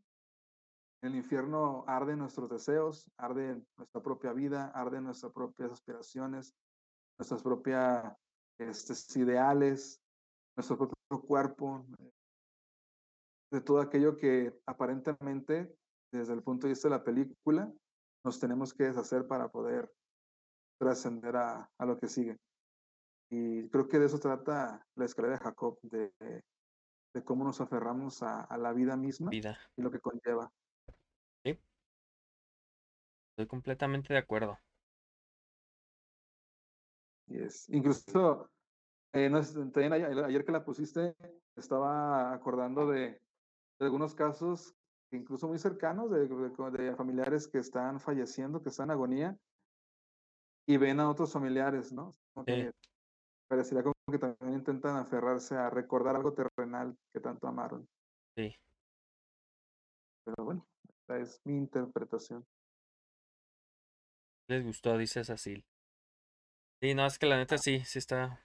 en 1.01 1.11
el 1.11 1.15
infierno 1.15 1.83
arde 1.87 2.15
nuestros 2.15 2.49
deseos, 2.49 3.09
arde 3.17 3.61
nuestra 3.77 4.01
propia 4.01 4.33
vida, 4.33 4.71
arde 4.75 5.01
nuestras 5.01 5.31
propias 5.31 5.71
aspiraciones, 5.71 6.53
nuestras 7.17 7.41
propias 7.41 8.13
este, 8.59 9.19
ideales, 9.19 10.01
nuestro 10.57 10.77
propio 10.77 11.21
cuerpo, 11.25 11.85
eh, 11.99 12.11
de 13.51 13.61
todo 13.61 13.79
aquello 13.79 14.15
que 14.15 14.59
aparentemente, 14.65 15.73
desde 16.11 16.33
el 16.33 16.43
punto 16.43 16.67
de 16.67 16.73
vista 16.73 16.87
de 16.89 16.95
la 16.95 17.03
película, 17.03 17.71
nos 18.25 18.39
tenemos 18.39 18.73
que 18.73 18.83
deshacer 18.83 19.25
para 19.25 19.49
poder 19.49 19.91
trascender 20.79 21.35
a, 21.35 21.69
a, 21.77 21.85
lo 21.85 21.97
que 21.97 22.07
sigue. 22.07 22.37
Y 23.31 23.69
creo 23.69 23.87
que 23.87 23.99
de 23.99 24.07
eso 24.07 24.19
trata 24.19 24.85
la 24.95 25.05
escalera 25.05 25.35
de 25.35 25.43
Jacob, 25.43 25.79
de, 25.83 26.11
de 26.19 27.23
cómo 27.23 27.43
nos 27.43 27.61
aferramos 27.61 28.21
a, 28.23 28.41
a 28.41 28.57
la 28.57 28.73
vida 28.73 28.95
misma 28.97 29.29
Vida. 29.29 29.57
y 29.77 29.81
lo 29.81 29.91
que 29.91 29.99
conlleva. 29.99 30.51
Estoy 33.39 33.47
completamente 33.47 34.11
de 34.11 34.19
acuerdo. 34.19 34.59
Yes. 37.27 37.69
Incluso, 37.69 38.51
eh, 39.13 39.29
no, 39.29 39.41
también 39.71 39.93
ayer, 39.93 40.25
ayer, 40.25 40.43
que 40.43 40.51
la 40.51 40.65
pusiste, 40.65 41.15
estaba 41.55 42.33
acordando 42.33 42.85
de, 42.87 43.11
de 43.79 43.85
algunos 43.85 44.13
casos, 44.13 44.75
incluso 45.13 45.47
muy 45.47 45.57
cercanos, 45.57 46.11
de, 46.11 46.27
de, 46.27 46.71
de, 46.71 46.95
familiares 46.97 47.47
que 47.47 47.59
están 47.59 48.01
falleciendo, 48.01 48.61
que 48.61 48.67
están 48.67 48.87
en 48.87 48.91
agonía, 48.91 49.37
y 50.67 50.75
ven 50.75 50.99
a 50.99 51.09
otros 51.09 51.31
familiares, 51.31 51.93
¿no? 51.93 52.11
Que 52.45 52.73
parecería 53.47 53.83
como 53.83 53.95
que 54.11 54.19
también 54.19 54.55
intentan 54.55 54.97
aferrarse 54.97 55.55
a 55.55 55.69
recordar 55.69 56.17
algo 56.17 56.33
terrenal 56.33 56.93
que 57.13 57.21
tanto 57.21 57.47
amaron. 57.47 57.87
Sí. 58.35 58.53
Pero 60.25 60.43
bueno, 60.43 60.67
esta 60.89 61.19
es 61.19 61.39
mi 61.45 61.55
interpretación 61.55 62.45
les 64.49 64.63
gustó, 64.63 64.97
dice 64.97 65.23
Cecil. 65.23 65.63
Sí, 66.81 66.93
no, 66.95 67.05
es 67.05 67.19
que 67.19 67.27
la 67.27 67.37
neta 67.37 67.57
sí, 67.57 67.81
sí 67.85 67.99
está 67.99 68.43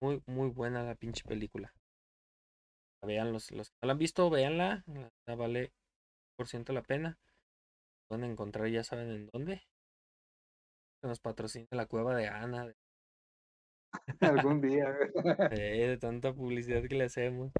muy, 0.00 0.22
muy 0.26 0.48
buena 0.48 0.82
la 0.82 0.94
pinche 0.94 1.22
película. 1.24 1.74
Vean 3.02 3.32
los, 3.32 3.50
los 3.50 3.68
que 3.68 3.76
no 3.82 3.86
la 3.88 3.92
han 3.92 3.98
visto, 3.98 4.30
véanla. 4.30 4.84
La 5.26 5.34
vale 5.34 5.72
por 6.36 6.48
ciento 6.48 6.72
la 6.72 6.82
pena. 6.82 7.18
Pueden 8.08 8.30
encontrar, 8.30 8.68
ya 8.68 8.84
saben 8.84 9.10
en 9.10 9.26
dónde. 9.26 9.62
Que 11.02 11.08
nos 11.08 11.20
patrocina 11.20 11.68
la 11.72 11.86
cueva 11.86 12.16
de 12.16 12.28
Ana. 12.28 12.74
Algún 14.20 14.62
día. 14.62 14.86
de 15.50 15.98
tanta 16.00 16.32
publicidad 16.32 16.82
que 16.88 16.94
le 16.94 17.04
hacemos. 17.04 17.52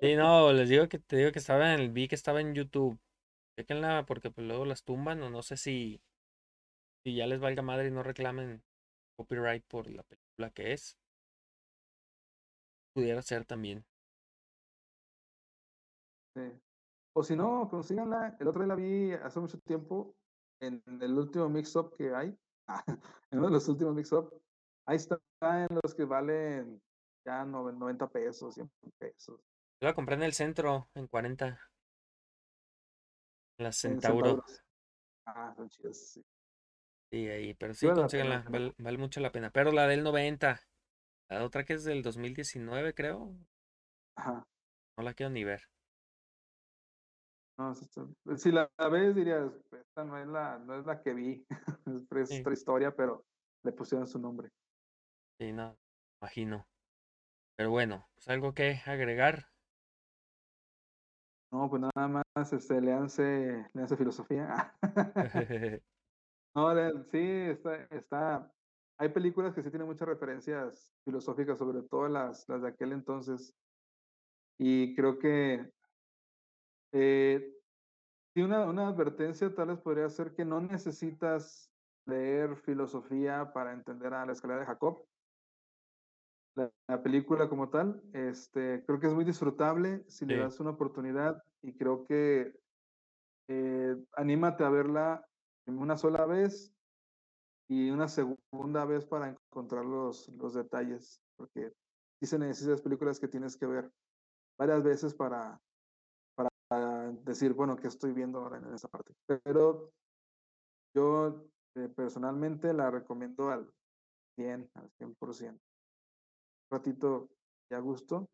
Sí, 0.00 0.14
no, 0.16 0.52
les 0.52 0.68
digo 0.68 0.88
que 0.88 0.98
te 0.98 1.16
digo 1.16 1.32
que 1.32 1.38
estaba 1.38 1.72
en 1.72 1.80
el, 1.80 1.90
vi 1.90 2.06
que 2.08 2.14
estaba 2.14 2.42
en 2.42 2.54
YouTube. 2.54 2.98
Chequenla 3.58 4.04
porque 4.06 4.30
pues 4.30 4.46
luego 4.46 4.66
las 4.66 4.84
tumban 4.84 5.22
o 5.22 5.30
no 5.30 5.42
sé 5.42 5.56
si 5.56 6.02
si 7.04 7.14
ya 7.14 7.26
les 7.26 7.40
valga 7.40 7.62
madre 7.62 7.88
y 7.88 7.90
no 7.90 8.02
reclamen 8.02 8.62
copyright 9.16 9.64
por 9.66 9.90
la 9.90 10.02
película 10.02 10.50
que 10.50 10.72
es, 10.72 10.98
pudiera 12.94 13.22
ser 13.22 13.44
también. 13.44 13.84
Sí. 16.34 16.52
O 17.14 17.22
si 17.22 17.34
no, 17.34 17.68
consíganla. 17.68 18.36
El 18.38 18.48
otro 18.48 18.62
día 18.62 18.68
la 18.68 18.74
vi 18.76 19.12
hace 19.12 19.40
mucho 19.40 19.58
tiempo 19.60 20.14
en 20.60 20.82
el 20.86 21.18
último 21.18 21.48
mix-up 21.48 21.94
que 21.96 22.14
hay. 22.14 22.36
en 23.30 23.38
uno 23.38 23.48
de 23.48 23.54
los 23.54 23.68
últimos 23.68 23.94
mix-up. 23.94 24.40
Ahí 24.86 24.96
está 24.96 25.20
en 25.42 25.68
los 25.82 25.94
que 25.94 26.04
valen 26.04 26.80
ya 27.24 27.44
90 27.44 28.08
pesos, 28.08 28.54
100 28.54 28.70
pesos. 28.98 29.40
Yo 29.80 29.88
la 29.88 29.94
compré 29.94 30.14
en 30.14 30.22
el 30.22 30.32
centro, 30.32 30.88
en 30.94 31.06
40. 31.06 31.46
En 33.58 33.64
la 33.64 33.72
Centauro. 33.72 34.44
Ah, 35.26 35.52
son 35.54 35.68
chidas, 35.68 35.98
sí. 35.98 36.24
Sí, 37.10 37.26
ahí, 37.28 37.54
pero 37.54 37.72
sí, 37.72 37.88
consíganla, 37.88 38.44
vale, 38.50 38.74
vale, 38.78 38.98
mucho 38.98 39.20
la 39.20 39.32
pena. 39.32 39.50
Pero 39.50 39.72
la 39.72 39.86
del 39.86 40.02
90, 40.02 40.60
la 41.30 41.44
otra 41.44 41.64
que 41.64 41.74
es 41.74 41.84
del 41.84 42.02
2019, 42.02 42.92
creo. 42.94 43.34
Ajá. 44.16 44.46
No 44.98 45.04
la 45.04 45.14
quiero 45.14 45.30
ni 45.30 45.44
ver. 45.44 45.62
No, 47.58 47.74
si 47.74 48.52
la, 48.52 48.70
ves 48.90 49.16
dirías, 49.16 49.50
esta 49.72 50.04
no 50.04 50.16
es 50.16 50.28
la, 50.28 50.58
no 50.60 50.78
es 50.78 50.86
la 50.86 51.02
que 51.02 51.12
vi, 51.12 51.44
es 52.12 52.28
sí. 52.28 52.40
otra 52.40 52.52
historia, 52.52 52.94
pero 52.94 53.24
le 53.64 53.72
pusieron 53.72 54.06
su 54.06 54.18
nombre. 54.20 54.50
Sí, 55.40 55.52
no, 55.52 55.76
imagino. 56.20 56.66
Pero 57.56 57.70
bueno, 57.70 58.08
pues 58.14 58.28
algo 58.28 58.54
que 58.54 58.80
agregar. 58.86 59.48
No, 61.50 61.68
pues 61.68 61.82
nada 61.82 62.08
más, 62.08 62.52
este, 62.52 62.80
le 62.80 62.92
hace, 62.92 63.66
le 63.72 63.82
hace 63.82 63.96
filosofía. 63.96 64.72
No, 66.58 67.04
sí, 67.12 67.20
está, 67.20 67.84
está, 67.84 68.52
hay 68.98 69.10
películas 69.10 69.54
que 69.54 69.62
sí 69.62 69.70
tienen 69.70 69.86
muchas 69.86 70.08
referencias 70.08 70.92
filosóficas, 71.04 71.56
sobre 71.56 71.82
todo 71.82 72.08
las, 72.08 72.48
las 72.48 72.62
de 72.62 72.68
aquel 72.68 72.90
entonces. 72.90 73.54
Y 74.58 74.96
creo 74.96 75.20
que 75.20 75.70
eh, 76.90 77.54
sí, 78.34 78.42
una, 78.42 78.66
una 78.66 78.88
advertencia 78.88 79.54
tal 79.54 79.68
vez 79.68 79.78
podría 79.78 80.10
ser 80.10 80.34
que 80.34 80.44
no 80.44 80.60
necesitas 80.60 81.70
leer 82.06 82.56
filosofía 82.56 83.52
para 83.52 83.72
entender 83.72 84.12
a 84.12 84.26
la 84.26 84.32
escalera 84.32 84.58
de 84.58 84.66
Jacob. 84.66 85.06
La, 86.56 86.72
la, 86.88 87.00
película 87.00 87.48
como 87.48 87.68
tal, 87.68 88.02
este, 88.12 88.82
creo 88.84 88.98
que 88.98 89.06
es 89.06 89.14
muy 89.14 89.24
disfrutable 89.24 90.02
si 90.08 90.24
sí. 90.24 90.26
le 90.26 90.38
das 90.38 90.58
una 90.58 90.70
oportunidad 90.70 91.40
y 91.62 91.72
creo 91.74 92.04
que 92.04 92.58
eh, 93.46 93.96
anímate 94.16 94.64
a 94.64 94.70
verla 94.70 95.27
una 95.68 95.96
sola 95.96 96.24
vez 96.26 96.74
y 97.68 97.90
una 97.90 98.08
segunda 98.08 98.84
vez 98.84 99.04
para 99.04 99.28
encontrar 99.28 99.84
los, 99.84 100.28
los 100.28 100.54
detalles, 100.54 101.20
porque 101.36 101.72
sí 102.20 102.26
se 102.26 102.38
necesitan 102.38 102.78
películas 102.78 103.20
que 103.20 103.28
tienes 103.28 103.56
que 103.56 103.66
ver 103.66 103.92
varias 104.58 104.82
veces 104.82 105.14
para, 105.14 105.60
para 106.34 107.12
decir, 107.24 107.52
bueno, 107.52 107.76
¿qué 107.76 107.88
estoy 107.88 108.12
viendo 108.12 108.40
ahora 108.40 108.58
en 108.58 108.72
esa 108.72 108.88
parte? 108.88 109.12
Pero 109.26 109.92
yo 110.94 111.46
eh, 111.76 111.88
personalmente 111.88 112.72
la 112.72 112.90
recomiendo 112.90 113.50
al 113.50 113.70
100, 114.36 114.70
al 114.74 114.90
100%. 114.98 115.50
Un 115.50 115.60
ratito 116.70 117.28
y 117.70 117.74
a 117.74 117.80
gusto 117.80 118.28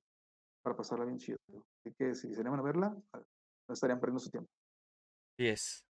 para 0.62 0.76
pasarla 0.76 1.04
bien 1.04 1.18
chido. 1.18 1.38
Así 1.50 1.94
que 1.96 2.14
si 2.14 2.34
se 2.34 2.40
animan 2.40 2.60
a 2.60 2.62
verla, 2.62 2.96
no 3.68 3.72
estarían 3.72 4.00
perdiendo 4.00 4.20
su 4.20 4.30
tiempo. 4.30 4.50
Sí 5.36 5.46
es. 5.46 5.84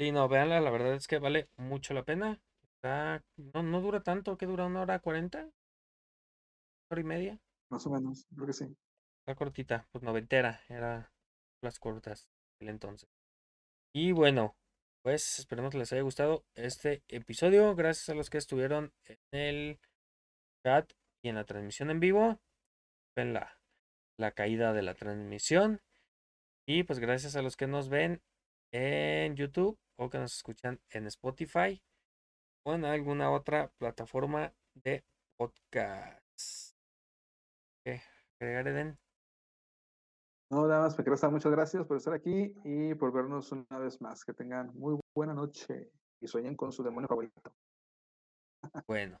Sí, 0.00 0.12
no, 0.12 0.28
véanla, 0.28 0.60
la 0.60 0.70
verdad 0.70 0.94
es 0.94 1.08
que 1.08 1.18
vale 1.18 1.48
mucho 1.56 1.92
la 1.92 2.04
pena. 2.04 2.40
Está, 2.76 3.24
no, 3.36 3.64
no 3.64 3.80
dura 3.80 4.00
tanto, 4.04 4.38
que 4.38 4.46
dura 4.46 4.66
una 4.66 4.82
hora 4.82 5.00
cuarenta, 5.00 5.50
hora 6.88 7.00
y 7.00 7.04
media. 7.04 7.40
Más 7.68 7.84
o 7.86 7.90
menos, 7.90 8.26
creo 8.32 8.46
que 8.46 8.52
sí. 8.52 8.64
Está 9.20 9.34
cortita, 9.34 9.88
pues 9.90 10.04
noventera, 10.04 10.60
era 10.68 11.12
las 11.62 11.80
cortas. 11.80 12.28
entonces. 12.60 13.08
Y 13.92 14.12
bueno, 14.12 14.54
pues 15.02 15.40
esperemos 15.40 15.72
que 15.72 15.78
les 15.78 15.92
haya 15.92 16.02
gustado 16.02 16.44
este 16.54 17.02
episodio. 17.08 17.74
Gracias 17.74 18.08
a 18.08 18.14
los 18.14 18.30
que 18.30 18.38
estuvieron 18.38 18.92
en 19.04 19.18
el 19.32 19.80
chat 20.64 20.92
y 21.24 21.28
en 21.30 21.34
la 21.34 21.44
transmisión 21.44 21.90
en 21.90 21.98
vivo. 21.98 22.38
Ven 23.16 23.32
la, 23.32 23.58
la 24.16 24.30
caída 24.30 24.72
de 24.72 24.82
la 24.82 24.94
transmisión. 24.94 25.80
Y 26.68 26.84
pues 26.84 27.00
gracias 27.00 27.34
a 27.34 27.42
los 27.42 27.56
que 27.56 27.66
nos 27.66 27.88
ven 27.88 28.22
en 28.72 29.34
YouTube 29.34 29.76
o 29.98 30.08
que 30.08 30.18
nos 30.18 30.34
escuchan 30.34 30.80
en 30.90 31.06
Spotify 31.06 31.82
o 32.64 32.74
en 32.74 32.84
alguna 32.84 33.30
otra 33.30 33.70
plataforma 33.78 34.52
de 34.74 35.04
podcast. 35.36 36.76
¿Qué 37.84 38.02
agregar, 38.40 38.68
Eden? 38.68 38.98
No, 40.50 40.66
nada 40.66 40.82
más 40.82 40.98
estar. 40.98 41.30
Muchas 41.30 41.52
gracias 41.52 41.86
por 41.86 41.96
estar 41.96 42.14
aquí 42.14 42.54
y 42.64 42.94
por 42.94 43.12
vernos 43.12 43.52
una 43.52 43.78
vez 43.78 44.00
más. 44.00 44.24
Que 44.24 44.32
tengan 44.32 44.72
muy 44.74 44.98
buena 45.14 45.34
noche 45.34 45.90
y 46.20 46.26
sueñen 46.26 46.56
con 46.56 46.72
su 46.72 46.82
demonio 46.82 47.08
favorito. 47.08 47.40
Bueno, 48.88 49.20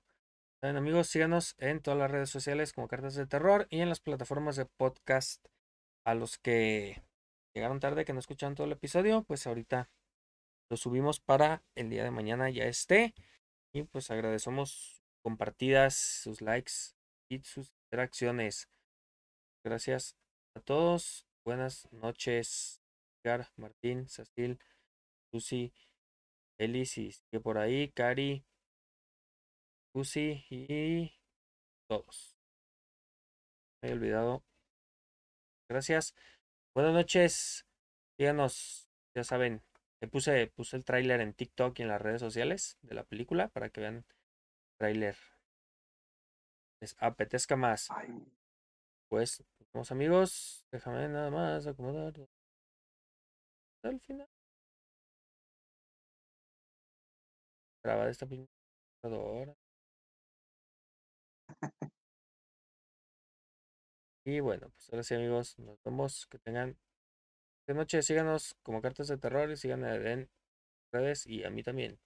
Saben, 0.60 0.76
amigos, 0.76 1.06
síganos 1.06 1.54
en 1.58 1.80
todas 1.80 2.00
las 2.00 2.10
redes 2.10 2.30
sociales 2.30 2.72
como 2.72 2.88
Cartas 2.88 3.14
de 3.14 3.28
Terror 3.28 3.68
y 3.70 3.80
en 3.80 3.88
las 3.88 4.00
plataformas 4.00 4.56
de 4.56 4.66
podcast. 4.66 5.46
A 6.04 6.16
los 6.16 6.36
que 6.36 7.04
llegaron 7.54 7.78
tarde, 7.78 8.04
que 8.04 8.12
no 8.12 8.18
escuchan 8.18 8.56
todo 8.56 8.66
el 8.66 8.72
episodio, 8.72 9.22
pues 9.22 9.46
ahorita 9.46 9.88
lo 10.70 10.76
subimos 10.76 11.20
para 11.20 11.62
el 11.74 11.90
día 11.90 12.04
de 12.04 12.10
mañana 12.10 12.50
ya 12.50 12.64
esté. 12.64 13.14
Y 13.72 13.82
pues 13.84 14.10
agradecemos 14.10 15.02
compartidas, 15.22 15.94
sus 15.94 16.40
likes 16.40 16.72
y 17.30 17.40
sus 17.40 17.72
interacciones. 17.84 18.68
Gracias 19.64 20.16
a 20.54 20.60
todos. 20.60 21.26
Buenas 21.44 21.90
noches, 21.92 22.82
Edgar, 23.22 23.48
Martín, 23.56 24.08
Cecil, 24.08 24.58
Lucy, 25.32 25.72
Elis 26.58 26.98
y 26.98 27.12
sigue 27.12 27.40
por 27.40 27.58
ahí, 27.58 27.90
Cari, 27.92 28.44
Lucy 29.94 30.44
y 30.50 31.12
todos. 31.88 32.36
Me 33.82 33.90
he 33.90 33.92
olvidado. 33.92 34.42
Gracias. 35.70 36.14
Buenas 36.74 36.92
noches. 36.94 37.66
Díganos, 38.18 38.88
ya 39.14 39.24
saben, 39.24 39.62
puse, 40.06 40.46
puse 40.48 40.76
el 40.76 40.84
tráiler 40.84 41.20
en 41.20 41.34
TikTok 41.34 41.78
y 41.78 41.82
en 41.82 41.88
las 41.88 42.00
redes 42.00 42.20
sociales 42.20 42.78
de 42.82 42.94
la 42.94 43.04
película 43.04 43.48
para 43.48 43.70
que 43.70 43.80
vean 43.80 43.96
el 43.96 44.04
tráiler. 44.78 45.16
Les 46.80 46.94
apetezca 47.00 47.56
más. 47.56 47.88
Pues, 49.08 49.42
vamos 49.72 49.90
amigos. 49.90 50.64
Déjame 50.70 51.08
nada 51.08 51.30
más 51.30 51.66
acomodar. 51.66 52.14
Al 53.82 53.98
final. 54.00 54.28
Graba 57.82 58.08
esta 58.08 58.26
ahora. 59.02 59.54
Y 64.24 64.40
bueno, 64.40 64.68
pues 64.70 64.90
ahora 64.92 65.02
sí 65.02 65.14
amigos, 65.14 65.58
nos 65.58 65.82
vemos, 65.82 66.26
que 66.26 66.38
tengan 66.38 66.76
de 67.68 67.74
noche, 67.74 68.00
síganos 68.02 68.56
como 68.62 68.80
Cartas 68.80 69.08
de 69.08 69.18
Terror 69.18 69.50
y 69.50 69.56
sigan 69.58 69.84
en 69.84 70.30
redes 70.90 71.26
y 71.26 71.44
a 71.44 71.50
mí 71.50 71.62
también. 71.62 71.98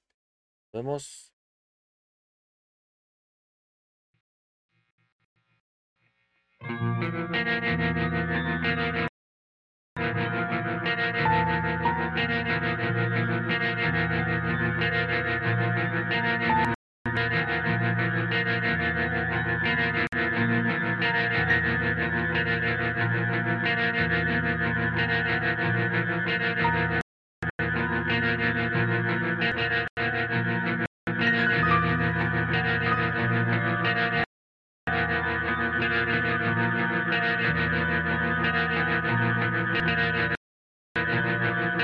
Nos 0.73 0.83
vemos. 0.83 1.33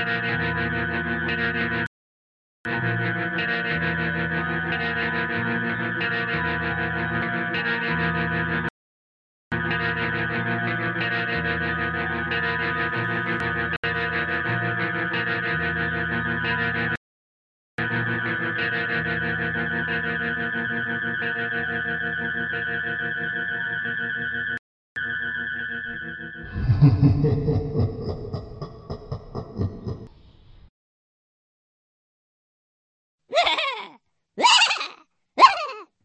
Thank 0.09 0.23
you. 0.25 0.38